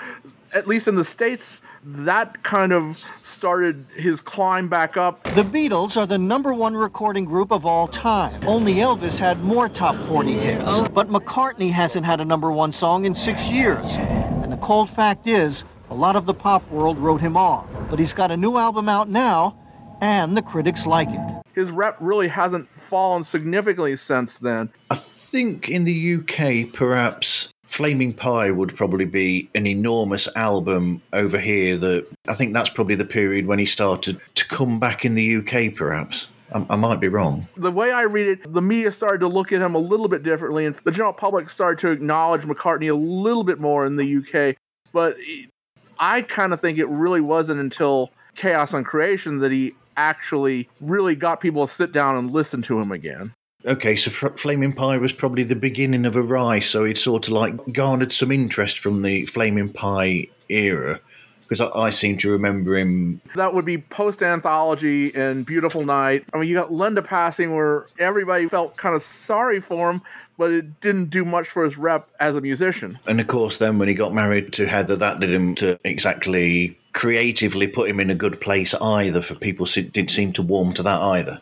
at 0.54 0.68
least 0.68 0.88
in 0.88 0.96
the 0.96 1.04
States, 1.04 1.62
that 1.86 2.42
kind 2.42 2.72
of 2.72 2.98
started 2.98 3.86
his 3.96 4.20
climb 4.20 4.68
back 4.68 4.98
up. 4.98 5.24
The 5.24 5.44
Beatles 5.44 5.96
are 5.98 6.08
the 6.08 6.18
number 6.18 6.54
one 6.54 6.76
recording 6.76 7.26
group 7.26 7.52
of 7.52 7.66
all 7.66 7.88
time. 7.88 8.42
Only 8.48 8.76
Elvis 8.76 9.20
had 9.20 9.44
more 9.44 9.70
top 9.70 9.98
40 9.98 10.32
hits. 10.34 10.62
Oh. 10.66 10.86
But 10.94 11.08
McCartney 11.10 11.70
hasn't 11.72 12.06
had 12.06 12.20
a 12.20 12.26
number 12.26 12.52
one 12.52 12.74
song 12.74 13.06
in 13.06 13.14
six 13.14 13.50
years. 13.50 13.98
And 13.98 14.52
the 14.52 14.58
cold 14.58 14.90
fact 14.90 15.28
is, 15.28 15.64
a 15.92 15.96
lot 15.96 16.16
of 16.16 16.26
the 16.26 16.34
pop 16.34 16.68
world 16.72 16.98
wrote 16.98 17.22
him 17.22 17.38
off. 17.38 17.68
But 17.90 18.00
he's 18.00 18.14
got 18.14 18.32
a 18.32 18.38
new 18.38 18.58
album 18.58 18.90
out 18.90 19.08
now, 19.08 19.56
and 20.02 20.36
the 20.36 20.42
critics 20.42 20.88
like 20.88 21.10
it. 21.10 21.20
His 21.54 21.70
rep 21.70 21.98
really 22.00 22.28
hasn't 22.28 22.68
fallen 22.68 23.24
significantly 23.24 23.96
since 23.96 24.40
then. 24.40 24.72
I 24.90 24.96
think 24.96 25.70
in 25.70 25.84
the 25.84 26.16
UK, 26.16 26.74
perhaps 26.74 27.54
Flaming 27.76 28.14
Pie 28.14 28.52
would 28.52 28.74
probably 28.74 29.04
be 29.04 29.50
an 29.54 29.68
enormous 29.68 30.30
album 30.38 31.02
over 31.12 31.38
here. 31.38 31.76
That 31.76 32.08
I 32.26 32.34
think 32.34 32.54
that's 32.54 32.70
probably 32.70 32.96
the 32.96 33.04
period 33.04 33.48
when 33.48 33.60
he 33.60 33.66
started 33.66 34.22
to 34.36 34.48
come 34.48 34.80
back 34.80 35.04
in 35.04 35.16
the 35.16 35.36
UK. 35.36 35.76
Perhaps 35.76 36.30
I, 36.54 36.78
might 36.78 37.02
be 37.02 37.10
wrong. 37.10 37.50
The 37.58 37.72
way 37.72 37.92
I 37.92 38.04
read 38.04 38.30
it, 38.30 38.54
the 38.54 38.62
media 38.62 38.94
started 38.94 39.20
to 39.20 39.28
look 39.28 39.52
at 39.52 39.62
him 39.62 39.76
a 39.76 39.80
little 39.80 40.08
bit 40.08 40.24
differently, 40.24 40.66
and 40.66 40.74
the 40.86 40.92
general 40.92 41.12
public 41.12 41.50
started 41.50 41.80
to 41.80 41.92
acknowledge 41.92 42.44
McCartney 42.44 42.90
a 42.90 42.96
little 42.96 43.44
bit 43.44 43.60
more 43.60 43.86
in 43.86 43.98
the 43.98 44.18
UK. 44.20 44.56
But 44.94 45.18
I 46.00 46.22
kind 46.22 46.54
of 46.54 46.62
think 46.62 46.78
it 46.78 46.88
really 46.88 47.20
wasn't 47.20 47.60
until 47.60 48.12
Chaos 48.36 48.74
and 48.74 48.86
Creation 48.86 49.40
that 49.40 49.52
he 49.52 49.74
actually 49.98 50.70
really 50.80 51.16
got 51.18 51.42
people 51.42 51.68
to 51.68 51.74
sit 51.74 51.92
down 51.92 52.16
and 52.16 52.32
listen 52.32 52.62
to 52.62 52.80
him 52.80 52.94
again. 52.94 53.34
Okay, 53.66 53.96
so 53.96 54.12
F- 54.12 54.40
Flaming 54.40 54.74
Pie 54.74 54.98
was 54.98 55.12
probably 55.12 55.44
the 55.44 55.56
beginning 55.56 56.06
of 56.06 56.16
a 56.16 56.22
rise, 56.22 56.68
so 56.68 56.84
it 56.84 56.98
sort 56.98 57.28
of 57.28 57.34
like 57.34 57.74
garnered 57.74 58.12
some 58.12 58.32
interest 58.32 58.78
from 58.80 59.02
the 59.02 59.26
Flaming 59.26 59.70
Pie 59.70 60.28
era. 60.50 61.00
Because 61.42 61.62
I, 61.62 61.70
I 61.70 61.90
seem 61.92 62.18
to 62.20 62.32
remember 62.32 62.76
him 62.76 63.22
That 63.36 63.54
would 63.54 63.66
be 63.66 63.78
post 63.78 64.24
anthology 64.24 65.14
and 65.16 65.46
Beautiful 65.46 65.84
Night. 65.84 66.26
I 66.34 66.40
mean, 66.40 66.48
you 66.48 66.56
got 66.56 66.72
Linda 66.72 67.04
passing 67.04 67.54
where 67.56 67.86
everybody 68.00 68.48
felt 68.48 68.78
kind 68.78 68.96
of 68.96 69.04
sorry 69.04 69.60
for 69.60 69.92
him, 69.92 70.02
but 70.40 70.52
it 70.52 70.82
didn't 70.82 71.12
do 71.12 71.24
much 71.24 71.48
for 71.48 71.64
his 71.64 71.78
rep 71.78 72.08
as 72.20 72.36
a 72.36 72.42
musician. 72.42 72.98
And 73.08 73.20
of 73.20 73.28
course, 73.28 73.60
then 73.60 73.78
when 73.78 73.88
he 73.88 73.94
got 73.94 74.14
married 74.14 74.54
to 74.54 74.66
Heather, 74.66 74.96
that 74.96 75.20
didn't 75.20 75.64
exactly 75.84 76.80
creatively 76.94 77.68
put 77.68 77.90
him 77.90 78.00
in 78.00 78.10
a 78.10 78.16
good 78.16 78.42
place 78.42 78.74
either. 78.76 79.22
For 79.22 79.36
people 79.36 79.68
didn't 79.68 80.12
seem 80.12 80.34
to 80.34 80.42
warm 80.42 80.74
to 80.74 80.84
that 80.84 81.02
either. 81.02 81.40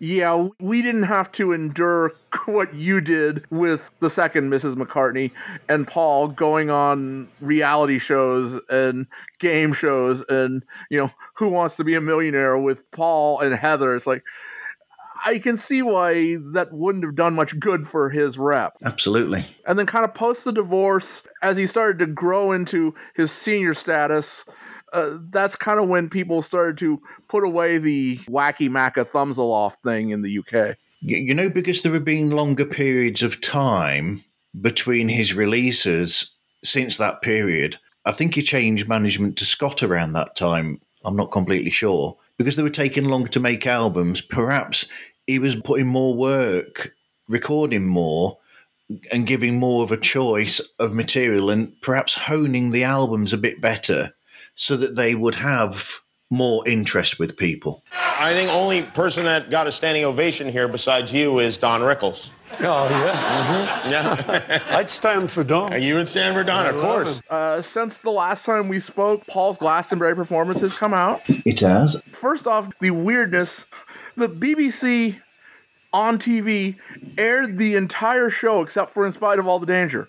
Yeah, 0.00 0.48
we 0.60 0.82
didn't 0.82 1.04
have 1.04 1.32
to 1.32 1.52
endure 1.52 2.12
what 2.46 2.74
you 2.74 3.00
did 3.00 3.44
with 3.50 3.90
the 4.00 4.10
second 4.10 4.50
Mrs. 4.50 4.74
McCartney 4.74 5.32
and 5.68 5.86
Paul 5.86 6.28
going 6.28 6.70
on 6.70 7.28
reality 7.40 7.98
shows 7.98 8.60
and 8.68 9.06
game 9.38 9.72
shows 9.72 10.24
and, 10.28 10.64
you 10.90 10.98
know, 10.98 11.10
Who 11.34 11.48
Wants 11.48 11.76
to 11.76 11.84
Be 11.84 11.94
a 11.94 12.00
Millionaire 12.00 12.58
with 12.58 12.88
Paul 12.92 13.40
and 13.40 13.54
Heather. 13.54 13.94
It's 13.94 14.06
like, 14.06 14.22
I 15.24 15.38
can 15.38 15.56
see 15.56 15.82
why 15.82 16.36
that 16.52 16.72
wouldn't 16.72 17.04
have 17.04 17.16
done 17.16 17.34
much 17.34 17.58
good 17.58 17.88
for 17.88 18.10
his 18.10 18.38
rep. 18.38 18.76
Absolutely. 18.84 19.44
And 19.66 19.78
then, 19.78 19.86
kind 19.86 20.04
of 20.04 20.14
post 20.14 20.44
the 20.44 20.52
divorce, 20.52 21.26
as 21.42 21.56
he 21.56 21.66
started 21.66 21.98
to 21.98 22.06
grow 22.06 22.52
into 22.52 22.94
his 23.14 23.32
senior 23.32 23.74
status, 23.74 24.44
uh, 24.92 25.18
that's 25.30 25.56
kind 25.56 25.80
of 25.80 25.88
when 25.88 26.08
people 26.08 26.42
started 26.42 26.78
to 26.78 27.00
put 27.28 27.44
away 27.44 27.78
the 27.78 28.16
wacky 28.26 28.68
Macca 28.68 29.08
thumbs 29.08 29.38
aloft 29.38 29.82
thing 29.82 30.10
in 30.10 30.22
the 30.22 30.38
UK. 30.38 30.76
You 31.00 31.34
know, 31.34 31.48
because 31.48 31.82
there 31.82 31.92
have 31.92 32.04
been 32.04 32.30
longer 32.30 32.64
periods 32.64 33.22
of 33.22 33.40
time 33.40 34.24
between 34.60 35.08
his 35.08 35.34
releases 35.34 36.32
since 36.64 36.96
that 36.96 37.22
period. 37.22 37.78
I 38.04 38.12
think 38.12 38.34
he 38.34 38.42
changed 38.42 38.88
management 38.88 39.36
to 39.38 39.44
Scott 39.44 39.82
around 39.82 40.12
that 40.12 40.34
time. 40.34 40.80
I'm 41.04 41.16
not 41.16 41.30
completely 41.30 41.70
sure. 41.70 42.16
Because 42.36 42.56
they 42.56 42.62
were 42.62 42.70
taking 42.70 43.04
longer 43.04 43.28
to 43.30 43.40
make 43.40 43.66
albums, 43.66 44.20
perhaps 44.20 44.86
he 45.26 45.38
was 45.38 45.54
putting 45.54 45.86
more 45.86 46.14
work, 46.14 46.92
recording 47.28 47.86
more, 47.86 48.38
and 49.12 49.26
giving 49.26 49.58
more 49.58 49.84
of 49.84 49.92
a 49.92 49.96
choice 49.96 50.60
of 50.78 50.94
material 50.94 51.50
and 51.50 51.78
perhaps 51.82 52.14
honing 52.14 52.70
the 52.70 52.84
albums 52.84 53.32
a 53.32 53.38
bit 53.38 53.60
better 53.60 54.12
so 54.58 54.76
that 54.76 54.96
they 54.96 55.14
would 55.14 55.36
have 55.36 56.00
more 56.30 56.66
interest 56.68 57.18
with 57.18 57.36
people. 57.36 57.84
I 57.92 58.32
think 58.34 58.50
only 58.50 58.82
person 58.82 59.24
that 59.24 59.50
got 59.50 59.68
a 59.68 59.72
standing 59.72 60.04
ovation 60.04 60.48
here 60.48 60.66
besides 60.66 61.14
you 61.14 61.38
is 61.38 61.56
Don 61.56 61.80
Rickles. 61.80 62.32
Oh, 62.60 62.88
yeah. 62.90 63.88
Yeah. 63.88 64.62
I'd 64.70 64.90
stand 64.90 65.30
for 65.30 65.44
Don. 65.44 65.80
You 65.80 65.94
would 65.94 66.08
stand 66.08 66.34
for 66.34 66.42
Don, 66.42 66.66
I 66.66 66.70
of 66.70 66.80
course. 66.80 67.22
Uh, 67.30 67.62
since 67.62 67.98
the 67.98 68.10
last 68.10 68.44
time 68.44 68.68
we 68.68 68.80
spoke, 68.80 69.24
Paul's 69.28 69.58
Glastonbury 69.58 70.16
performance 70.16 70.60
has 70.60 70.76
come 70.76 70.92
out. 70.92 71.22
It 71.28 71.60
has. 71.60 72.02
First 72.10 72.48
off, 72.48 72.68
the 72.80 72.90
weirdness 72.90 73.66
the 74.16 74.28
BBC 74.28 75.20
on 75.92 76.18
TV 76.18 76.76
aired 77.16 77.58
the 77.58 77.76
entire 77.76 78.28
show 78.28 78.60
except 78.60 78.92
for 78.92 79.06
In 79.06 79.12
Spite 79.12 79.38
of 79.38 79.46
All 79.46 79.60
the 79.60 79.66
Danger. 79.66 80.08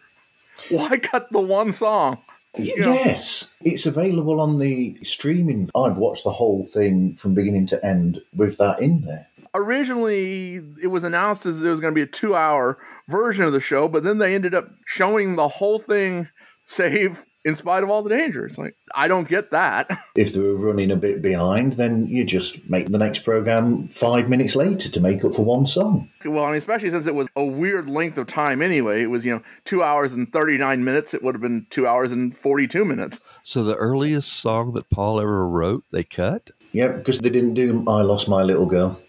Why 0.69 0.97
cut 0.97 1.31
the 1.31 1.39
one 1.39 1.71
song? 1.71 2.17
Yes, 2.57 3.51
it's 3.61 3.85
available 3.85 4.41
on 4.41 4.59
the 4.59 4.97
streaming. 5.03 5.69
I've 5.75 5.97
watched 5.97 6.23
the 6.23 6.31
whole 6.31 6.65
thing 6.65 7.15
from 7.15 7.33
beginning 7.33 7.67
to 7.67 7.85
end 7.85 8.21
with 8.33 8.57
that 8.57 8.81
in 8.81 9.01
there. 9.05 9.27
originally 9.53 10.61
it 10.81 10.87
was 10.87 11.03
announced 11.03 11.45
as 11.45 11.59
there 11.59 11.71
was 11.71 11.79
going 11.79 11.93
to 11.93 11.95
be 11.95 12.03
a 12.03 12.07
two 12.07 12.35
hour 12.35 12.77
version 13.07 13.45
of 13.45 13.53
the 13.53 13.59
show, 13.59 13.87
but 13.87 14.03
then 14.03 14.17
they 14.17 14.35
ended 14.35 14.53
up 14.55 14.69
showing 14.85 15.35
the 15.35 15.47
whole 15.47 15.79
thing, 15.79 16.27
save 16.65 17.25
in 17.49 17.55
spite 17.55 17.83
of 17.83 17.89
all 17.89 18.01
the 18.01 18.09
danger. 18.09 18.45
It's 18.45 18.57
like, 18.57 18.75
I 18.95 19.09
don't 19.09 19.27
get 19.27 19.51
that. 19.51 19.89
If 20.15 20.33
they 20.33 20.41
were 20.41 20.55
running 20.55 20.91
a 20.91 20.97
bit 20.97 21.21
behind, 21.21 21.73
then 21.73 22.05
you 22.07 22.25
just 22.25 22.69
make 22.69 22.89
the 22.89 22.97
next 22.97 23.23
program 23.23 23.87
five 23.87 24.27
minutes 24.27 24.53
later 24.53 24.89
to 24.89 24.99
make 24.99 25.23
up 25.23 25.33
for 25.33 25.45
one 25.45 25.65
song. 25.65 26.09
Well, 26.25 26.43
I 26.43 26.47
mean, 26.47 26.57
especially 26.57 26.89
since 26.89 27.05
it 27.05 27.15
was 27.15 27.27
a 27.37 27.45
weird 27.45 27.87
length 27.87 28.17
of 28.17 28.27
time 28.27 28.61
anyway. 28.61 29.01
It 29.01 29.09
was, 29.09 29.23
you 29.23 29.35
know, 29.35 29.43
two 29.63 29.81
hours 29.81 30.11
and 30.11 30.31
39 30.33 30.83
minutes. 30.83 31.13
It 31.13 31.23
would 31.23 31.35
have 31.35 31.41
been 31.41 31.67
two 31.69 31.87
hours 31.87 32.11
and 32.11 32.35
42 32.35 32.83
minutes. 32.83 33.21
So 33.43 33.63
the 33.63 33.75
earliest 33.75 34.33
song 34.33 34.73
that 34.73 34.89
Paul 34.89 35.21
ever 35.21 35.47
wrote, 35.47 35.85
they 35.91 36.03
cut. 36.03 36.49
Yeah, 36.73 36.89
because 36.89 37.19
they 37.19 37.29
didn't 37.29 37.53
do 37.53 37.85
I 37.87 38.01
Lost 38.01 38.27
My 38.27 38.43
Little 38.43 38.65
Girl 38.65 38.99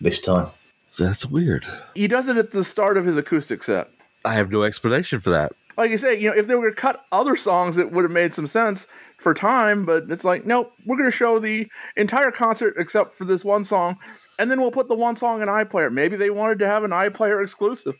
this 0.00 0.20
time. 0.20 0.50
That's 0.98 1.26
weird. 1.26 1.66
He 1.94 2.06
does 2.06 2.28
it 2.28 2.36
at 2.36 2.52
the 2.52 2.62
start 2.62 2.96
of 2.96 3.06
his 3.06 3.16
acoustic 3.16 3.64
set. 3.64 3.88
I 4.24 4.34
have 4.34 4.52
no 4.52 4.62
explanation 4.62 5.20
for 5.20 5.30
that. 5.30 5.52
Like 5.80 5.92
I 5.92 5.96
say, 5.96 6.20
you 6.20 6.28
know, 6.28 6.36
if 6.36 6.46
they 6.46 6.54
were 6.56 6.68
to 6.68 6.76
cut 6.76 7.06
other 7.10 7.36
songs, 7.36 7.78
it 7.78 7.90
would 7.90 8.04
have 8.04 8.10
made 8.10 8.34
some 8.34 8.46
sense 8.46 8.86
for 9.16 9.32
time. 9.32 9.86
But 9.86 10.10
it's 10.10 10.24
like, 10.26 10.44
nope, 10.44 10.74
we're 10.84 10.98
going 10.98 11.10
to 11.10 11.16
show 11.16 11.38
the 11.38 11.70
entire 11.96 12.30
concert 12.30 12.74
except 12.76 13.14
for 13.14 13.24
this 13.24 13.46
one 13.46 13.64
song, 13.64 13.96
and 14.38 14.50
then 14.50 14.60
we'll 14.60 14.72
put 14.72 14.88
the 14.88 14.94
one 14.94 15.16
song 15.16 15.40
in 15.40 15.48
iPlayer. 15.48 15.90
Maybe 15.90 16.18
they 16.18 16.28
wanted 16.28 16.58
to 16.58 16.66
have 16.66 16.84
an 16.84 16.90
iPlayer 16.90 17.42
exclusive, 17.42 17.96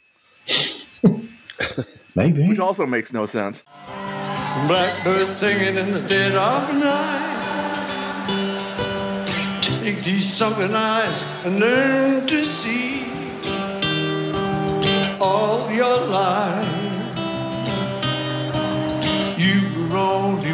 Maybe. 2.14 2.46
which 2.46 2.58
also 2.58 2.84
makes 2.84 3.14
no 3.14 3.24
sense. 3.24 3.62
Blackbird 4.66 5.30
singing 5.30 5.78
in 5.78 5.92
the 5.92 6.02
dead 6.02 6.34
of 6.34 6.74
night. 6.74 7.28
Take 9.62 10.04
these 10.04 10.30
sunken 10.30 10.74
eyes 10.74 11.24
and 11.46 11.58
learn 11.58 12.26
to 12.26 12.44
see 12.44 13.06
all 15.18 15.72
your 15.72 15.98
life. 16.08 16.59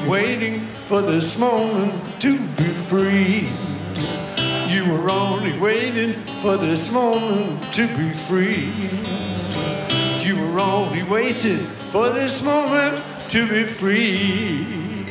Waiting 0.08 0.60
for 0.60 1.02
this 1.02 1.38
moment 1.38 2.20
to 2.20 2.38
be 2.38 2.64
free. 2.64 3.48
You 4.68 4.92
were 4.92 5.10
only 5.10 5.58
waiting 5.58 6.12
for 6.42 6.56
this 6.56 6.92
moment 6.92 7.62
to 7.74 7.86
be 7.96 8.10
free. 8.10 8.72
You 10.24 10.40
were 10.40 10.60
only 10.60 11.02
waiting 11.04 11.58
for 11.58 12.10
this 12.10 12.42
moment 12.42 13.04
to 13.30 13.48
be 13.48 13.64
free. 13.64 15.06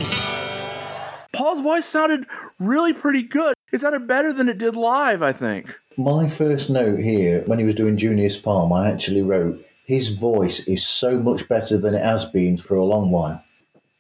Paul's 1.34 1.62
voice 1.62 1.86
sounded 1.86 2.26
really 2.60 2.94
pretty 2.94 3.24
good. 3.24 3.54
It 3.72 3.82
sounded 3.82 4.08
better 4.08 4.32
than 4.32 4.48
it 4.48 4.58
did 4.58 4.76
live, 4.76 5.22
I 5.22 5.34
think. 5.34 5.78
My 5.98 6.30
first 6.30 6.70
note 6.70 7.00
here, 7.00 7.44
when 7.46 7.60
he 7.60 7.66
was 7.66 7.76
doing 7.76 7.98
Junior's 7.98 8.40
Farm, 8.40 8.72
I 8.72 8.90
actually 8.90 9.22
wrote, 9.22 9.66
his 9.86 10.10
voice 10.10 10.68
is 10.68 10.86
so 10.86 11.20
much 11.20 11.48
better 11.48 11.78
than 11.78 11.94
it 11.94 12.04
has 12.04 12.26
been 12.26 12.58
for 12.58 12.76
a 12.76 12.84
long 12.84 13.12
while. 13.12 13.44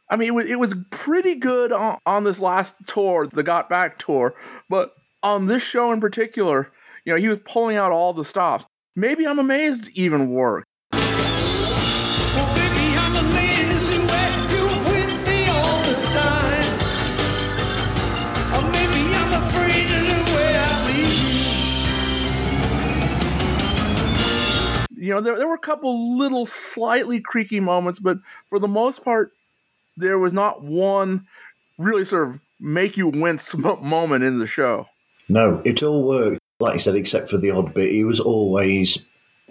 I 0.07 0.17
mean, 0.17 0.27
it 0.27 0.31
was, 0.31 0.45
it 0.45 0.59
was 0.59 0.75
pretty 0.91 1.35
good 1.35 1.71
on, 1.71 1.97
on 2.05 2.23
this 2.25 2.39
last 2.39 2.75
tour, 2.85 3.25
the 3.25 3.41
Got 3.41 3.69
Back 3.69 3.97
tour, 3.97 4.35
but 4.69 4.93
on 5.23 5.47
this 5.47 5.63
show 5.63 5.91
in 5.91 5.99
particular, 5.99 6.71
you 7.05 7.13
know, 7.13 7.19
he 7.19 7.27
was 7.27 7.39
pulling 7.43 7.75
out 7.75 7.91
all 7.91 8.13
the 8.13 8.23
stops. 8.23 8.65
Maybe 8.95 9.25
I'm 9.25 9.39
amazed 9.39 9.89
even 9.95 10.29
worked. 10.29 10.67
You 24.97 25.13
know, 25.13 25.21
there, 25.21 25.37
there 25.37 25.47
were 25.47 25.53
a 25.53 25.59
couple 25.59 26.17
little 26.17 26.47
slightly 26.47 27.21
creaky 27.21 27.59
moments, 27.59 27.99
but 27.99 28.17
for 28.49 28.57
the 28.57 28.67
most 28.67 29.03
part, 29.03 29.33
there 29.97 30.19
was 30.19 30.33
not 30.33 30.63
one 30.63 31.25
really 31.77 32.05
sort 32.05 32.29
of 32.29 32.39
make 32.59 32.97
you 32.97 33.07
wince 33.09 33.55
moment 33.81 34.23
in 34.23 34.39
the 34.39 34.47
show. 34.47 34.87
No, 35.27 35.61
it 35.65 35.83
all 35.83 36.07
worked, 36.07 36.39
like 36.59 36.73
you 36.73 36.79
said, 36.79 36.95
except 36.95 37.29
for 37.29 37.37
the 37.37 37.51
odd 37.51 37.73
bit. 37.73 37.91
He 37.91 38.03
was 38.03 38.19
always 38.19 39.03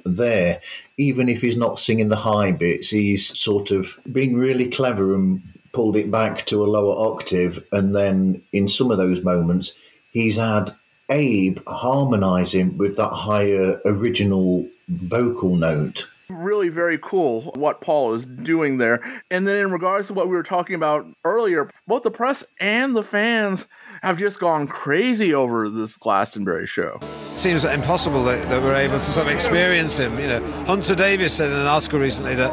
there. 0.04 0.60
Even 0.98 1.28
if 1.28 1.40
he's 1.40 1.56
not 1.56 1.78
singing 1.78 2.08
the 2.08 2.16
high 2.16 2.52
bits, 2.52 2.90
he's 2.90 3.38
sort 3.38 3.70
of 3.70 3.98
been 4.10 4.36
really 4.36 4.68
clever 4.68 5.14
and 5.14 5.42
pulled 5.72 5.96
it 5.96 6.10
back 6.10 6.46
to 6.46 6.62
a 6.62 6.66
lower 6.66 7.10
octave. 7.10 7.64
And 7.72 7.94
then 7.94 8.42
in 8.52 8.68
some 8.68 8.90
of 8.90 8.98
those 8.98 9.24
moments, 9.24 9.76
he's 10.12 10.36
had 10.36 10.74
Abe 11.10 11.58
harmonizing 11.66 12.78
with 12.78 12.96
that 12.96 13.10
higher 13.10 13.80
original 13.84 14.66
vocal 14.88 15.56
note. 15.56 16.08
Really 16.34 16.68
very 16.68 16.98
cool 17.00 17.52
what 17.54 17.80
Paul 17.80 18.14
is 18.14 18.24
doing 18.24 18.78
there. 18.78 19.22
And 19.30 19.46
then 19.46 19.56
in 19.58 19.70
regards 19.70 20.08
to 20.08 20.14
what 20.14 20.28
we 20.28 20.34
were 20.34 20.42
talking 20.42 20.74
about 20.74 21.06
earlier, 21.24 21.70
both 21.86 22.02
the 22.02 22.10
press 22.10 22.44
and 22.60 22.96
the 22.96 23.04
fans 23.04 23.68
have 24.02 24.18
just 24.18 24.40
gone 24.40 24.66
crazy 24.66 25.32
over 25.32 25.68
this 25.68 25.96
Glastonbury 25.96 26.66
show. 26.66 26.98
seems 27.36 27.64
impossible 27.64 28.24
that, 28.24 28.48
that 28.50 28.60
we're 28.62 28.74
able 28.74 28.98
to 28.98 29.02
sort 29.02 29.28
of 29.28 29.32
experience 29.32 29.96
him. 29.96 30.18
You 30.18 30.26
know, 30.26 30.64
Hunter 30.64 30.94
Davies 30.94 31.32
said 31.32 31.50
in 31.50 31.56
an 31.56 31.66
article 31.66 32.00
recently 32.00 32.34
that 32.34 32.52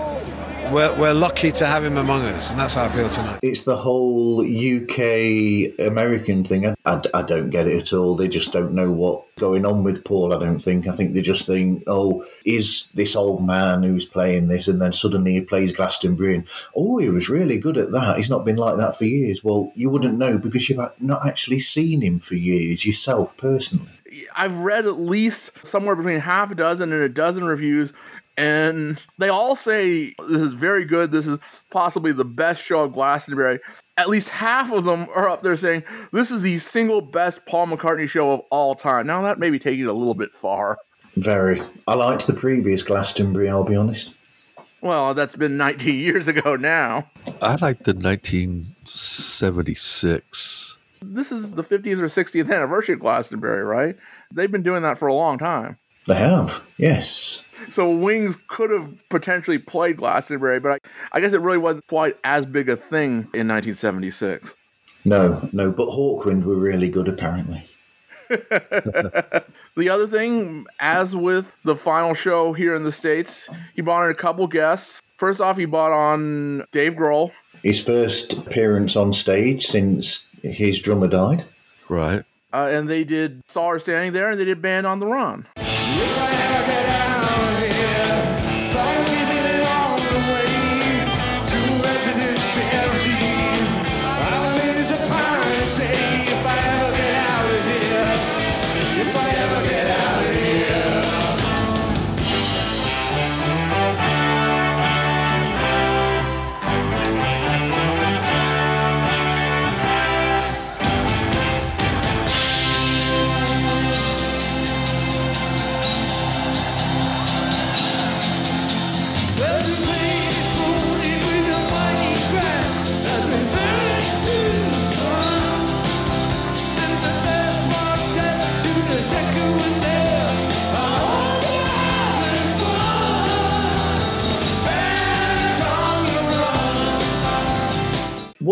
we're, 0.72 0.94
we're 0.98 1.14
lucky 1.14 1.52
to 1.52 1.66
have 1.66 1.84
him 1.84 1.98
among 1.98 2.24
us, 2.24 2.52
and 2.52 2.60
that's 2.60 2.74
how 2.74 2.86
I 2.86 2.90
feel 2.90 3.10
tonight. 3.10 3.40
It's 3.44 3.64
the 3.64 3.76
whole 3.76 4.42
UK 4.42 5.80
American 5.86 6.44
thing. 6.44 6.66
I, 6.66 6.76
I, 6.86 7.02
I 7.14 7.22
don't 7.24 7.50
get 7.50 7.68
it 7.68 7.82
at 7.82 7.94
all. 7.94 8.16
They 8.16 8.28
just 8.28 8.54
don't 8.54 8.74
know 8.74 8.92
what's 8.92 9.28
going 9.40 9.66
on 9.66 9.84
with 9.84 10.06
Paul, 10.06 10.34
I 10.34 10.40
don't 10.40 10.60
think. 10.60 10.88
I 10.88 10.94
think 10.94 11.14
they 11.14 11.22
just 11.22 11.46
think, 11.46 11.84
oh, 11.88 12.26
is 12.46 12.88
this 12.94 13.16
old 13.16 13.46
man 13.46 13.84
who's 13.84 14.06
playing 14.06 14.48
this? 14.48 14.68
And 14.68 14.82
then 14.82 14.94
suddenly 14.94 15.34
he 15.34 15.42
plays 15.42 15.74
Glastonbury 15.74 16.36
and, 16.36 16.48
oh, 16.76 16.98
he 17.00 17.10
was 17.10 17.30
really 17.30 17.58
good 17.58 17.78
at 17.78 17.92
that. 17.92 18.18
He's 18.18 18.30
not 18.30 18.46
been 18.46 18.56
like 18.56 18.78
that 18.78 18.96
for 18.96 19.06
years. 19.06 19.44
Well, 19.44 19.72
you 19.76 19.90
wouldn't 19.90 20.18
know 20.18 20.38
because 20.38 20.70
you've 20.70 20.80
not 21.00 21.26
actually 21.26 21.60
seen 21.60 22.02
him 22.02 22.20
for 22.20 22.36
years 22.36 22.86
yourself 22.86 23.36
personally. 23.38 23.92
I've 24.36 24.58
read 24.58 24.86
at 24.86 25.00
least 25.00 25.52
somewhere 25.66 25.96
between 25.96 26.20
half 26.20 26.52
a 26.52 26.56
dozen 26.56 26.94
and 26.94 27.02
a 27.02 27.10
dozen 27.10 27.44
reviews, 27.46 27.94
and 28.42 28.98
they 29.20 29.30
all 29.30 29.56
say 29.56 30.16
this 30.28 30.42
is 30.42 30.54
very 30.54 30.84
good. 30.84 31.12
This 31.12 31.28
is 31.28 31.38
possibly 31.70 32.12
the 32.12 32.26
best 32.26 32.64
show 32.64 32.80
of 32.80 32.94
Glastonbury. 32.94 33.60
At 33.98 34.10
least 34.10 34.30
half 34.30 34.72
of 34.72 34.84
them 34.84 35.06
are 35.14 35.30
up 35.30 35.44
there 35.44 35.56
saying 35.56 35.84
this 36.12 36.32
is 36.32 36.42
the 36.42 36.58
single 36.58 37.02
best 37.02 37.46
Paul 37.46 37.68
McCartney 37.68 38.10
show 38.10 38.32
of 38.32 38.40
all 38.50 38.74
time. 38.74 39.06
Now, 39.06 39.22
that 39.22 39.38
may 39.38 39.52
be 39.52 39.60
taking 39.60 39.82
it 39.82 39.88
a 39.88 39.94
little 39.94 40.16
bit 40.16 40.32
far. 40.32 40.80
Very. 41.18 41.62
I 41.88 41.94
liked 41.94 42.26
the 42.26 42.34
previous 42.34 42.82
Glastonbury, 42.82 43.48
I'll 43.48 43.64
be 43.64 43.76
honest. 43.76 44.16
Well, 44.82 45.14
that's 45.14 45.36
been 45.36 45.58
19 45.58 45.96
years 46.00 46.28
ago 46.28 46.56
now. 46.56 47.12
I 47.44 47.58
liked 47.58 47.84
the 47.84 47.94
1976. 47.94 50.80
This 51.04 51.32
is 51.32 51.52
the 51.52 51.64
50th 51.64 52.00
or 52.00 52.06
60th 52.06 52.52
anniversary 52.52 52.94
of 52.94 53.02
Glastonbury, 53.02 53.64
right? 53.64 53.96
They've 54.34 54.52
been 54.52 54.64
doing 54.64 54.82
that 54.82 54.98
for 54.98 55.08
a 55.08 55.14
long 55.14 55.38
time. 55.38 55.78
They 56.08 56.16
have, 56.16 56.64
yes. 56.78 57.44
So 57.70 57.96
Wings 57.96 58.38
could 58.48 58.72
have 58.72 58.90
potentially 59.10 59.58
played 59.58 59.98
Glastonbury, 59.98 60.60
but 60.60 60.72
I, 60.72 61.18
I 61.18 61.22
guess 61.22 61.34
it 61.34 61.42
really 61.42 61.58
wasn't 61.58 61.88
quite 61.88 62.18
as 62.24 62.46
big 62.46 62.70
a 62.70 62.76
thing 62.76 63.28
in 63.34 63.48
1976. 63.48 64.56
No, 65.04 65.50
no, 65.52 65.72
but 65.72 65.88
Hawkwind 65.88 66.44
were 66.44 66.56
really 66.56 66.90
good 66.90 67.08
apparently. 67.08 67.66
The 69.78 69.88
other 69.88 70.06
thing, 70.06 70.66
as 70.82 71.16
with 71.16 71.54
the 71.64 71.78
final 71.78 72.14
show 72.14 72.52
here 72.52 72.76
in 72.76 72.84
the 72.84 72.92
States, 72.92 73.50
he 73.74 73.82
brought 73.82 74.04
in 74.06 74.12
a 74.12 74.16
couple 74.16 74.46
guests. 74.48 75.02
First 75.18 75.40
off, 75.40 75.58
he 75.58 75.64
brought 75.64 75.94
on 75.94 76.66
Dave 76.72 76.96
Grohl. 76.96 77.32
His 77.64 77.82
first 77.82 78.34
appearance 78.34 78.98
on 78.98 79.14
stage 79.14 79.66
since 79.66 80.28
his 80.44 80.80
drummer 80.80 81.08
died. 81.08 81.46
Right. 81.88 82.26
Uh, 82.52 82.68
and 82.70 82.90
they 82.90 83.06
did 83.06 83.42
Saw 83.48 83.70
Her 83.70 83.80
Standing 83.80 84.12
There 84.12 84.30
and 84.30 84.38
they 84.38 84.46
did 84.46 84.62
Band 84.62 84.86
on 84.86 85.00
the 85.00 85.08
Run. 85.08 85.48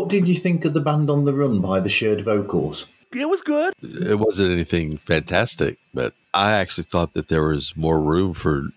What 0.09 0.15
did 0.15 0.27
you 0.27 0.33
think 0.33 0.65
of 0.65 0.73
the 0.73 0.81
band 0.81 1.07
on 1.11 1.25
the 1.25 1.35
run 1.35 1.61
by 1.61 1.79
the 1.79 1.87
shared 1.87 2.21
vocals? 2.21 2.87
It 3.13 3.29
was 3.29 3.41
good. 3.41 3.75
It 3.83 4.17
wasn't 4.17 4.51
anything 4.51 4.97
fantastic, 4.97 5.77
but 5.93 6.15
I 6.33 6.53
actually 6.53 6.85
thought 6.85 7.13
that 7.13 7.27
there 7.27 7.43
was 7.43 7.77
more 7.77 8.01
room 8.01 8.33
for 8.33 8.69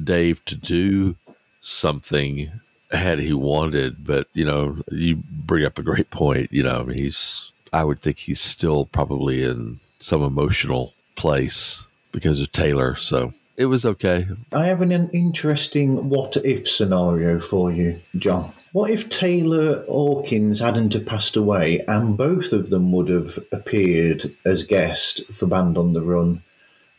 Dave 0.00 0.44
to 0.44 0.54
do 0.54 1.16
something 1.58 2.52
had 2.92 3.18
he 3.18 3.32
wanted. 3.32 4.04
But, 4.06 4.28
you 4.32 4.44
know, 4.44 4.76
you 4.92 5.16
bring 5.28 5.64
up 5.64 5.76
a 5.76 5.82
great 5.82 6.12
point. 6.12 6.52
You 6.52 6.62
know, 6.62 6.86
I 6.88 6.92
he's, 6.92 7.50
I 7.72 7.82
would 7.82 7.98
think 7.98 8.18
he's 8.18 8.40
still 8.40 8.84
probably 8.86 9.42
in 9.42 9.80
some 9.98 10.22
emotional 10.22 10.92
place 11.16 11.88
because 12.12 12.40
of 12.40 12.52
Taylor. 12.52 12.94
So 12.94 13.32
it 13.56 13.66
was 13.66 13.84
okay. 13.84 14.28
I 14.52 14.66
have 14.66 14.82
an, 14.82 14.92
an 14.92 15.10
interesting 15.10 16.08
what 16.08 16.36
if 16.44 16.70
scenario 16.70 17.40
for 17.40 17.72
you, 17.72 17.98
John. 18.16 18.52
What 18.72 18.90
if 18.90 19.08
Taylor 19.08 19.84
Hawkins 19.86 20.60
hadn't 20.60 20.92
have 20.92 21.06
passed 21.06 21.36
away 21.36 21.84
and 21.88 22.16
both 22.16 22.52
of 22.52 22.70
them 22.70 22.92
would 22.92 23.08
have 23.08 23.38
appeared 23.50 24.34
as 24.44 24.62
guests 24.62 25.22
for 25.36 25.46
Band 25.46 25.76
on 25.76 25.92
the 25.92 26.02
Run 26.02 26.42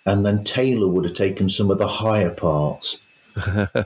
and 0.06 0.26
then 0.26 0.44
Taylor 0.44 0.88
would 0.88 1.06
have 1.06 1.14
taken 1.14 1.48
some 1.48 1.72
of 1.72 1.78
the 1.78 1.88
higher 1.88 2.32
parts? 2.32 3.02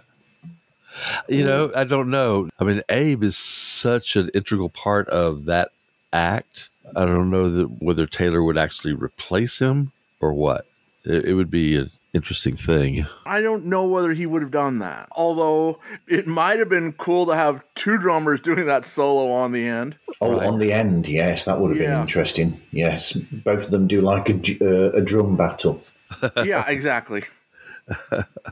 You 1.28 1.44
know, 1.44 1.72
I 1.76 1.84
don't 1.84 2.10
know. 2.10 2.50
I 2.60 2.64
mean, 2.64 2.82
Abe 2.90 3.24
is 3.24 3.38
such 3.38 4.16
an 4.16 4.30
integral 4.34 4.70
part 4.70 5.08
of 5.10 5.46
that 5.46 5.72
act. 6.14 6.70
I 6.96 7.06
don't 7.06 7.30
know 7.30 7.50
that 7.50 7.82
whether 7.82 8.06
Taylor 8.06 8.44
would 8.44 8.58
actually 8.58 8.94
replace 8.94 9.60
him 9.60 9.92
or 10.20 10.34
what. 10.34 10.66
It, 11.04 11.26
it 11.26 11.34
would 11.34 11.52
be 11.52 11.90
interesting 12.16 12.56
thing. 12.56 13.06
I 13.26 13.42
don't 13.42 13.66
know 13.66 13.86
whether 13.86 14.14
he 14.14 14.26
would 14.26 14.42
have 14.42 14.52
done 14.52 14.80
that. 14.80 15.08
Although 15.12 15.80
it 16.08 16.26
might 16.26 16.60
have 16.60 16.70
been 16.70 16.94
cool 16.94 17.26
to 17.26 17.36
have 17.36 17.64
two 17.76 17.98
drummers 17.98 18.40
doing 18.40 18.66
that 18.66 18.86
solo 18.86 19.32
on 19.32 19.52
the 19.52 19.68
end. 19.68 19.98
Oh, 20.22 20.40
on 20.40 20.60
the 20.60 20.72
end, 20.72 21.08
yes, 21.08 21.46
that 21.46 21.60
would 21.60 21.72
have 21.72 21.80
been 21.80 22.02
interesting. 22.02 22.60
Yes, 22.72 23.12
both 23.12 23.66
of 23.66 23.72
them 23.72 23.88
do 23.88 24.02
like 24.02 24.30
a, 24.30 24.34
j- 24.34 24.58
uh, 24.62 24.92
a 24.92 25.02
drum 25.02 25.36
battle. 25.36 25.82
yeah, 26.44 26.66
exactly. 26.68 27.24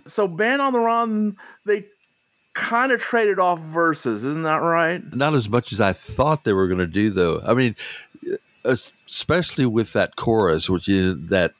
so 0.05 0.27
Band 0.27 0.61
on 0.61 0.73
the 0.73 0.79
Run, 0.79 1.37
they 1.65 1.85
kind 2.53 2.91
of 2.91 3.01
traded 3.01 3.39
off 3.39 3.59
verses, 3.59 4.23
isn't 4.23 4.43
that 4.43 4.57
right? 4.57 5.15
Not 5.15 5.33
as 5.33 5.49
much 5.49 5.71
as 5.71 5.81
I 5.81 5.93
thought 5.93 6.43
they 6.43 6.53
were 6.53 6.67
going 6.67 6.79
to 6.79 6.87
do, 6.87 7.09
though. 7.09 7.41
I 7.45 7.53
mean, 7.53 7.75
especially 8.65 9.65
with 9.65 9.93
that 9.93 10.15
chorus, 10.15 10.69
which 10.69 10.87
is 10.87 11.15
that 11.29 11.53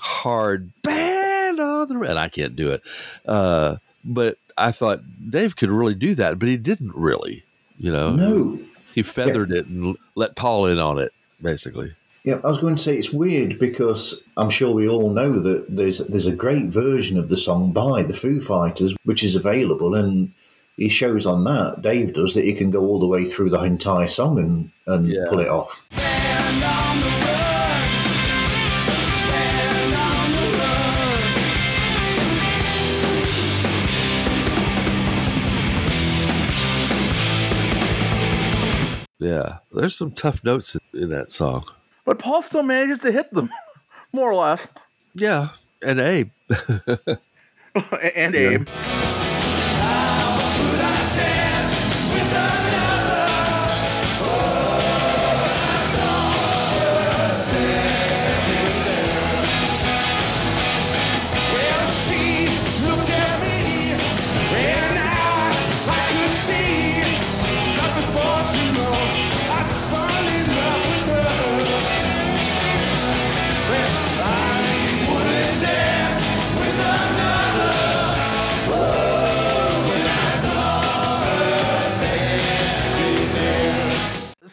hard 0.00 0.70
band 0.82 1.60
on 1.60 1.88
the 1.88 2.00
and 2.00 2.18
I 2.18 2.28
can't 2.28 2.56
do 2.56 2.70
it. 2.70 2.82
Uh, 3.26 3.76
but 4.04 4.38
I 4.56 4.72
thought 4.72 5.00
Dave 5.30 5.56
could 5.56 5.70
really 5.70 5.94
do 5.94 6.14
that, 6.16 6.38
but 6.38 6.48
he 6.48 6.56
didn't 6.56 6.94
really. 6.94 7.44
You 7.78 7.92
know, 7.92 8.12
No. 8.14 8.58
he 8.94 9.02
feathered 9.02 9.52
it 9.52 9.66
and 9.66 9.96
let 10.14 10.36
Paul 10.36 10.66
in 10.66 10.78
on 10.78 10.98
it, 10.98 11.12
basically. 11.40 11.94
Yeah, 12.24 12.38
I 12.44 12.48
was 12.48 12.58
going 12.58 12.74
to 12.76 12.82
say 12.82 12.96
it's 12.96 13.10
weird 13.12 13.58
because 13.58 14.22
I'm 14.36 14.50
sure 14.50 14.74
we 14.74 14.86
all 14.86 15.08
know 15.10 15.38
that 15.38 15.74
there's 15.74 15.98
there's 15.98 16.26
a 16.26 16.32
great 16.36 16.66
version 16.66 17.18
of 17.18 17.30
the 17.30 17.36
song 17.36 17.72
by 17.72 18.02
the 18.02 18.12
Foo 18.12 18.42
Fighters 18.42 18.94
which 19.04 19.24
is 19.24 19.34
available, 19.34 19.94
and 19.94 20.30
he 20.76 20.90
shows 20.90 21.24
on 21.24 21.44
that 21.44 21.80
Dave 21.80 22.12
does 22.12 22.34
that 22.34 22.44
he 22.44 22.52
can 22.52 22.70
go 22.70 22.84
all 22.86 23.00
the 23.00 23.06
way 23.06 23.24
through 23.24 23.48
the 23.48 23.62
entire 23.62 24.06
song 24.06 24.38
and 24.38 24.70
and 24.86 25.14
pull 25.30 25.40
it 25.40 25.48
off. 25.48 25.80
Yeah, 39.30 39.58
there's 39.70 39.94
some 39.94 40.10
tough 40.10 40.42
notes 40.42 40.74
in, 40.74 41.02
in 41.02 41.08
that 41.10 41.30
song. 41.30 41.64
But 42.04 42.18
Paul 42.18 42.42
still 42.42 42.64
manages 42.64 42.98
to 43.02 43.12
hit 43.12 43.32
them, 43.32 43.48
more 44.12 44.32
or 44.32 44.34
less. 44.34 44.66
Yeah, 45.14 45.50
and 45.86 46.00
Abe. 46.00 46.30
and 47.76 48.34
Abe. 48.34 48.66
Well, 48.66 49.29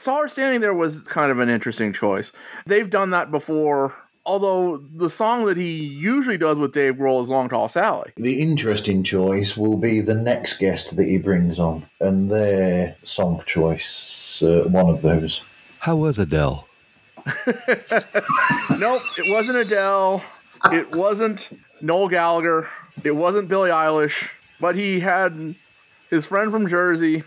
saw 0.07 0.21
her 0.21 0.27
standing 0.29 0.61
there. 0.61 0.71
Saw 0.71 0.79
her 0.79 0.79
standing 0.79 1.01
there 1.01 1.01
was 1.01 1.01
kind 1.01 1.31
of 1.31 1.39
an 1.39 1.49
interesting 1.49 1.91
choice. 1.91 2.31
They've 2.65 2.89
done 2.89 3.09
that 3.09 3.29
before, 3.29 3.93
although 4.25 4.77
the 4.77 5.09
song 5.09 5.45
that 5.45 5.57
he 5.57 5.85
usually 5.85 6.37
does 6.37 6.59
with 6.59 6.71
Dave 6.71 6.95
Grohl 6.95 7.21
is 7.21 7.29
Long 7.29 7.49
Tall 7.49 7.67
Sally. 7.67 8.11
The 8.15 8.41
interesting 8.41 9.03
choice 9.03 9.57
will 9.57 9.75
be 9.75 9.99
the 9.99 10.15
next 10.15 10.59
guest 10.59 10.95
that 10.95 11.03
he 11.03 11.17
brings 11.17 11.59
on, 11.59 11.85
and 11.99 12.29
their 12.29 12.95
song 13.03 13.43
choice, 13.45 14.41
uh, 14.41 14.63
one 14.69 14.89
of 14.89 15.01
those. 15.01 15.43
How 15.79 15.97
was 15.97 16.17
Adele? 16.17 16.65
nope, 17.25 17.57
it 17.57 19.33
wasn't 19.33 19.57
Adele. 19.57 20.23
It 20.71 20.95
wasn't 20.95 21.49
Noel 21.81 22.07
Gallagher. 22.07 22.69
It 23.03 23.11
wasn't 23.11 23.49
Billie 23.49 23.71
Eilish. 23.71 24.29
But 24.61 24.77
he 24.77 25.01
had 25.01 25.55
his 26.09 26.25
friend 26.25 26.49
from 26.49 26.67
Jersey, 26.67 27.23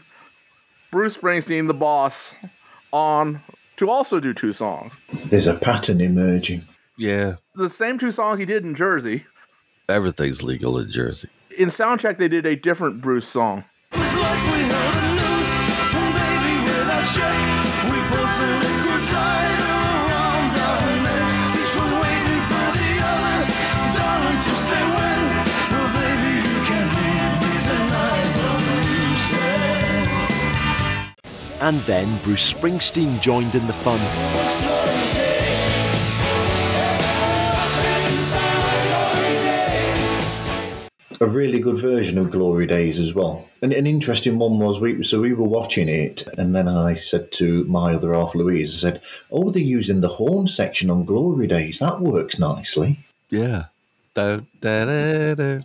Bruce 0.91 1.16
Springsteen, 1.16 1.68
the 1.68 1.74
boss, 1.74 2.35
on 2.93 3.43
to 3.76 3.88
also 3.91 4.20
do 4.20 4.32
two 4.34 4.53
songs. 4.53 5.01
There's 5.26 5.47
a 5.47 5.55
pattern 5.55 6.01
emerging. 6.01 6.64
Yeah, 6.99 7.36
The 7.55 7.68
same 7.70 7.99
two 7.99 8.11
songs 8.12 8.38
he 8.38 8.45
did 8.45 8.64
in 8.64 8.74
Jersey. 8.74 9.24
everything's 9.88 10.43
legal 10.43 10.78
in 10.78 10.91
Jersey. 10.91 11.28
In 11.59 11.68
Soundcheck, 11.68 12.18
they 12.18 12.28
did 12.28 12.47
a 12.47 12.55
different 12.57 13.01
Bruce 13.01 13.26
song. 13.26 13.64
And 31.61 31.81
then 31.81 32.19
Bruce 32.23 32.53
Springsteen 32.53 33.21
joined 33.21 33.55
in 33.55 33.67
the 33.67 33.73
fun. 33.73 34.01
a 41.21 41.27
really 41.27 41.59
good 41.59 41.79
version 41.79 42.17
of 42.17 42.31
Glory 42.31 42.67
Days 42.67 42.99
as 42.99 43.15
well. 43.15 43.47
And 43.61 43.75
an 43.75 43.87
interesting 43.87 44.39
one 44.39 44.59
was 44.59 44.81
we 44.81 45.03
so 45.03 45.21
we 45.21 45.35
were 45.35 45.47
watching 45.47 45.89
it, 45.89 46.27
and 46.39 46.57
then 46.57 46.67
I 46.67 46.95
said 46.95 47.31
to 47.33 47.65
my 47.65 47.95
other 47.95 48.15
half, 48.15 48.35
Louise, 48.35 48.75
I 48.75 48.91
said, 48.91 49.03
"Oh, 49.31 49.51
they're 49.51 49.63
using 49.63 50.01
the 50.01 50.09
horn 50.09 50.47
section 50.47 50.91
on 50.91 51.05
Glory 51.05 51.47
Days. 51.47 51.79
That 51.79 52.01
works 52.01 52.39
nicely." 52.39 53.01
Yeah. 53.29 53.67
Da, 54.15 54.41
da, 54.61 55.35
da. 55.35 55.61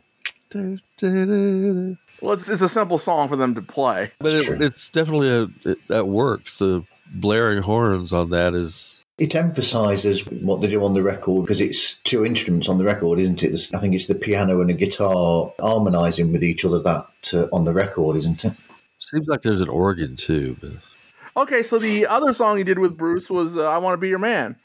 Well, 2.22 2.34
it's, 2.34 2.50
it's 2.50 2.62
a 2.62 2.70
simple 2.70 2.98
song 2.98 3.28
for 3.28 3.36
them 3.36 3.56
to 3.56 3.62
play. 3.62 4.12
But 4.20 4.34
it, 4.34 4.62
it's 4.62 4.90
definitely 4.90 5.30
a 5.30 5.72
it, 5.72 5.88
that 5.88 6.08
works. 6.08 6.60
The 6.60 6.84
blaring 7.14 7.62
horns 7.62 8.14
on 8.14 8.30
that 8.32 8.54
is 8.54 9.04
It 9.18 9.36
emphasises 9.36 10.26
what 10.28 10.62
they 10.62 10.68
do 10.68 10.84
on 10.84 10.94
the 10.94 11.04
record 11.04 11.42
because 11.42 11.62
it's 11.62 12.00
two 12.00 12.26
instruments 12.26 12.68
on 12.68 12.78
the 12.78 12.86
record, 12.86 13.20
isn't 13.20 13.44
it? 13.44 13.70
I 13.74 13.80
think 13.80 13.94
it's 13.94 14.08
the 14.08 14.16
piano 14.16 14.62
and 14.62 14.70
the 14.70 14.74
guitar 14.74 15.54
harmonising 15.60 16.32
with 16.32 16.44
each 16.44 16.66
other 16.66 16.80
that 16.82 17.34
uh, 17.34 17.48
on 17.54 17.66
the 17.66 17.74
record, 17.74 18.18
isn't 18.18 18.46
it? 18.46 18.54
seems 18.98 19.28
like 19.28 19.42
there's 19.42 19.62
an 19.62 19.70
organ 19.70 20.16
too. 20.16 20.58
But 20.60 20.72
Okay, 21.38 21.64
so 21.64 21.78
the 21.78 22.08
other 22.08 22.32
song 22.32 22.58
he 22.58 22.64
did 22.64 22.80
with 22.80 22.98
Bruce 22.98 23.30
was 23.30 23.58
uh, 23.58 23.70
I 23.70 23.78
Want 23.78 23.94
to 23.94 23.98
Be 23.98 24.08
Your 24.08 24.20
Man. 24.20 24.56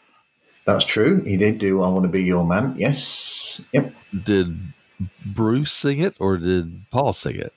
That's 0.67 0.85
true. 0.85 1.21
He 1.23 1.37
did 1.37 1.59
do 1.59 1.83
"I 1.83 1.89
Want 1.89 2.05
to 2.05 2.09
Be 2.09 2.23
Your 2.23 2.45
Man." 2.45 2.75
Yes. 2.79 3.61
Yep. 3.73 3.93
did 4.25 4.57
Bruce 5.25 5.73
sing 5.73 5.99
it 5.99 6.15
or 6.19 6.37
did 6.37 6.83
Paul 6.91 7.13
sing 7.13 7.37
it? 7.37 7.53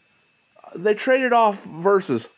They 0.75 0.93
traded 0.93 1.33
off 1.33 1.63
verses. 1.65 2.29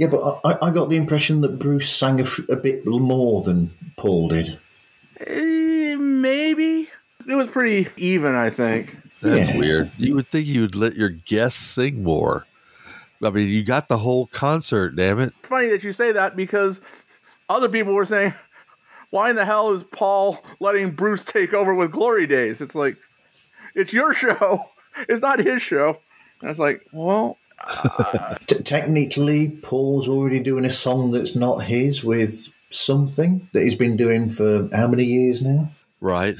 Yeah, 0.00 0.06
but 0.06 0.40
I, 0.46 0.68
I 0.68 0.70
got 0.70 0.88
the 0.88 0.96
impression 0.96 1.42
that 1.42 1.58
Bruce 1.58 1.94
sang 1.94 2.20
a, 2.20 2.22
f- 2.22 2.48
a 2.48 2.56
bit 2.56 2.86
more 2.86 3.42
than 3.42 3.70
Paul 3.98 4.28
did. 4.28 4.58
Eh, 5.26 5.94
maybe 5.96 6.88
it 7.28 7.34
was 7.34 7.48
pretty 7.48 7.86
even. 7.98 8.34
I 8.34 8.48
think. 8.48 8.96
That's 9.20 9.54
weird. 9.54 9.90
You 9.98 10.14
would 10.14 10.28
think 10.28 10.46
you 10.46 10.62
would 10.62 10.74
let 10.74 10.96
your 10.96 11.10
guests 11.10 11.60
sing 11.60 12.02
more. 12.02 12.46
I 13.22 13.28
mean, 13.28 13.48
you 13.48 13.62
got 13.62 13.88
the 13.88 13.98
whole 13.98 14.26
concert, 14.28 14.96
damn 14.96 15.20
it. 15.20 15.34
Funny 15.42 15.68
that 15.68 15.84
you 15.84 15.92
say 15.92 16.12
that 16.12 16.34
because 16.34 16.80
other 17.50 17.68
people 17.68 17.92
were 17.92 18.06
saying, 18.06 18.32
"Why 19.10 19.28
in 19.28 19.36
the 19.36 19.44
hell 19.44 19.70
is 19.72 19.82
Paul 19.82 20.42
letting 20.60 20.92
Bruce 20.92 21.24
take 21.24 21.52
over 21.52 21.74
with 21.74 21.92
Glory 21.92 22.26
Days?" 22.26 22.62
It's 22.62 22.74
like, 22.74 22.96
it's 23.74 23.92
your 23.92 24.14
show. 24.14 24.64
It's 25.10 25.20
not 25.20 25.40
his 25.40 25.60
show. 25.60 25.98
And 26.40 26.48
it's 26.48 26.58
like, 26.58 26.86
well, 26.90 27.36
T- 28.46 28.62
technically, 28.62 29.48
Paul's 29.48 30.08
already 30.08 30.40
doing 30.40 30.64
a 30.64 30.70
song 30.70 31.10
that's 31.10 31.36
not 31.36 31.64
his 31.64 32.02
with 32.02 32.48
something 32.70 33.48
that 33.52 33.62
he's 33.62 33.74
been 33.74 33.96
doing 33.96 34.30
for 34.30 34.68
how 34.72 34.86
many 34.86 35.04
years 35.04 35.42
now? 35.42 35.70
Right. 36.00 36.36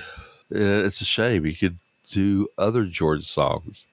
Uh, 0.54 0.84
it's 0.84 1.00
a 1.00 1.04
shame. 1.04 1.44
He 1.44 1.54
could 1.54 1.78
do 2.08 2.48
other 2.58 2.84
George 2.84 3.24
songs. 3.24 3.86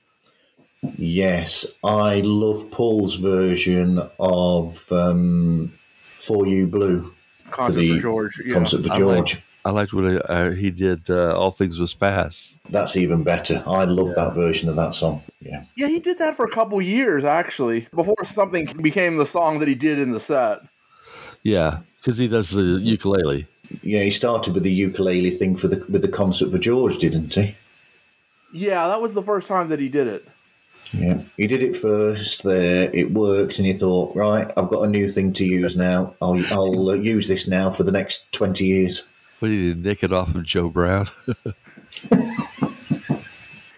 Yes, 0.98 1.66
I 1.84 2.22
love 2.22 2.70
Paul's 2.72 3.16
version 3.16 4.00
of 4.20 4.92
um, 4.92 5.78
For 6.18 6.48
You 6.48 6.68
Blue. 6.68 7.14
Concert 7.50 7.88
for 7.88 8.00
George, 8.00 8.42
yeah. 8.46 8.54
Concert 8.54 8.86
for 8.86 8.94
I 8.94 8.98
George. 8.98 9.42
Liked, 9.66 9.94
I 9.94 9.98
liked 9.98 10.22
what 10.26 10.30
uh, 10.30 10.52
he 10.52 10.72
did. 10.72 11.10
Uh, 11.10 11.38
All 11.38 11.52
Things 11.52 11.80
Must 11.80 12.00
Pass. 12.00 12.58
That's 12.70 12.98
even 12.98 13.24
better. 13.24 13.64
I 13.68 13.86
love 13.86 14.14
that 14.16 14.34
version 14.36 14.70
of 14.70 14.76
that 14.76 14.94
song. 14.94 15.24
Yeah. 15.42 15.64
yeah, 15.76 15.88
he 15.88 16.00
did 16.00 16.18
that 16.20 16.36
for 16.36 16.46
a 16.46 16.52
couple 16.52 16.82
years 16.82 17.24
actually 17.24 17.88
before 17.96 18.16
something 18.24 18.66
became 18.82 19.18
the 19.18 19.26
song 19.26 19.60
that 19.60 19.68
he 19.68 19.76
did 19.76 20.00
in 20.00 20.12
the 20.12 20.20
set. 20.20 20.60
Yeah, 21.44 21.80
because 22.00 22.18
he 22.18 22.28
does 22.28 22.50
the 22.50 22.80
ukulele. 22.82 23.48
Yeah, 23.82 24.02
he 24.02 24.12
started 24.12 24.54
with 24.54 24.64
the 24.64 24.72
ukulele 24.72 25.30
thing 25.30 25.56
for 25.56 25.68
the 25.68 25.86
with 25.90 26.02
the 26.02 26.08
concert 26.08 26.52
for 26.52 26.58
George, 26.58 26.98
didn't 26.98 27.34
he? 27.34 27.56
Yeah, 28.54 28.88
that 28.88 29.02
was 29.02 29.14
the 29.14 29.24
first 29.24 29.48
time 29.48 29.70
that 29.70 29.80
he 29.80 29.90
did 29.90 30.08
it. 30.08 30.28
Yeah, 30.94 31.22
he 31.36 31.48
did 31.48 31.62
it 31.62 31.76
first. 31.76 32.44
There, 32.44 32.90
it 32.94 33.12
worked, 33.12 33.60
and 33.60 33.66
he 33.66 33.74
thought, 33.74 34.16
right, 34.16 34.52
I've 34.56 34.70
got 34.70 34.84
a 34.84 34.90
new 34.90 35.10
thing 35.10 35.34
to 35.34 35.46
use 35.46 35.76
now. 35.76 36.16
I'll 36.22 36.42
I'll 36.52 36.90
uh, 36.90 36.94
use 36.94 37.28
this 37.28 37.48
now 37.48 37.70
for 37.70 37.84
the 37.84 37.92
next 37.92 38.32
twenty 38.32 38.66
years. 38.66 39.04
But 39.40 39.50
he 39.52 39.68
did 39.74 39.84
nick 39.84 40.04
it 40.04 40.12
off 40.14 40.34
of 40.36 40.44
Joe 40.44 40.70
Brown. 40.70 41.08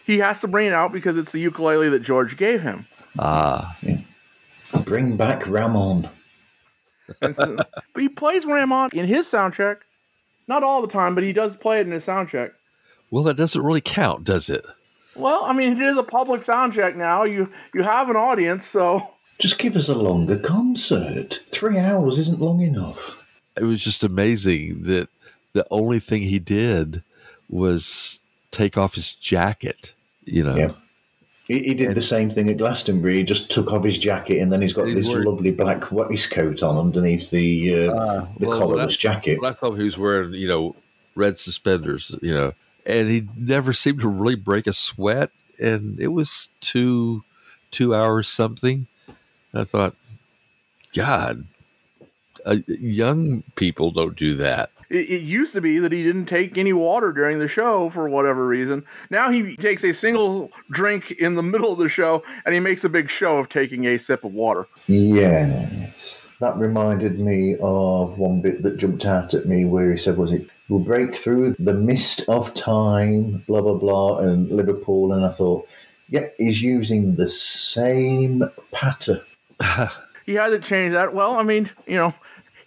He 0.05 0.17
has 0.17 0.41
to 0.41 0.47
bring 0.47 0.65
it 0.65 0.73
out 0.73 0.91
because 0.91 1.17
it's 1.17 1.31
the 1.31 1.39
ukulele 1.39 1.87
that 1.89 1.99
George 1.99 2.35
gave 2.35 2.63
him. 2.63 2.87
ah, 3.19 3.77
Bring 4.83 5.17
back 5.17 5.47
Ramon. 5.47 6.09
So- 7.33 7.57
but 7.93 8.01
he 8.01 8.09
plays 8.09 8.43
Ramon 8.43 8.89
in 8.93 9.05
his 9.05 9.27
soundcheck. 9.27 9.77
Not 10.47 10.63
all 10.63 10.81
the 10.81 10.87
time, 10.87 11.13
but 11.13 11.23
he 11.23 11.31
does 11.31 11.55
play 11.55 11.79
it 11.79 11.85
in 11.85 11.91
his 11.93 12.07
soundcheck. 12.07 12.53
well, 13.11 13.23
that 13.25 13.37
doesn't 13.37 13.61
really 13.61 13.81
count, 13.81 14.23
does 14.23 14.49
it? 14.49 14.65
Well, 15.15 15.43
I 15.43 15.53
mean, 15.53 15.73
it 15.73 15.81
is 15.85 15.95
a 15.97 16.01
public 16.03 16.41
soundcheck 16.43 16.95
now. 16.95 17.23
You 17.23 17.51
you 17.75 17.83
have 17.83 18.09
an 18.09 18.15
audience, 18.15 18.65
so 18.65 19.11
Just 19.37 19.59
give 19.59 19.75
us 19.75 19.89
a 19.89 19.95
longer 19.95 20.39
concert. 20.39 21.39
Three 21.51 21.77
hours 21.77 22.17
isn't 22.17 22.41
long 22.41 22.61
enough. 22.61 23.27
It 23.57 23.63
was 23.65 23.83
just 23.83 24.03
amazing 24.03 24.83
that 24.85 25.09
the 25.53 25.65
only 25.71 25.99
thing 25.99 26.21
he 26.23 26.39
did 26.39 27.03
was 27.49 28.19
take 28.51 28.77
off 28.77 28.95
his 28.95 29.15
jacket. 29.15 29.93
You 30.25 30.43
know, 30.43 30.55
Yeah. 30.55 30.71
He, 31.47 31.63
he 31.63 31.73
did 31.73 31.95
the 31.95 32.01
same 32.01 32.29
thing 32.29 32.47
at 32.47 32.57
Glastonbury. 32.57 33.15
He 33.15 33.23
just 33.23 33.49
took 33.49 33.73
off 33.73 33.83
his 33.83 33.97
jacket 33.97 34.39
and 34.39 34.53
then 34.53 34.61
he's 34.61 34.71
got 34.73 34.85
this 34.85 35.09
wearing- 35.09 35.25
lovely 35.27 35.51
black 35.51 35.91
waistcoat 35.91 36.61
on 36.61 36.77
underneath 36.77 37.31
the 37.31 37.73
uh, 37.87 38.25
the 38.37 38.47
Well, 38.47 38.59
collarless 38.61 38.99
jacket. 38.99 39.41
when 39.41 39.49
I 39.49 39.53
thought 39.55 39.73
he 39.73 39.83
was 39.83 39.97
wearing, 39.97 40.33
you 40.35 40.47
know, 40.47 40.75
red 41.15 41.39
suspenders, 41.39 42.15
you 42.21 42.31
know, 42.35 42.53
and 42.85 43.09
he 43.09 43.27
never 43.35 43.73
seemed 43.73 43.99
to 44.01 44.07
really 44.07 44.35
break 44.35 44.67
a 44.67 44.73
sweat. 44.73 45.31
And 45.59 45.99
it 45.99 46.09
was 46.09 46.51
two, 46.61 47.23
two 47.71 47.95
hours 47.95 48.29
something. 48.29 48.85
I 49.51 49.63
thought, 49.63 49.95
God, 50.95 51.45
uh, 52.45 52.57
young 52.67 53.41
people 53.55 53.89
don't 53.89 54.15
do 54.15 54.35
that. 54.35 54.69
It, 54.89 55.09
it 55.09 55.21
used 55.21 55.53
to 55.53 55.61
be 55.61 55.79
that 55.79 55.91
he 55.91 56.03
didn't 56.03 56.25
take 56.25 56.57
any 56.57 56.73
water 56.73 57.11
during 57.11 57.39
the 57.39 57.47
show 57.47 57.89
for 57.89 58.09
whatever 58.09 58.47
reason. 58.47 58.85
Now 59.09 59.29
he 59.29 59.55
takes 59.55 59.83
a 59.83 59.93
single 59.93 60.51
drink 60.69 61.11
in 61.11 61.35
the 61.35 61.43
middle 61.43 61.71
of 61.71 61.79
the 61.79 61.89
show 61.89 62.23
and 62.45 62.53
he 62.53 62.59
makes 62.59 62.83
a 62.83 62.89
big 62.89 63.09
show 63.09 63.37
of 63.37 63.49
taking 63.49 63.85
a 63.85 63.97
sip 63.97 64.23
of 64.23 64.33
water. 64.33 64.67
Yes. 64.87 66.27
That 66.39 66.57
reminded 66.57 67.19
me 67.19 67.55
of 67.61 68.17
one 68.17 68.41
bit 68.41 68.63
that 68.63 68.77
jumped 68.77 69.05
out 69.05 69.33
at 69.33 69.45
me 69.45 69.65
where 69.65 69.91
he 69.91 69.97
said, 69.97 70.17
was 70.17 70.31
it, 70.31 70.49
we'll 70.69 70.79
break 70.79 71.15
through 71.15 71.55
the 71.59 71.73
mist 71.73 72.27
of 72.27 72.53
time, 72.53 73.43
blah, 73.47 73.61
blah, 73.61 73.73
blah, 73.73 74.19
and 74.19 74.49
Liverpool. 74.49 75.11
And 75.11 75.25
I 75.25 75.31
thought, 75.31 75.67
yep, 76.07 76.33
he's 76.37 76.61
using 76.61 77.15
the 77.15 77.27
same 77.27 78.49
pattern. 78.71 79.21
He 80.29 80.35
hasn't 80.35 80.63
changed 80.63 80.95
that. 80.95 81.15
Well, 81.15 81.37
I 81.37 81.41
mean, 81.41 81.71
you 81.87 81.95
know, 81.95 82.13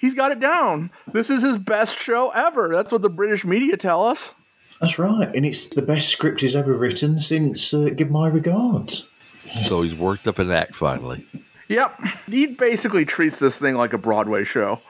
he's 0.03 0.12
got 0.12 0.32
it 0.32 0.40
down. 0.40 0.90
This 1.11 1.30
is 1.30 1.42
his 1.42 1.57
best 1.57 1.96
show 1.96 2.28
ever. 2.30 2.68
That's 2.68 2.92
what 2.92 3.00
the 3.00 3.09
British 3.09 3.46
media 3.46 3.78
tell 3.78 4.05
us. 4.05 4.34
That's 4.82 4.98
right. 4.98 5.34
And 5.34 5.46
it's 5.46 5.70
the 5.70 5.80
best 5.80 6.09
script 6.11 6.42
he's 6.42 6.57
ever 6.57 6.76
written 6.76 7.18
since 7.18 7.72
uh, 7.72 7.88
Give 7.96 8.11
My 8.11 8.28
Regards. 8.28 9.09
So 9.50 9.82
he's 9.82 9.94
worked 9.94 10.26
up 10.28 10.38
an 10.38 10.50
act 10.50 10.74
finally. 10.74 11.24
Yep. 11.68 12.00
He 12.28 12.46
basically 12.46 13.05
treats 13.05 13.38
this 13.38 13.59
thing 13.59 13.76
like 13.76 13.92
a 13.92 13.98
Broadway 13.98 14.44
show. 14.44 14.80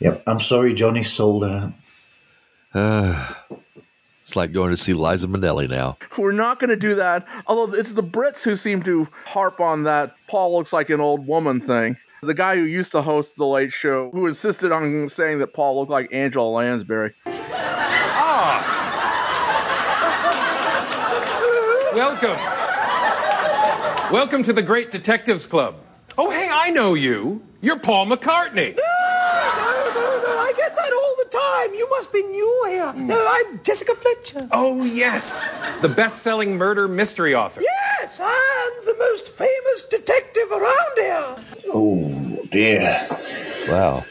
Yep. 0.00 0.22
I'm 0.26 0.40
sorry, 0.40 0.74
Johnny 0.74 1.02
sold 1.02 1.44
out. 1.44 1.72
Uh, 2.74 3.34
it's 4.20 4.36
like 4.36 4.52
going 4.52 4.70
to 4.70 4.76
see 4.76 4.92
Liza 4.92 5.26
Minnelli 5.26 5.70
now. 5.70 5.96
We're 6.18 6.32
not 6.32 6.60
going 6.60 6.70
to 6.70 6.76
do 6.76 6.94
that. 6.96 7.26
Although 7.46 7.74
it's 7.74 7.94
the 7.94 8.02
Brits 8.02 8.44
who 8.44 8.56
seem 8.56 8.82
to 8.82 9.08
harp 9.24 9.58
on 9.58 9.84
that 9.84 10.14
Paul 10.28 10.54
looks 10.54 10.72
like 10.72 10.90
an 10.90 11.00
old 11.00 11.26
woman 11.26 11.60
thing. 11.60 11.96
The 12.20 12.34
guy 12.34 12.56
who 12.56 12.62
used 12.62 12.90
to 12.92 13.02
host 13.02 13.36
The 13.36 13.46
Late 13.46 13.70
Show, 13.70 14.10
who 14.10 14.26
insisted 14.26 14.72
on 14.72 15.08
saying 15.08 15.38
that 15.38 15.54
Paul 15.54 15.78
looked 15.78 15.92
like 15.92 16.12
Angela 16.12 16.48
Lansbury. 16.48 17.14
Ah! 17.26 18.74
Welcome. 21.94 22.36
Welcome 24.12 24.42
to 24.42 24.52
the 24.52 24.62
Great 24.62 24.90
Detectives 24.90 25.46
Club. 25.46 25.76
Oh, 26.16 26.28
hey, 26.30 26.48
I 26.50 26.70
know 26.70 26.94
you. 26.94 27.40
You're 27.60 27.78
Paul 27.78 28.06
McCartney. 28.06 28.74
No, 28.76 28.82
no, 29.94 30.22
no, 30.24 30.38
I 30.38 30.52
get 30.56 30.74
that 30.74 30.92
all 30.92 31.14
the 31.17 31.17
time. 31.30 31.74
You 31.74 31.88
must 31.90 32.12
be 32.12 32.22
new 32.22 32.64
here. 32.68 32.92
Hmm. 32.92 33.06
No, 33.06 33.26
I'm 33.28 33.60
Jessica 33.62 33.94
Fletcher. 33.94 34.48
Oh, 34.52 34.84
yes. 34.84 35.48
The 35.80 35.88
best 35.88 36.22
selling 36.22 36.56
murder 36.56 36.88
mystery 36.88 37.34
author. 37.34 37.60
Yes, 37.62 38.20
and 38.20 38.86
the 38.86 38.96
most 38.98 39.28
famous 39.28 39.84
detective 39.90 40.50
around 40.50 40.96
here. 40.96 41.36
Oh, 41.72 42.46
dear. 42.50 43.06
Wow. 43.68 44.04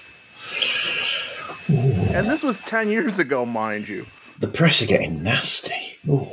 And 1.70 2.28
this 2.28 2.43
was 2.43 2.57
10 2.59 2.89
years 2.89 3.20
ago, 3.20 3.45
mind 3.45 3.89
you. 3.89 4.05
The 4.39 4.47
press 4.47 4.82
are 4.82 4.86
getting 4.86 5.24
nasty. 5.24 5.97
Oh. 6.09 6.32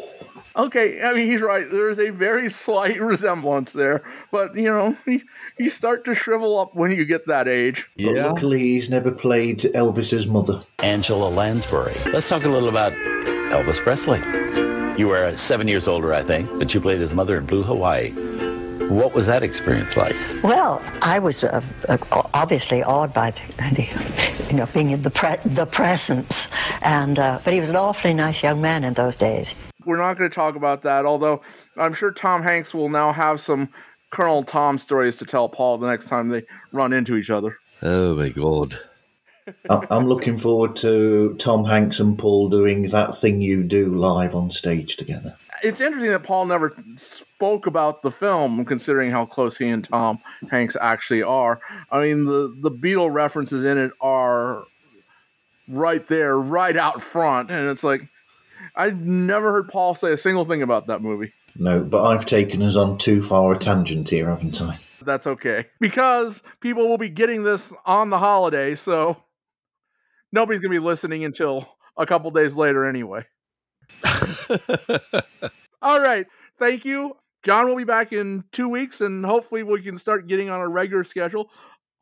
Okay, 0.57 1.03
I 1.03 1.13
mean, 1.15 1.29
he's 1.29 1.41
right. 1.41 1.69
There 1.71 1.89
is 1.89 1.99
a 1.99 2.11
very 2.11 2.49
slight 2.49 3.01
resemblance 3.01 3.73
there. 3.73 4.05
But, 4.31 4.55
you 4.55 4.71
know, 4.71 4.97
you, 5.07 5.23
you 5.59 5.69
start 5.69 6.05
to 6.05 6.15
shrivel 6.15 6.59
up 6.59 6.75
when 6.75 6.93
you 6.93 7.05
get 7.05 7.27
that 7.27 7.49
age. 7.49 7.89
But 7.97 8.15
luckily, 8.15 8.61
he's 8.61 8.89
never 8.89 9.11
played 9.11 9.61
Elvis's 9.61 10.27
mother. 10.27 10.61
Angela 10.81 11.29
Lansbury. 11.29 11.95
Let's 12.13 12.29
talk 12.29 12.45
a 12.45 12.49
little 12.49 12.69
about 12.69 12.93
Elvis 12.93 13.81
Presley. 13.81 14.21
You 14.97 15.09
were 15.09 15.37
seven 15.37 15.67
years 15.67 15.89
older, 15.89 16.15
I 16.15 16.23
think, 16.23 16.49
but 16.57 16.73
you 16.73 16.81
played 16.81 17.01
his 17.01 17.15
mother 17.15 17.37
in 17.37 17.47
Blue 17.47 17.65
Hawaii. 17.65 18.13
What 18.89 19.14
was 19.14 19.26
that 19.26 19.43
experience 19.43 19.97
like? 19.97 20.14
Well, 20.43 20.82
I 21.03 21.18
was 21.18 21.43
uh, 21.43 21.62
uh, 21.89 21.99
obviously 22.35 22.82
awed 22.82 23.14
by 23.14 23.30
the, 23.30 23.41
the, 23.74 24.47
you 24.51 24.57
know, 24.57 24.66
being 24.66 24.91
in 24.91 25.03
the 25.03 25.11
pre- 25.11 25.37
the 25.45 25.66
presence, 25.66 26.49
and 26.82 27.18
uh, 27.18 27.41
but 27.45 27.55
he 27.55 27.61
was 27.61 27.70
an 27.70 27.76
awfully 27.76 28.14
nice 28.14 28.43
young 28.43 28.61
man 28.61 28.85
in 28.85 28.95
those 28.95 29.16
days. 29.16 29.55
We're 29.85 29.97
not 29.97 30.18
going 30.18 30.30
to 30.30 30.35
talk 30.35 30.55
about 30.55 30.82
that, 30.82 31.07
although 31.07 31.41
I'm 31.76 31.95
sure 31.95 32.12
Tom 32.12 32.43
Hanks 32.43 32.74
will 32.74 32.89
now 32.89 33.12
have 33.12 33.41
some 33.41 33.70
Colonel 34.11 34.43
Tom 34.43 34.78
stories 34.78 35.16
to 35.16 35.24
tell 35.24 35.49
Paul 35.49 35.78
the 35.78 35.89
next 35.89 36.07
time 36.07 36.28
they 36.28 36.45
run 36.70 36.93
into 36.93 37.16
each 37.16 37.30
other. 37.30 37.57
Oh 37.82 38.14
my 38.14 38.28
god. 38.28 38.78
I'm 39.68 40.07
looking 40.07 40.39
forward 40.39 40.76
to 40.76 41.35
Tom 41.39 41.64
Hanks 41.64 42.01
and 42.01 42.18
Paul 42.18 42.49
doing 42.49 42.89
that 42.91 43.14
thing 43.14 43.43
you 43.43 43.62
do 43.62 43.95
live 43.95 44.35
on 44.35 44.51
stage 44.51 44.97
together. 44.97 45.37
It's 45.65 45.81
interesting 45.81 46.11
that 46.11 46.25
Paul 46.25 46.45
never 46.45 46.77
spoke 46.99 47.67
about 47.67 48.03
the 48.03 48.11
film, 48.11 48.67
considering 48.67 49.11
how 49.11 49.25
close 49.25 49.57
he 49.57 49.69
and 49.69 49.83
Tom 49.83 50.19
Hanks 50.51 50.77
actually 50.79 51.23
are. 51.23 51.59
I 51.91 52.03
mean, 52.03 52.27
the 52.27 52.55
the 52.61 52.71
Beatle 52.71 53.12
references 53.12 53.65
in 53.65 53.79
it 53.79 53.91
are 53.99 54.65
right 55.67 56.07
there, 56.07 56.39
right 56.39 56.77
out 56.77 57.01
front, 57.01 57.51
and 57.51 57.67
it's 57.71 57.83
like 57.83 58.03
I've 58.77 59.01
never 59.01 59.53
heard 59.53 59.69
Paul 59.69 59.95
say 59.95 60.12
a 60.12 60.19
single 60.19 60.45
thing 60.45 60.61
about 60.61 60.87
that 60.89 61.01
movie. 61.01 61.33
No, 61.57 61.83
but 61.83 62.05
I've 62.05 62.27
taken 62.27 62.61
us 62.61 62.77
on 62.77 62.99
too 62.99 63.23
far 63.23 63.53
a 63.53 63.59
tangent 63.59 64.11
here, 64.11 64.29
haven't 64.29 64.61
I? 64.61 64.77
That's 65.01 65.27
okay 65.27 65.67
because 65.81 66.43
people 66.61 66.89
will 66.89 66.99
be 66.99 67.09
getting 67.09 67.43
this 67.43 67.73
on 67.87 68.11
the 68.11 68.19
holiday, 68.19 68.75
so 68.75 69.17
nobody's 70.31 70.61
gonna 70.61 70.75
be 70.75 70.79
listening 70.79 71.25
until 71.25 71.67
a 71.97 72.05
couple 72.05 72.31
days 72.33 72.55
later 72.55 72.85
anyway. 72.85 73.25
All 75.82 76.01
right. 76.01 76.26
Thank 76.59 76.85
you. 76.85 77.16
John 77.43 77.66
will 77.68 77.76
be 77.76 77.85
back 77.85 78.12
in 78.12 78.45
two 78.53 78.68
weeks, 78.68 79.01
and 79.01 79.24
hopefully 79.24 79.62
we 79.62 79.82
can 79.82 79.97
start 79.97 80.26
getting 80.26 80.49
on 80.49 80.61
a 80.61 80.68
regular 80.68 81.05
schedule. 81.05 81.51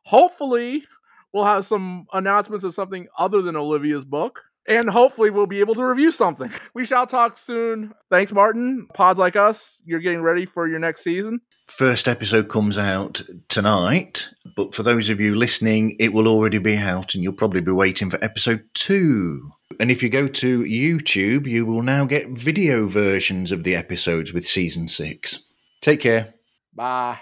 Hopefully, 0.04 0.84
we'll 1.32 1.44
have 1.44 1.64
some 1.64 2.06
announcements 2.12 2.64
of 2.64 2.74
something 2.74 3.08
other 3.18 3.42
than 3.42 3.56
Olivia's 3.56 4.04
book. 4.04 4.40
And 4.68 4.88
hopefully, 4.88 5.30
we'll 5.30 5.48
be 5.48 5.58
able 5.58 5.74
to 5.74 5.84
review 5.84 6.12
something. 6.12 6.50
We 6.74 6.86
shall 6.86 7.06
talk 7.06 7.36
soon. 7.36 7.92
Thanks, 8.10 8.32
Martin. 8.32 8.86
Pods 8.94 9.18
like 9.18 9.36
us, 9.36 9.82
you're 9.84 10.00
getting 10.00 10.22
ready 10.22 10.46
for 10.46 10.68
your 10.68 10.78
next 10.78 11.02
season. 11.02 11.40
First 11.66 12.08
episode 12.08 12.48
comes 12.48 12.78
out 12.78 13.22
tonight, 13.48 14.28
but 14.56 14.74
for 14.74 14.82
those 14.82 15.10
of 15.10 15.20
you 15.20 15.34
listening, 15.34 15.96
it 15.98 16.12
will 16.12 16.28
already 16.28 16.58
be 16.58 16.76
out 16.76 17.14
and 17.14 17.22
you'll 17.22 17.32
probably 17.32 17.60
be 17.60 17.72
waiting 17.72 18.10
for 18.10 18.22
episode 18.22 18.64
two. 18.74 19.50
And 19.82 19.90
if 19.90 20.00
you 20.00 20.08
go 20.10 20.28
to 20.28 20.60
YouTube, 20.60 21.48
you 21.48 21.66
will 21.66 21.82
now 21.82 22.04
get 22.04 22.28
video 22.28 22.86
versions 22.86 23.50
of 23.50 23.64
the 23.64 23.74
episodes 23.74 24.32
with 24.32 24.46
season 24.46 24.86
six. 24.86 25.42
Take 25.80 25.98
care. 25.98 26.34
Bye. 26.72 27.18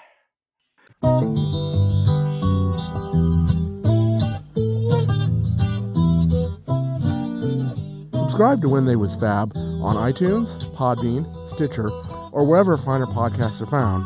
Subscribe 8.13 8.61
to 8.61 8.69
When 8.69 8.85
They 8.85 8.97
Was 8.97 9.17
Fab 9.17 9.57
on 9.57 9.97
iTunes, 9.97 10.63
Podbean, 10.75 11.25
Stitcher, 11.49 11.89
or 12.31 12.47
wherever 12.47 12.77
finer 12.77 13.07
podcasts 13.07 13.63
are 13.63 13.71
found. 13.71 14.05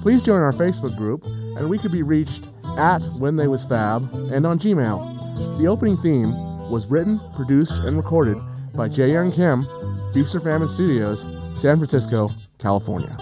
Please 0.00 0.22
join 0.22 0.40
our 0.40 0.52
Facebook 0.52 0.96
group, 0.96 1.26
and 1.58 1.68
we 1.68 1.76
could 1.76 1.92
be 1.92 2.02
reached 2.02 2.46
at 2.78 3.02
When 3.18 3.36
They 3.36 3.48
Was 3.48 3.66
Fab 3.66 4.10
and 4.32 4.46
on 4.46 4.58
Gmail. 4.58 5.58
The 5.58 5.66
opening 5.66 5.98
theme 5.98 6.32
was 6.70 6.86
written, 6.86 7.20
produced, 7.34 7.78
and 7.80 7.96
recorded 7.96 8.38
by 8.74 8.88
Jae 8.88 9.10
Young 9.10 9.32
Kim, 9.32 9.66
Feast 10.12 10.34
or 10.34 10.40
Famine 10.40 10.68
Studios, 10.68 11.22
San 11.56 11.76
Francisco, 11.76 12.30
California. 12.58 13.16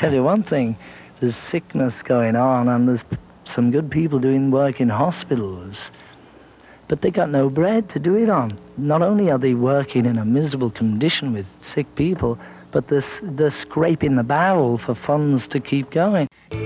Tell 0.00 0.14
you 0.14 0.22
one 0.22 0.42
thing, 0.42 0.78
there's 1.20 1.36
sickness 1.36 2.02
going 2.02 2.34
on 2.34 2.68
and 2.68 2.88
there's 2.88 3.04
some 3.44 3.70
good 3.70 3.90
people 3.90 4.18
doing 4.18 4.50
work 4.50 4.80
in 4.80 4.88
hospitals, 4.88 5.78
but 6.88 7.02
they 7.02 7.10
got 7.10 7.28
no 7.28 7.50
bread 7.50 7.90
to 7.90 7.98
do 7.98 8.16
it 8.16 8.30
on. 8.30 8.58
Not 8.78 9.02
only 9.02 9.30
are 9.30 9.36
they 9.36 9.52
working 9.52 10.06
in 10.06 10.16
a 10.16 10.24
miserable 10.24 10.70
condition 10.70 11.34
with 11.34 11.44
sick 11.60 11.94
people, 11.96 12.38
but 12.70 12.88
they're, 12.88 13.04
they're 13.22 13.50
scraping 13.50 14.16
the 14.16 14.22
barrel 14.22 14.78
for 14.78 14.94
funds 14.94 15.46
to 15.48 15.60
keep 15.60 15.90
going. 15.90 16.28
Turned 16.50 16.64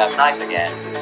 up 0.00 0.16
nice 0.16 0.38
again. 0.38 1.01